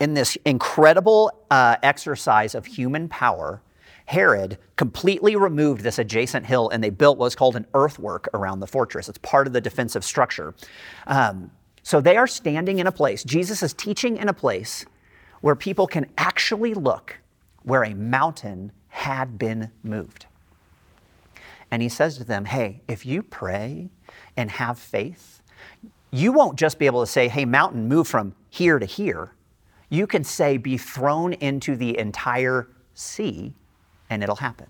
In 0.00 0.14
this 0.14 0.36
incredible 0.44 1.44
uh, 1.52 1.76
exercise 1.84 2.56
of 2.56 2.66
human 2.66 3.08
power, 3.08 3.62
Herod 4.06 4.58
completely 4.76 5.36
removed 5.36 5.82
this 5.82 6.00
adjacent 6.00 6.46
hill 6.46 6.68
and 6.70 6.82
they 6.82 6.90
built 6.90 7.16
what's 7.16 7.36
called 7.36 7.54
an 7.54 7.64
earthwork 7.74 8.28
around 8.34 8.58
the 8.58 8.66
fortress. 8.66 9.08
It's 9.08 9.18
part 9.18 9.46
of 9.46 9.52
the 9.52 9.60
defensive 9.60 10.04
structure. 10.04 10.52
Um, 11.06 11.50
so 11.84 12.00
they 12.00 12.16
are 12.16 12.26
standing 12.26 12.80
in 12.80 12.88
a 12.88 12.92
place, 12.92 13.22
Jesus 13.22 13.62
is 13.62 13.72
teaching 13.72 14.16
in 14.16 14.28
a 14.28 14.34
place 14.34 14.84
where 15.42 15.54
people 15.54 15.86
can 15.86 16.06
actually 16.18 16.74
look 16.74 17.18
where 17.64 17.82
a 17.82 17.94
mountain 17.94 18.72
had 18.88 19.38
been 19.38 19.70
moved. 19.82 20.26
And 21.70 21.82
he 21.82 21.88
says 21.88 22.16
to 22.18 22.24
them, 22.24 22.44
Hey, 22.44 22.82
if 22.86 23.04
you 23.04 23.22
pray 23.22 23.90
and 24.36 24.50
have 24.52 24.78
faith, 24.78 25.42
you 26.10 26.30
won't 26.30 26.56
just 26.56 26.78
be 26.78 26.86
able 26.86 27.00
to 27.00 27.10
say, 27.10 27.26
Hey, 27.26 27.44
mountain, 27.44 27.88
move 27.88 28.06
from 28.06 28.34
here 28.48 28.78
to 28.78 28.86
here. 28.86 29.32
You 29.88 30.06
can 30.06 30.22
say, 30.22 30.56
Be 30.56 30.78
thrown 30.78 31.32
into 31.32 31.74
the 31.74 31.98
entire 31.98 32.68
sea, 32.94 33.54
and 34.08 34.22
it'll 34.22 34.36
happen. 34.36 34.68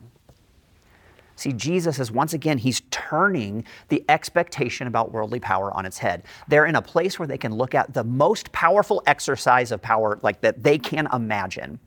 See, 1.37 1.53
Jesus 1.53 1.99
is 1.99 2.13
once 2.13 2.33
again, 2.33 2.59
he's 2.59 2.83
turning 2.91 3.65
the 3.89 4.05
expectation 4.09 4.87
about 4.87 5.13
worldly 5.13 5.41
power 5.41 5.73
on 5.73 5.85
its 5.85 5.99
head. 5.99 6.23
They're 6.47 6.67
in 6.67 6.77
a 6.77 6.83
place 6.83 7.19
where 7.19 7.27
they 7.27 7.39
can 7.39 7.53
look 7.53 7.75
at 7.75 7.93
the 7.93 8.05
most 8.05 8.53
powerful 8.53 9.03
exercise 9.07 9.73
of 9.73 9.83
power 9.83 10.19
like 10.23 10.41
that 10.43 10.63
they 10.63 10.79
can 10.79 11.09
imagine. 11.13 11.81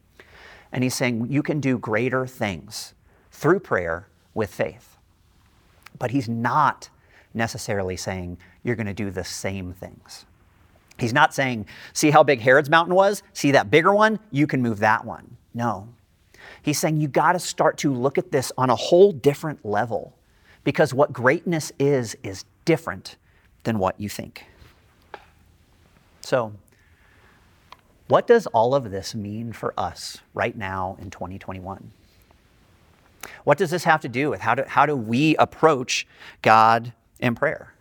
And 0.71 0.83
he's 0.83 0.95
saying, 0.95 1.27
you 1.29 1.41
can 1.43 1.59
do 1.59 1.77
greater 1.77 2.27
things 2.27 2.93
through 3.31 3.59
prayer 3.59 4.07
with 4.33 4.53
faith. 4.53 4.97
But 5.97 6.11
he's 6.11 6.27
not 6.29 6.89
necessarily 7.33 7.97
saying 7.97 8.37
you're 8.63 8.75
going 8.75 8.87
to 8.87 8.93
do 8.93 9.11
the 9.11 9.23
same 9.23 9.73
things. 9.73 10.25
He's 10.97 11.13
not 11.13 11.33
saying, 11.33 11.67
see 11.93 12.09
how 12.09 12.23
big 12.23 12.41
Herod's 12.41 12.69
mountain 12.69 12.95
was? 12.95 13.21
See 13.33 13.51
that 13.51 13.69
bigger 13.69 13.93
one? 13.93 14.19
You 14.31 14.47
can 14.47 14.61
move 14.61 14.79
that 14.79 15.05
one. 15.05 15.37
No. 15.53 15.87
He's 16.61 16.79
saying 16.79 16.97
you 16.97 17.07
got 17.07 17.33
to 17.33 17.39
start 17.39 17.77
to 17.79 17.93
look 17.93 18.17
at 18.17 18.31
this 18.31 18.51
on 18.57 18.69
a 18.69 18.75
whole 18.75 19.11
different 19.11 19.63
level 19.65 20.15
because 20.63 20.93
what 20.93 21.13
greatness 21.13 21.71
is, 21.79 22.17
is 22.23 22.45
different 22.65 23.15
than 23.63 23.79
what 23.79 23.99
you 23.99 24.09
think. 24.09 24.45
So, 26.21 26.53
what 28.07 28.27
does 28.27 28.47
all 28.47 28.73
of 28.73 28.89
this 28.91 29.13
mean 29.13 29.51
for 29.51 29.73
us 29.77 30.19
right 30.33 30.55
now 30.55 30.97
in 30.99 31.09
2021? 31.09 31.91
What 33.43 33.57
does 33.57 33.71
this 33.71 33.83
have 33.83 34.01
to 34.01 34.09
do 34.09 34.29
with 34.29 34.39
how 34.39 34.55
do, 34.55 34.63
how 34.67 34.85
do 34.85 34.95
we 34.95 35.35
approach 35.37 36.07
God 36.41 36.93
in 37.19 37.35
prayer? 37.35 37.73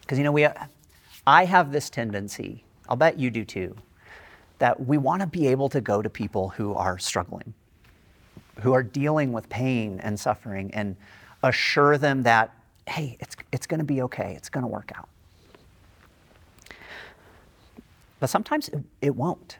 Because, 0.00 0.18
you 0.18 0.24
know, 0.24 0.32
we, 0.32 0.46
I 1.26 1.44
have 1.44 1.72
this 1.72 1.90
tendency, 1.90 2.62
I'll 2.88 2.96
bet 2.96 3.18
you 3.18 3.30
do 3.30 3.44
too, 3.44 3.76
that 4.58 4.86
we 4.86 4.98
want 4.98 5.22
to 5.22 5.26
be 5.26 5.48
able 5.48 5.68
to 5.70 5.80
go 5.80 6.02
to 6.02 6.10
people 6.10 6.50
who 6.50 6.74
are 6.74 6.98
struggling, 6.98 7.54
who 8.60 8.72
are 8.72 8.82
dealing 8.82 9.32
with 9.32 9.48
pain 9.48 9.98
and 10.02 10.18
suffering, 10.18 10.70
and 10.74 10.96
assure 11.42 11.98
them 11.98 12.22
that, 12.22 12.54
hey, 12.86 13.16
it's, 13.20 13.36
it's 13.50 13.66
going 13.66 13.78
to 13.78 13.84
be 13.84 14.02
okay, 14.02 14.34
it's 14.36 14.48
going 14.48 14.62
to 14.62 14.68
work 14.68 14.92
out. 14.94 15.08
But 18.24 18.30
sometimes 18.30 18.70
it, 19.02 19.14
won't. 19.14 19.58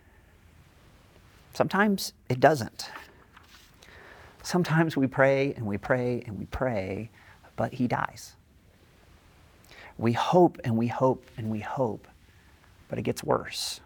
Sometimes 1.53 2.15
it 2.31 2.41
doesn't. 2.41 2.89
Sometimes 4.43 4.97
we 4.97 5.07
pray 5.07 5.53
and 5.53 5.67
we 5.67 5.77
pray 5.77 6.23
and 6.27 6.39
we 6.39 6.47
pray, 6.47 7.11
but 7.57 7.75
he 7.75 7.87
dies. 7.87 8.37
We 9.99 10.13
hope 10.13 10.59
and 10.65 10.79
we 10.79 10.87
hope 10.87 11.27
and 11.37 11.51
we 11.51 11.61
hope, 11.61 12.09
but 12.89 12.99
it 12.99 13.03
gets 13.03 13.23
worse. 13.23 13.81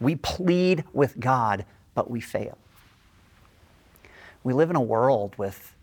We 0.00 0.16
plead 0.16 0.84
with 0.94 1.20
God, 1.20 1.66
but 1.94 2.10
we 2.10 2.22
fail. 2.22 2.56
We 4.44 4.54
live 4.54 4.70
in 4.70 4.76
a 4.76 4.80
world 4.80 5.34
with 5.36 5.76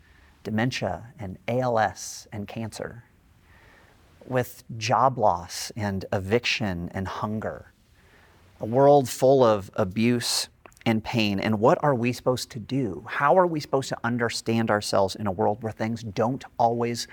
dementia 0.43 1.13
and 1.19 1.37
ALS 1.47 2.27
and 2.31 2.47
cancer, 2.47 3.03
with 4.25 4.63
job 4.75 5.19
loss 5.19 5.71
and 5.75 6.03
eviction 6.11 6.89
and 6.95 7.07
hunger, 7.07 7.73
a 8.59 8.65
world 8.65 9.09
full 9.09 9.43
of 9.43 9.71
abuse 9.75 10.49
and 10.85 11.03
pain. 11.03 11.39
And 11.39 11.59
what 11.59 11.77
are 11.83 11.95
we 11.95 12.13
supposed 12.13 12.49
to 12.51 12.59
do? 12.59 13.05
How 13.07 13.37
are 13.37 13.47
we 13.47 13.59
supposed 13.59 13.89
to 13.89 13.97
understand 14.03 14.71
ourselves 14.71 15.15
in 15.15 15.27
a 15.27 15.31
world 15.31 15.61
where 15.61 15.71
things 15.71 16.03
don't 16.03 16.43
always 16.57 17.07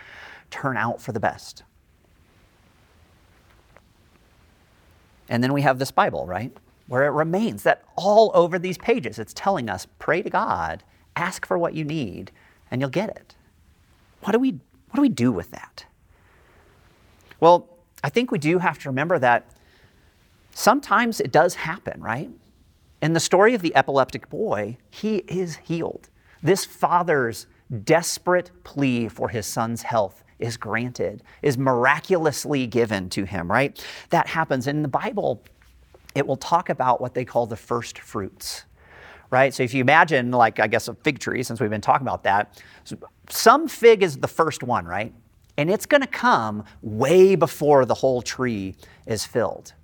turn 0.50 0.76
out 0.76 1.00
for 1.00 1.12
the 1.12 1.20
best? 1.20 1.62
And 5.28 5.42
then 5.42 5.52
we 5.52 5.62
have 5.62 5.78
this 5.78 5.90
Bible, 5.90 6.26
right? 6.26 6.56
Where 6.86 7.04
it 7.04 7.10
remains 7.10 7.64
that 7.64 7.82
all 7.96 8.30
over 8.34 8.58
these 8.58 8.78
pages, 8.78 9.18
it's 9.18 9.34
telling 9.34 9.68
us 9.68 9.86
pray 9.98 10.22
to 10.22 10.30
God, 10.30 10.84
ask 11.16 11.44
for 11.44 11.58
what 11.58 11.74
you 11.74 11.84
need, 11.84 12.30
and 12.70 12.80
you'll 12.80 12.90
get 12.90 13.10
it. 13.10 13.34
What 14.22 14.32
do 14.32 14.38
we, 14.38 14.52
what 14.52 14.96
do, 14.96 15.00
we 15.00 15.08
do 15.08 15.32
with 15.32 15.50
that? 15.50 15.84
Well, 17.40 17.68
I 18.04 18.08
think 18.08 18.30
we 18.30 18.38
do 18.38 18.58
have 18.58 18.78
to 18.80 18.88
remember 18.88 19.18
that 19.18 19.55
sometimes 20.56 21.20
it 21.20 21.30
does 21.30 21.54
happen, 21.54 22.00
right? 22.00 22.30
In 23.02 23.12
the 23.12 23.20
story 23.20 23.54
of 23.54 23.60
the 23.60 23.76
epileptic 23.76 24.30
boy, 24.30 24.78
he 24.90 25.18
is 25.28 25.56
healed. 25.56 26.08
This 26.42 26.64
father's 26.64 27.46
desperate 27.84 28.50
plea 28.64 29.08
for 29.08 29.28
his 29.28 29.44
son's 29.44 29.82
health 29.82 30.24
is 30.38 30.56
granted, 30.56 31.22
is 31.42 31.58
miraculously 31.58 32.66
given 32.66 33.10
to 33.10 33.24
him, 33.24 33.50
right? 33.50 33.84
That 34.10 34.28
happens. 34.28 34.66
In 34.66 34.80
the 34.80 34.88
Bible, 34.88 35.42
it 36.14 36.26
will 36.26 36.36
talk 36.36 36.70
about 36.70 37.02
what 37.02 37.12
they 37.12 37.24
call 37.24 37.46
the 37.46 37.56
first 37.56 37.98
fruits, 37.98 38.64
right? 39.30 39.52
So 39.52 39.62
if 39.62 39.74
you 39.74 39.82
imagine, 39.82 40.30
like, 40.30 40.58
I 40.58 40.68
guess 40.68 40.88
a 40.88 40.94
fig 40.94 41.18
tree, 41.18 41.42
since 41.42 41.60
we've 41.60 41.68
been 41.68 41.82
talking 41.82 42.06
about 42.06 42.22
that, 42.24 42.62
some 43.28 43.68
fig 43.68 44.02
is 44.02 44.16
the 44.16 44.28
first 44.28 44.62
one, 44.62 44.86
right? 44.86 45.12
And 45.58 45.70
it's 45.70 45.84
going 45.84 46.02
to 46.02 46.06
come 46.06 46.64
way 46.80 47.34
before 47.34 47.84
the 47.84 47.94
whole 47.94 48.22
tree 48.22 48.74
is 49.06 49.26
filled. 49.26 49.74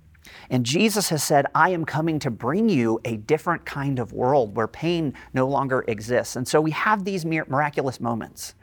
And 0.49 0.65
Jesus 0.65 1.09
has 1.09 1.23
said, 1.23 1.45
I 1.53 1.69
am 1.69 1.85
coming 1.85 2.19
to 2.19 2.31
bring 2.31 2.69
you 2.69 2.99
a 3.05 3.17
different 3.17 3.65
kind 3.65 3.99
of 3.99 4.13
world 4.13 4.55
where 4.55 4.67
pain 4.67 5.13
no 5.33 5.47
longer 5.47 5.83
exists. 5.87 6.35
And 6.35 6.47
so 6.47 6.61
we 6.61 6.71
have 6.71 7.03
these 7.03 7.25
miraculous 7.25 7.99
moments, 7.99 8.55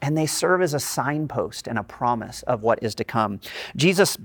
and 0.00 0.16
they 0.16 0.26
serve 0.26 0.62
as 0.62 0.74
a 0.74 0.80
signpost 0.80 1.66
and 1.66 1.78
a 1.78 1.82
promise 1.82 2.42
of 2.42 2.62
what 2.62 2.82
is 2.82 2.94
to 2.96 3.04
come. 3.04 3.40
Jesus 3.76 4.18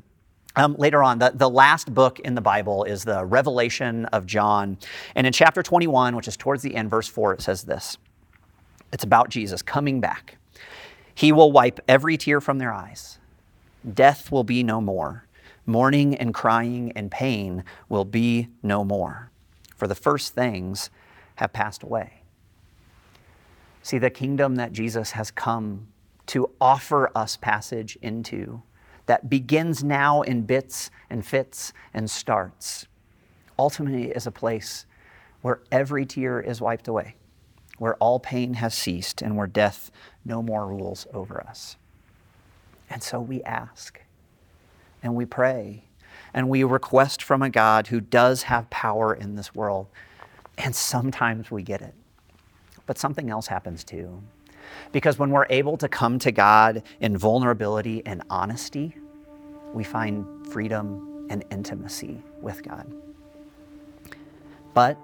um, 0.58 0.76
later 0.80 1.04
on, 1.04 1.20
the, 1.20 1.32
the 1.36 1.50
last 1.50 1.94
book 1.94 2.20
in 2.22 2.34
the 2.34 2.42
Bible 2.42 2.84
is 2.84 3.04
the 3.04 3.24
Revelation 3.24 4.06
of 4.06 4.26
John. 4.26 4.80
And 5.14 5.28
in 5.28 5.32
chapter 5.32 5.62
21, 5.62 6.16
which 6.16 6.28
is 6.28 6.36
towards 6.36 6.64
the 6.64 6.76
end, 6.76 6.90
verse 6.90 7.08
4, 7.08 7.34
it 7.34 7.42
says 7.42 7.64
this 7.64 7.98
It's 8.92 9.04
about 9.04 9.30
Jesus 9.30 9.62
coming 9.62 10.02
back. 10.02 10.38
He 11.14 11.32
will 11.32 11.52
wipe 11.52 11.80
every 11.88 12.18
tear 12.18 12.42
from 12.42 12.58
their 12.58 12.74
eyes. 12.74 13.20
Death 13.94 14.32
will 14.32 14.44
be 14.44 14.64
no 14.64 14.82
more. 14.82 15.27
Mourning 15.70 16.16
and 16.16 16.34
crying 16.34 16.92
and 16.96 17.12
pain 17.12 17.64
will 17.90 18.06
be 18.06 18.48
no 18.64 18.84
more. 18.86 19.30
For 19.76 19.86
the 19.86 19.96
first 19.96 20.34
things 20.34 20.90
have 21.36 21.54
passed 21.54 21.84
away. 21.84 22.24
See, 23.84 24.00
the 24.00 24.10
kingdom 24.10 24.56
that 24.56 24.72
Jesus 24.72 25.12
has 25.12 25.30
come 25.30 25.88
to 26.28 26.50
offer 26.60 27.12
us 27.16 27.38
passage 27.38 27.98
into 28.02 28.64
that 29.06 29.30
begins 29.30 29.84
now 29.84 30.22
in 30.22 30.42
bits 30.42 30.90
and 31.10 31.26
fits 31.26 31.74
and 31.94 32.10
starts, 32.10 32.88
ultimately 33.60 34.12
is 34.12 34.26
a 34.26 34.32
place 34.32 34.86
where 35.42 35.60
every 35.72 36.06
tear 36.06 36.40
is 36.40 36.60
wiped 36.62 36.88
away, 36.88 37.16
where 37.78 37.96
all 37.96 38.20
pain 38.20 38.56
has 38.56 38.74
ceased, 38.74 39.22
and 39.22 39.38
where 39.38 39.48
death 39.48 39.92
no 40.26 40.42
more 40.42 40.68
rules 40.68 41.08
over 41.14 41.42
us. 41.42 41.78
And 42.90 43.04
so 43.04 43.20
we 43.20 43.44
ask 43.44 44.02
and 45.08 45.16
we 45.16 45.26
pray 45.26 45.86
and 46.34 46.50
we 46.50 46.64
request 46.64 47.24
from 47.24 47.42
a 47.42 47.50
God 47.50 47.88
who 47.88 48.02
does 48.02 48.44
have 48.44 48.70
power 48.70 49.14
in 49.14 49.36
this 49.36 49.56
world. 49.56 49.88
And 50.58 50.76
sometimes 50.76 51.50
we 51.50 51.64
get 51.64 51.82
it. 51.82 51.96
But 52.86 52.98
something 52.98 53.30
else 53.30 53.48
happens 53.48 53.84
too. 53.84 54.22
Because 54.92 55.18
when 55.18 55.32
we're 55.32 55.48
able 55.50 55.78
to 55.78 55.88
come 55.88 56.20
to 56.20 56.32
God 56.32 56.84
in 57.00 57.18
vulnerability 57.18 58.06
and 58.06 58.22
honesty, 58.30 58.96
we 59.74 59.84
find 59.84 60.46
freedom 60.52 61.26
and 61.30 61.46
intimacy 61.52 62.22
with 62.42 62.64
God. 62.64 62.86
But 64.74 64.98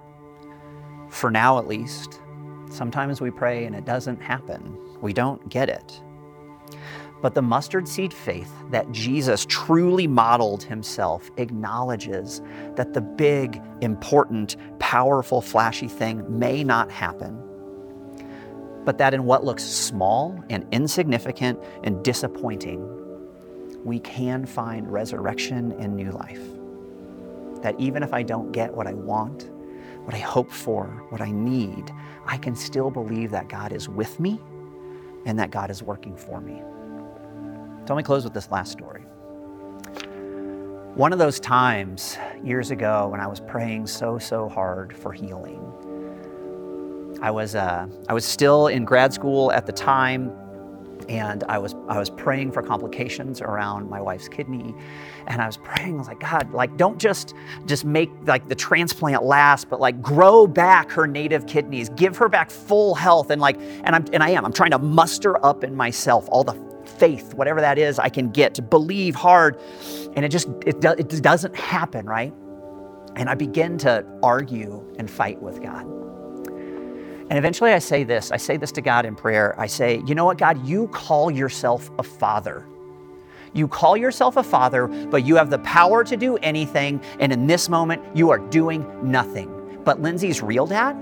for 1.10 1.32
now, 1.32 1.60
at 1.60 1.68
least, 1.68 2.20
sometimes 2.70 3.22
we 3.22 3.32
pray 3.32 3.66
and 3.66 3.76
it 3.76 3.86
doesn't 3.86 4.22
happen. 4.22 4.78
We 5.02 5.14
don't 5.14 5.48
get 5.50 5.70
it. 5.70 6.02
But 7.24 7.36
the 7.36 7.42
mustard 7.42 7.88
seed 7.88 8.14
faith 8.14 8.52
that 8.72 8.92
Jesus 8.92 9.46
truly 9.48 10.08
modeled 10.08 10.62
himself 10.62 11.32
acknowledges 11.38 12.42
that 12.76 12.94
the 12.94 13.00
big, 13.00 13.62
important, 13.80 14.58
powerful, 14.80 15.42
flashy 15.42 15.88
thing 15.88 16.26
may 16.28 16.66
not 16.66 16.92
happen, 16.92 17.42
but 18.84 18.98
that 18.98 19.14
in 19.14 19.24
what 19.24 19.46
looks 19.46 19.64
small 19.64 20.44
and 20.50 20.68
insignificant 20.74 21.58
and 21.86 22.04
disappointing, 22.04 22.86
we 23.86 24.00
can 24.00 24.46
find 24.46 24.92
resurrection 24.92 25.72
and 25.80 25.96
new 25.96 26.12
life. 26.12 26.42
That 27.62 27.80
even 27.80 28.04
if 28.04 28.12
I 28.12 28.24
don't 28.24 28.52
get 28.52 28.74
what 28.74 28.86
I 28.86 28.94
want, 28.96 29.50
what 30.04 30.14
I 30.14 30.20
hope 30.20 30.52
for, 30.52 30.88
what 31.08 31.22
I 31.22 31.32
need, 31.32 31.90
I 32.26 32.36
can 32.36 32.54
still 32.54 32.92
believe 32.92 33.32
that 33.32 33.48
God 33.48 33.72
is 33.72 33.88
with 33.88 34.20
me 34.20 34.42
and 35.26 35.40
that 35.40 35.52
God 35.52 35.72
is 35.72 35.82
working 35.82 36.18
for 36.18 36.42
me. 36.42 36.62
So 37.86 37.94
let 37.94 37.98
me 37.98 38.04
close 38.04 38.24
with 38.24 38.34
this 38.34 38.50
last 38.50 38.72
story. 38.72 39.02
One 40.96 41.12
of 41.12 41.20
those 41.20 41.40
times 41.40 42.18
years 42.44 42.72
ago 42.72 43.10
when 43.10 43.20
I 43.20 43.28
was 43.28 43.42
praying 43.42 43.88
so, 43.88 44.18
so 44.18 44.48
hard 44.48 44.96
for 44.96 45.12
healing, 45.12 45.60
I 47.22 47.30
was, 47.32 47.56
uh, 47.56 47.88
I 48.08 48.14
was 48.14 48.24
still 48.24 48.68
in 48.68 48.86
grad 48.86 49.14
school 49.14 49.52
at 49.52 49.66
the 49.66 49.74
time, 49.74 50.32
and 51.10 51.44
I 51.50 51.58
was, 51.58 51.76
I 51.90 52.00
was 52.00 52.10
praying 52.10 52.54
for 52.54 52.62
complications 52.62 53.42
around 53.42 53.90
my 53.90 54.00
wife's 54.00 54.30
kidney. 54.30 54.74
And 55.28 55.42
I 55.42 55.46
was 55.46 55.58
praying, 55.58 55.96
I 55.96 55.98
was 55.98 56.08
like, 56.08 56.22
God, 56.22 56.54
like, 56.54 56.78
don't 56.78 57.00
just, 57.00 57.34
just 57.66 57.84
make 57.84 58.10
like 58.26 58.48
the 58.48 58.56
transplant 58.56 59.24
last, 59.24 59.70
but 59.70 59.82
like 59.82 60.02
grow 60.02 60.48
back 60.48 60.90
her 60.92 61.06
native 61.06 61.48
kidneys, 61.48 61.90
give 61.90 62.16
her 62.18 62.30
back 62.30 62.50
full 62.50 62.96
health. 62.96 63.30
And 63.30 63.42
like, 63.42 63.60
and 63.60 63.96
I'm, 63.96 64.06
and 64.14 64.24
I 64.24 64.30
am, 64.30 64.46
I'm 64.46 64.54
trying 64.54 64.72
to 64.72 64.80
muster 64.80 65.44
up 65.46 65.66
in 65.66 65.76
myself 65.76 66.30
all 66.32 66.46
the 66.46 66.73
faith, 66.86 67.34
whatever 67.34 67.62
that 67.62 67.78
is, 67.78 68.00
I 68.00 68.10
can 68.10 68.30
get 68.30 68.56
to 68.56 68.62
believe 68.62 69.16
hard. 69.16 69.60
And 70.16 70.24
it 70.24 70.30
just, 70.30 70.48
it, 70.66 70.82
do, 70.82 70.90
it 70.92 71.10
doesn't 71.22 71.56
happen, 71.56 72.06
right? 72.06 72.34
And 73.16 73.30
I 73.30 73.36
begin 73.36 73.78
to 73.80 74.06
argue 74.22 74.84
and 74.98 75.10
fight 75.10 75.42
with 75.42 75.62
God. 75.62 75.86
And 77.30 77.38
eventually 77.40 77.72
I 77.72 77.80
say 77.80 78.04
this 78.04 78.32
I 78.32 78.38
say 78.38 78.58
this 78.58 78.72
to 78.74 78.82
God 78.82 79.06
in 79.06 79.16
prayer. 79.16 79.60
I 79.60 79.68
say, 79.68 80.04
you 80.06 80.14
know 80.14 80.26
what, 80.26 80.38
God, 80.38 80.66
you 80.68 80.88
call 80.90 81.32
yourself 81.32 81.90
a 81.98 82.04
father. 82.04 82.66
You 83.54 83.68
call 83.68 83.96
yourself 83.96 84.38
a 84.38 84.44
father, 84.44 84.88
but 84.88 85.26
you 85.26 85.36
have 85.36 85.50
the 85.50 85.60
power 85.60 86.04
to 86.04 86.18
do 86.18 86.38
anything. 86.38 87.02
And 87.20 87.32
in 87.32 87.46
this 87.48 87.70
moment, 87.70 88.04
you 88.16 88.32
are 88.32 88.40
doing 88.40 88.86
nothing. 89.04 89.82
But 89.84 90.02
Lindsay's 90.02 90.42
real 90.42 90.66
dad, 90.66 90.98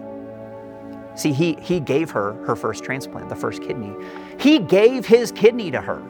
see, 1.15 1.32
he, 1.32 1.53
he 1.61 1.79
gave 1.79 2.11
her 2.11 2.34
her 2.45 2.55
first 2.55 2.84
transplant, 2.84 3.29
the 3.29 3.36
first 3.36 3.61
kidney. 3.61 3.93
He 4.41 4.57
gave 4.57 5.05
his 5.05 5.31
kidney 5.31 5.69
to 5.71 5.79
her 5.79 6.01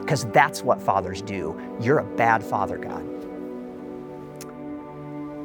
because 0.00 0.26
that's 0.26 0.62
what 0.62 0.80
fathers 0.80 1.20
do. 1.20 1.60
You're 1.80 1.98
a 1.98 2.16
bad 2.16 2.44
father, 2.44 2.78
God. 2.78 3.02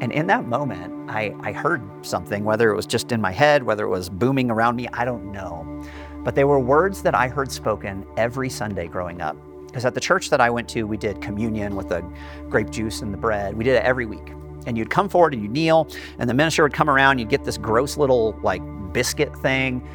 And 0.01 0.11
in 0.11 0.28
that 0.28 0.47
moment, 0.47 1.09
I, 1.09 1.36
I 1.41 1.51
heard 1.51 1.82
something, 2.03 2.43
whether 2.43 2.72
it 2.72 2.76
was 2.76 2.86
just 2.86 3.11
in 3.11 3.22
my 3.22 3.32
head, 3.32 3.63
whether 3.63 3.86
it 3.86 3.89
was 3.89 4.09
booming 4.09 4.51
around 4.51 4.76
me, 4.76 4.88
I 4.89 5.03
don't 5.03 5.32
know. 5.32 5.84
But 6.24 6.36
they 6.36 6.43
were 6.43 6.59
words 6.59 7.01
that 7.01 7.15
I 7.15 7.28
heard 7.28 7.51
spoken 7.51 8.05
every 8.17 8.49
Sunday 8.49 8.88
growing 8.88 9.22
up. 9.22 9.36
Because 9.65 9.86
at 9.86 9.95
the 9.95 9.99
church 9.99 10.30
that 10.30 10.41
I 10.41 10.49
went 10.49 10.69
to, 10.69 10.84
we 10.84 10.97
did 10.97 11.22
communion 11.22 11.76
with 11.76 11.89
the 11.89 12.01
grape 12.49 12.69
juice 12.69 13.01
and 13.01 13.11
the 13.11 13.17
bread. 13.17 13.55
We 13.55 13.63
did 13.63 13.76
it 13.76 13.84
every 13.84 14.05
week. 14.05 14.34
And 14.67 14.78
you'd 14.78 14.91
come 14.91 15.09
forward 15.09 15.34
and 15.34 15.41
you'd 15.41 15.51
kneel, 15.51 15.88
and 16.19 16.30
the 16.30 16.36
minister 16.36 16.61
would 16.61 16.74
come 16.74 16.89
around, 16.89 17.17
you'd 17.17 17.30
get 17.30 17.43
this 17.43 17.57
gross 17.57 17.97
little 17.97 18.38
like 18.43 18.61
biscuit 18.93 19.36
thing. 19.38 19.88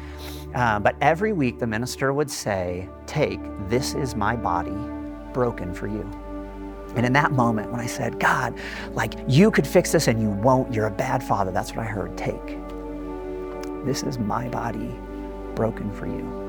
Uh, 0.55 0.79
but 0.79 0.95
every 1.01 1.33
week, 1.33 1.59
the 1.59 1.67
minister 1.67 2.13
would 2.13 2.31
say, 2.31 2.89
Take, 3.05 3.39
this 3.69 3.93
is 3.93 4.15
my 4.15 4.35
body 4.35 4.77
broken 5.33 5.73
for 5.73 5.87
you. 5.87 6.09
And 6.95 7.05
in 7.05 7.13
that 7.13 7.31
moment, 7.31 7.71
when 7.71 7.79
I 7.79 7.85
said, 7.85 8.19
God, 8.19 8.57
like 8.93 9.13
you 9.27 9.51
could 9.51 9.67
fix 9.67 9.91
this 9.91 10.07
and 10.07 10.21
you 10.21 10.29
won't, 10.29 10.73
you're 10.73 10.87
a 10.87 10.91
bad 10.91 11.23
father, 11.23 11.51
that's 11.51 11.71
what 11.71 11.79
I 11.79 11.89
heard. 11.89 12.17
Take. 12.17 12.57
This 13.85 14.03
is 14.03 14.17
my 14.17 14.47
body 14.49 14.95
broken 15.53 15.91
for 15.93 16.07
you. 16.07 16.47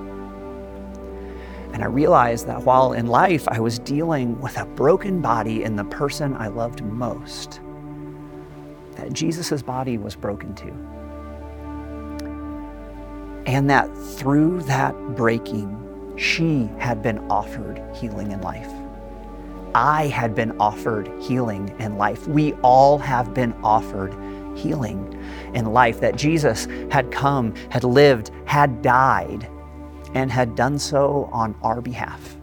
And 1.72 1.82
I 1.82 1.86
realized 1.86 2.46
that 2.46 2.62
while 2.62 2.94
in 2.94 3.06
life 3.06 3.46
I 3.46 3.60
was 3.60 3.78
dealing 3.78 4.40
with 4.40 4.56
a 4.56 4.64
broken 4.64 5.20
body 5.20 5.64
in 5.64 5.76
the 5.76 5.84
person 5.84 6.34
I 6.34 6.48
loved 6.48 6.82
most, 6.82 7.60
that 8.96 9.12
Jesus' 9.12 9.62
body 9.62 9.98
was 9.98 10.16
broken 10.16 10.54
too. 10.54 10.74
And 13.48 13.70
that 13.70 13.88
through 13.96 14.60
that 14.64 14.94
breaking, 15.16 15.74
she 16.18 16.68
had 16.78 17.02
been 17.02 17.18
offered 17.30 17.82
healing 17.96 18.30
in 18.30 18.42
life. 18.42 18.70
I 19.74 20.08
had 20.08 20.34
been 20.34 20.54
offered 20.60 21.10
healing 21.18 21.74
in 21.78 21.96
life. 21.96 22.28
We 22.28 22.52
all 22.56 22.98
have 22.98 23.32
been 23.32 23.54
offered 23.64 24.12
healing 24.54 25.18
in 25.54 25.72
life. 25.72 25.98
That 26.00 26.14
Jesus 26.14 26.66
had 26.90 27.10
come, 27.10 27.54
had 27.70 27.84
lived, 27.84 28.32
had 28.44 28.82
died, 28.82 29.48
and 30.12 30.30
had 30.30 30.54
done 30.54 30.78
so 30.78 31.30
on 31.32 31.54
our 31.62 31.80
behalf 31.80 32.36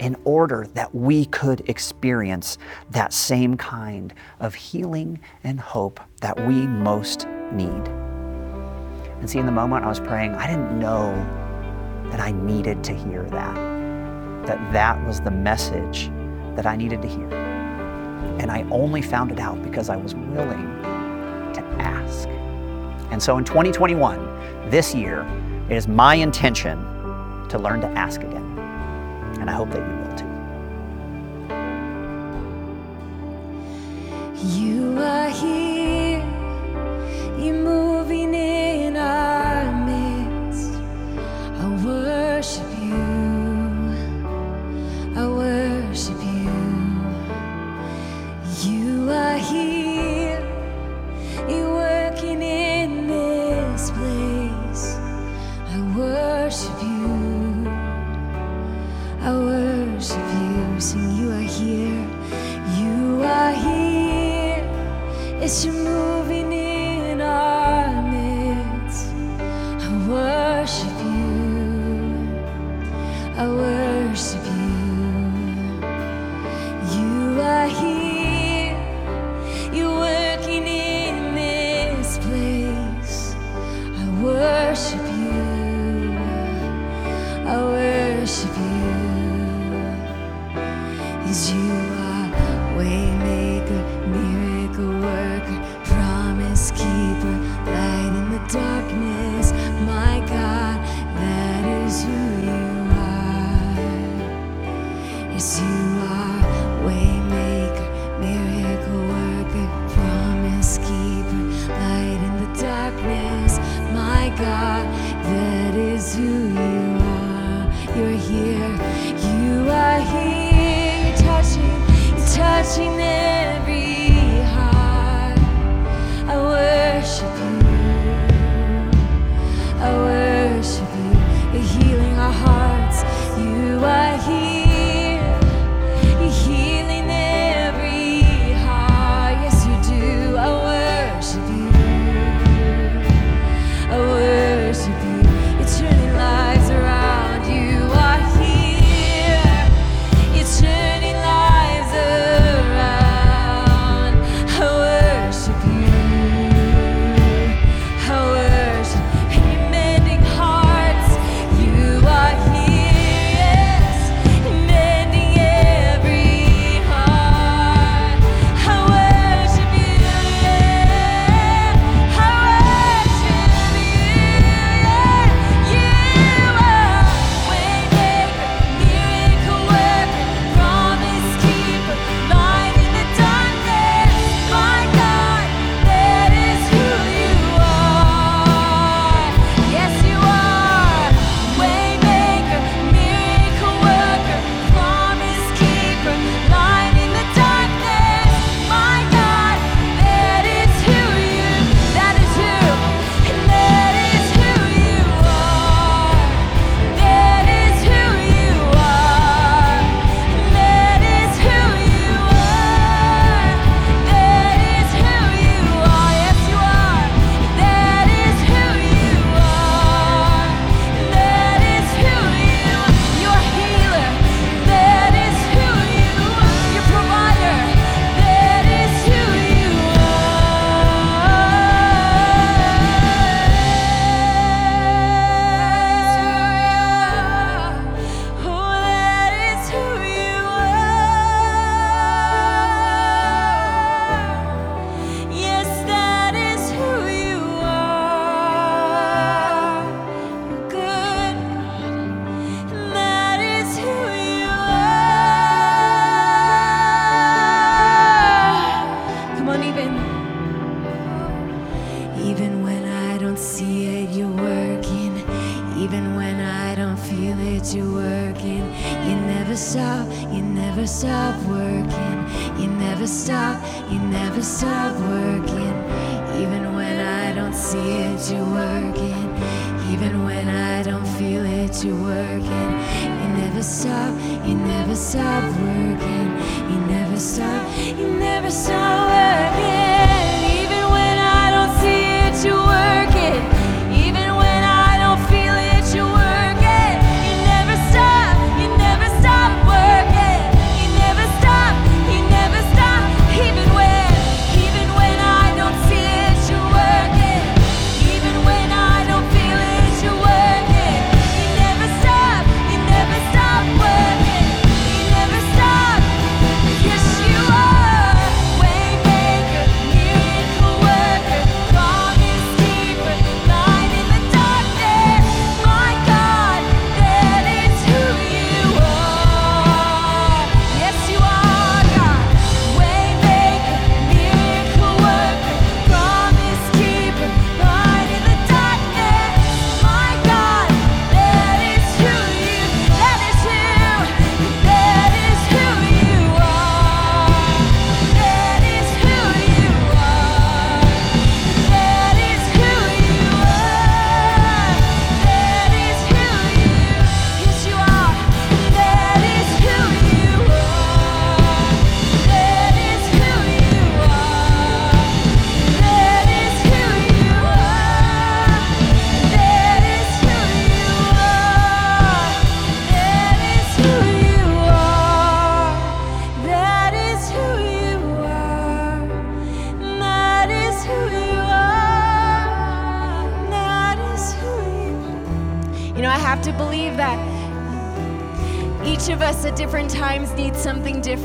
in 0.00 0.16
order 0.24 0.66
that 0.74 0.92
we 0.92 1.26
could 1.26 1.68
experience 1.70 2.58
that 2.90 3.12
same 3.12 3.56
kind 3.56 4.12
of 4.40 4.56
healing 4.56 5.20
and 5.44 5.60
hope 5.60 6.00
that 6.22 6.44
we 6.44 6.66
most 6.66 7.28
need. 7.52 7.88
And 9.24 9.30
see, 9.30 9.38
in 9.38 9.46
the 9.46 9.52
moment 9.52 9.86
I 9.86 9.88
was 9.88 10.00
praying, 10.00 10.34
I 10.34 10.46
didn't 10.46 10.78
know 10.78 11.10
that 12.10 12.20
I 12.20 12.30
needed 12.30 12.84
to 12.84 12.92
hear 12.92 13.22
that, 13.22 13.54
that 14.46 14.72
that 14.74 15.02
was 15.06 15.22
the 15.22 15.30
message 15.30 16.10
that 16.56 16.66
I 16.66 16.76
needed 16.76 17.00
to 17.00 17.08
hear. 17.08 17.32
And 18.38 18.50
I 18.50 18.64
only 18.70 19.00
found 19.00 19.32
it 19.32 19.40
out 19.40 19.62
because 19.62 19.88
I 19.88 19.96
was 19.96 20.14
willing 20.14 20.66
to 21.54 21.64
ask. 21.78 22.28
And 23.10 23.22
so 23.22 23.38
in 23.38 23.44
2021, 23.44 24.68
this 24.68 24.94
year, 24.94 25.22
it 25.70 25.76
is 25.78 25.88
my 25.88 26.16
intention 26.16 26.76
to 27.48 27.58
learn 27.58 27.80
to 27.80 27.88
ask 27.92 28.20
again. 28.20 28.58
And 29.40 29.48
I 29.48 29.54
hope 29.54 29.70
that 29.70 29.78
you 29.78 30.06
will 30.06 30.16
too. 30.18 30.33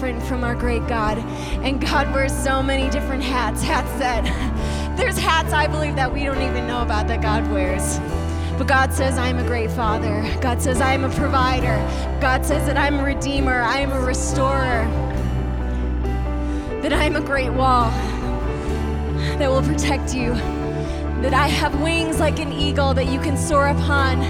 Different 0.09 0.27
from 0.27 0.43
our 0.43 0.55
great 0.55 0.85
God. 0.87 1.17
And 1.63 1.79
God 1.79 2.11
wears 2.13 2.33
so 2.35 2.63
many 2.63 2.89
different 2.89 3.23
hats. 3.23 3.61
Hats 3.69 3.91
that, 3.99 4.23
there's 4.97 5.17
hats 5.17 5.53
I 5.53 5.67
believe 5.67 5.95
that 5.95 6.11
we 6.11 6.23
don't 6.23 6.41
even 6.41 6.67
know 6.67 6.81
about 6.81 7.07
that 7.07 7.21
God 7.21 7.49
wears. 7.51 7.99
But 8.57 8.67
God 8.67 8.91
says, 8.91 9.17
I 9.17 9.27
am 9.27 9.37
a 9.37 9.45
great 9.45 9.69
father. 9.71 10.25
God 10.41 10.61
says, 10.61 10.81
I 10.81 10.93
am 10.93 11.03
a 11.03 11.09
provider. 11.09 11.77
God 12.19 12.45
says 12.45 12.65
that 12.65 12.77
I'm 12.77 12.99
a 12.99 13.03
redeemer. 13.03 13.61
I 13.61 13.79
am 13.79 13.91
a 13.91 14.01
restorer. 14.01 14.85
That 16.81 16.91
I 16.91 17.03
am 17.03 17.15
a 17.15 17.21
great 17.21 17.51
wall 17.51 17.91
that 19.37 19.49
will 19.49 19.61
protect 19.61 20.15
you. 20.15 20.33
That 21.21 21.33
I 21.33 21.47
have 21.47 21.79
wings 21.81 22.19
like 22.19 22.39
an 22.39 22.51
eagle 22.51 22.93
that 22.95 23.05
you 23.05 23.19
can 23.19 23.37
soar 23.37 23.67
upon. 23.67 24.21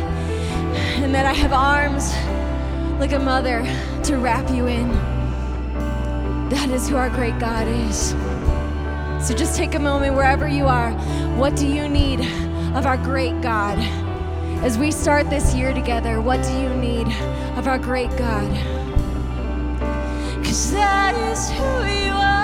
And 1.02 1.16
that 1.16 1.26
I 1.26 1.34
have 1.34 1.54
arms 1.54 2.14
like 3.00 3.14
a 3.14 3.20
mother 3.20 3.64
to 4.04 4.18
wrap 4.18 4.50
you 4.52 4.68
in. 4.68 5.19
That 6.50 6.70
is 6.72 6.90
who 6.90 6.96
our 6.96 7.10
great 7.10 7.38
God 7.40 7.68
is. 7.68 8.16
So 9.26 9.36
just 9.36 9.56
take 9.56 9.76
a 9.76 9.80
moment 9.80 10.16
wherever 10.16 10.48
you 10.48 10.66
are. 10.66 10.92
What 11.38 11.56
do 11.56 11.68
you 11.68 11.88
need 11.88 12.22
of 12.76 12.86
our 12.86 12.98
great 12.98 13.40
God? 13.42 13.78
As 14.64 14.78
we 14.78 14.92
start 14.92 15.30
this 15.30 15.54
year 15.54 15.74
together, 15.74 16.22
what 16.22 16.44
do 16.44 16.52
you 16.60 16.70
need 16.70 17.08
of 17.56 17.68
our 17.68 17.78
great 17.78 18.10
God? 18.18 18.50
Cause 20.44 20.72
that 20.72 21.16
is 21.32 21.50
who 21.52 22.06
you 22.06 22.14
are. 22.14 22.39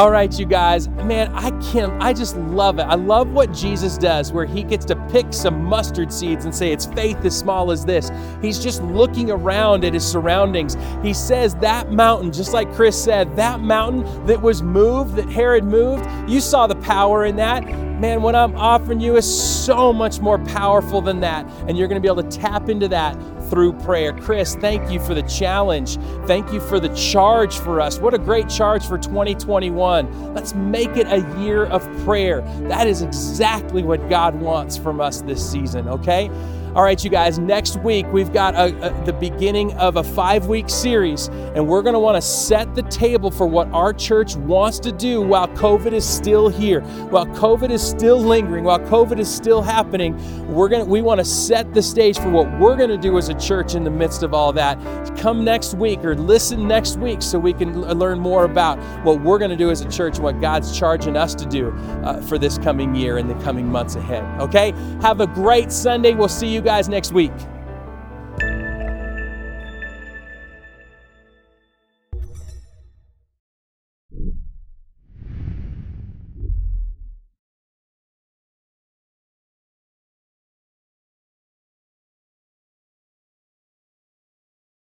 All 0.00 0.10
right, 0.10 0.32
you 0.38 0.46
guys, 0.46 0.88
man, 0.88 1.30
I 1.34 1.50
can't, 1.60 1.92
I 2.02 2.14
just 2.14 2.34
love 2.34 2.78
it. 2.78 2.84
I 2.84 2.94
love 2.94 3.32
what 3.32 3.52
Jesus 3.52 3.98
does, 3.98 4.32
where 4.32 4.46
he 4.46 4.62
gets 4.62 4.86
to 4.86 4.96
pick 5.10 5.34
some 5.34 5.62
mustard 5.62 6.10
seeds 6.10 6.46
and 6.46 6.54
say, 6.54 6.72
It's 6.72 6.86
faith 6.86 7.22
as 7.26 7.38
small 7.38 7.70
as 7.70 7.84
this. 7.84 8.10
He's 8.40 8.58
just 8.58 8.82
looking 8.82 9.30
around 9.30 9.84
at 9.84 9.92
his 9.92 10.10
surroundings. 10.10 10.74
He 11.02 11.12
says, 11.12 11.54
That 11.56 11.92
mountain, 11.92 12.32
just 12.32 12.54
like 12.54 12.72
Chris 12.72 12.96
said, 13.04 13.36
that 13.36 13.60
mountain 13.60 14.24
that 14.24 14.40
was 14.40 14.62
moved, 14.62 15.16
that 15.16 15.28
Herod 15.28 15.64
moved, 15.64 16.08
you 16.30 16.40
saw 16.40 16.66
the 16.66 16.76
power 16.76 17.26
in 17.26 17.36
that. 17.36 17.62
Man, 18.00 18.22
what 18.22 18.34
I'm 18.34 18.56
offering 18.56 19.02
you 19.02 19.16
is 19.16 19.26
so 19.26 19.92
much 19.92 20.20
more 20.20 20.38
powerful 20.38 21.02
than 21.02 21.20
that. 21.20 21.44
And 21.68 21.76
you're 21.76 21.88
going 21.88 22.00
to 22.00 22.08
be 22.08 22.10
able 22.10 22.22
to 22.22 22.38
tap 22.40 22.70
into 22.70 22.88
that 22.88 23.14
through 23.50 23.72
prayer. 23.74 24.12
Chris, 24.12 24.54
thank 24.56 24.90
you 24.90 25.00
for 25.00 25.12
the 25.12 25.22
challenge. 25.22 25.98
Thank 26.26 26.52
you 26.52 26.60
for 26.60 26.80
the 26.80 26.88
charge 26.94 27.58
for 27.58 27.80
us. 27.80 27.98
What 27.98 28.14
a 28.14 28.18
great 28.18 28.48
charge 28.48 28.86
for 28.86 28.96
2021. 28.96 30.32
Let's 30.32 30.54
make 30.54 30.96
it 30.96 31.06
a 31.08 31.18
year 31.40 31.66
of 31.66 31.82
prayer. 32.04 32.40
That 32.68 32.86
is 32.86 33.02
exactly 33.02 33.82
what 33.82 34.08
God 34.08 34.40
wants 34.40 34.76
from 34.76 35.00
us 35.00 35.20
this 35.22 35.50
season, 35.50 35.88
okay? 35.88 36.30
All 36.72 36.84
right, 36.84 37.02
you 37.02 37.10
guys, 37.10 37.36
next 37.36 37.78
week 37.82 38.06
we've 38.12 38.32
got 38.32 38.54
a, 38.54 38.66
a- 38.86 39.04
the 39.04 39.12
beginning 39.12 39.72
of 39.72 39.96
a 39.96 40.04
five 40.04 40.46
week 40.46 40.70
series, 40.70 41.26
and 41.26 41.66
we're 41.66 41.82
going 41.82 41.94
to 41.94 41.98
want 41.98 42.14
to 42.16 42.22
set 42.22 42.76
the 42.76 42.82
table 42.82 43.32
for 43.32 43.44
what 43.44 43.66
our 43.72 43.92
church 43.92 44.36
wants 44.36 44.78
to 44.80 44.92
do 44.92 45.20
while 45.20 45.48
COVID 45.48 45.92
is 45.92 46.08
still 46.08 46.48
here, 46.48 46.80
while 47.10 47.26
COVID 47.26 47.70
is 47.70 47.82
still 47.82 48.18
lingering, 48.20 48.62
while 48.62 48.78
COVID 48.78 49.18
is 49.18 49.28
still 49.28 49.62
happening. 49.62 50.16
We're 50.46 50.68
going 50.68 50.84
to, 50.84 50.88
we 50.88 51.02
want 51.02 51.18
to 51.18 51.24
set 51.24 51.74
the 51.74 51.82
stage 51.82 52.16
for 52.18 52.30
what 52.30 52.46
we're 52.60 52.76
going 52.76 52.90
to 52.90 52.98
do 52.98 53.18
as 53.18 53.28
a 53.30 53.34
church 53.34 53.74
in 53.74 53.82
the 53.82 53.90
midst 53.90 54.22
of 54.22 54.32
all 54.32 54.52
that. 54.52 54.78
Come 55.18 55.42
next 55.42 55.74
week 55.74 56.04
or 56.04 56.14
listen 56.14 56.68
next 56.68 56.98
week 56.98 57.20
so 57.20 57.36
we 57.40 57.52
can 57.52 57.82
l- 57.84 57.96
learn 57.96 58.20
more 58.20 58.44
about 58.44 58.78
what 59.04 59.20
we're 59.22 59.38
going 59.38 59.50
to 59.50 59.56
do 59.56 59.70
as 59.72 59.80
a 59.80 59.88
church 59.90 60.16
and 60.16 60.24
what 60.24 60.40
God's 60.40 60.78
charging 60.78 61.16
us 61.16 61.34
to 61.34 61.46
do 61.46 61.72
uh, 62.04 62.20
for 62.22 62.38
this 62.38 62.58
coming 62.58 62.94
year 62.94 63.18
and 63.18 63.28
the 63.28 63.34
coming 63.42 63.66
months 63.66 63.96
ahead. 63.96 64.22
Okay? 64.40 64.70
Have 65.02 65.20
a 65.20 65.26
great 65.26 65.72
Sunday. 65.72 66.14
We'll 66.14 66.28
see 66.28 66.59
you 66.60 66.64
guys 66.64 66.90
next 66.90 67.12
week. 67.12 67.32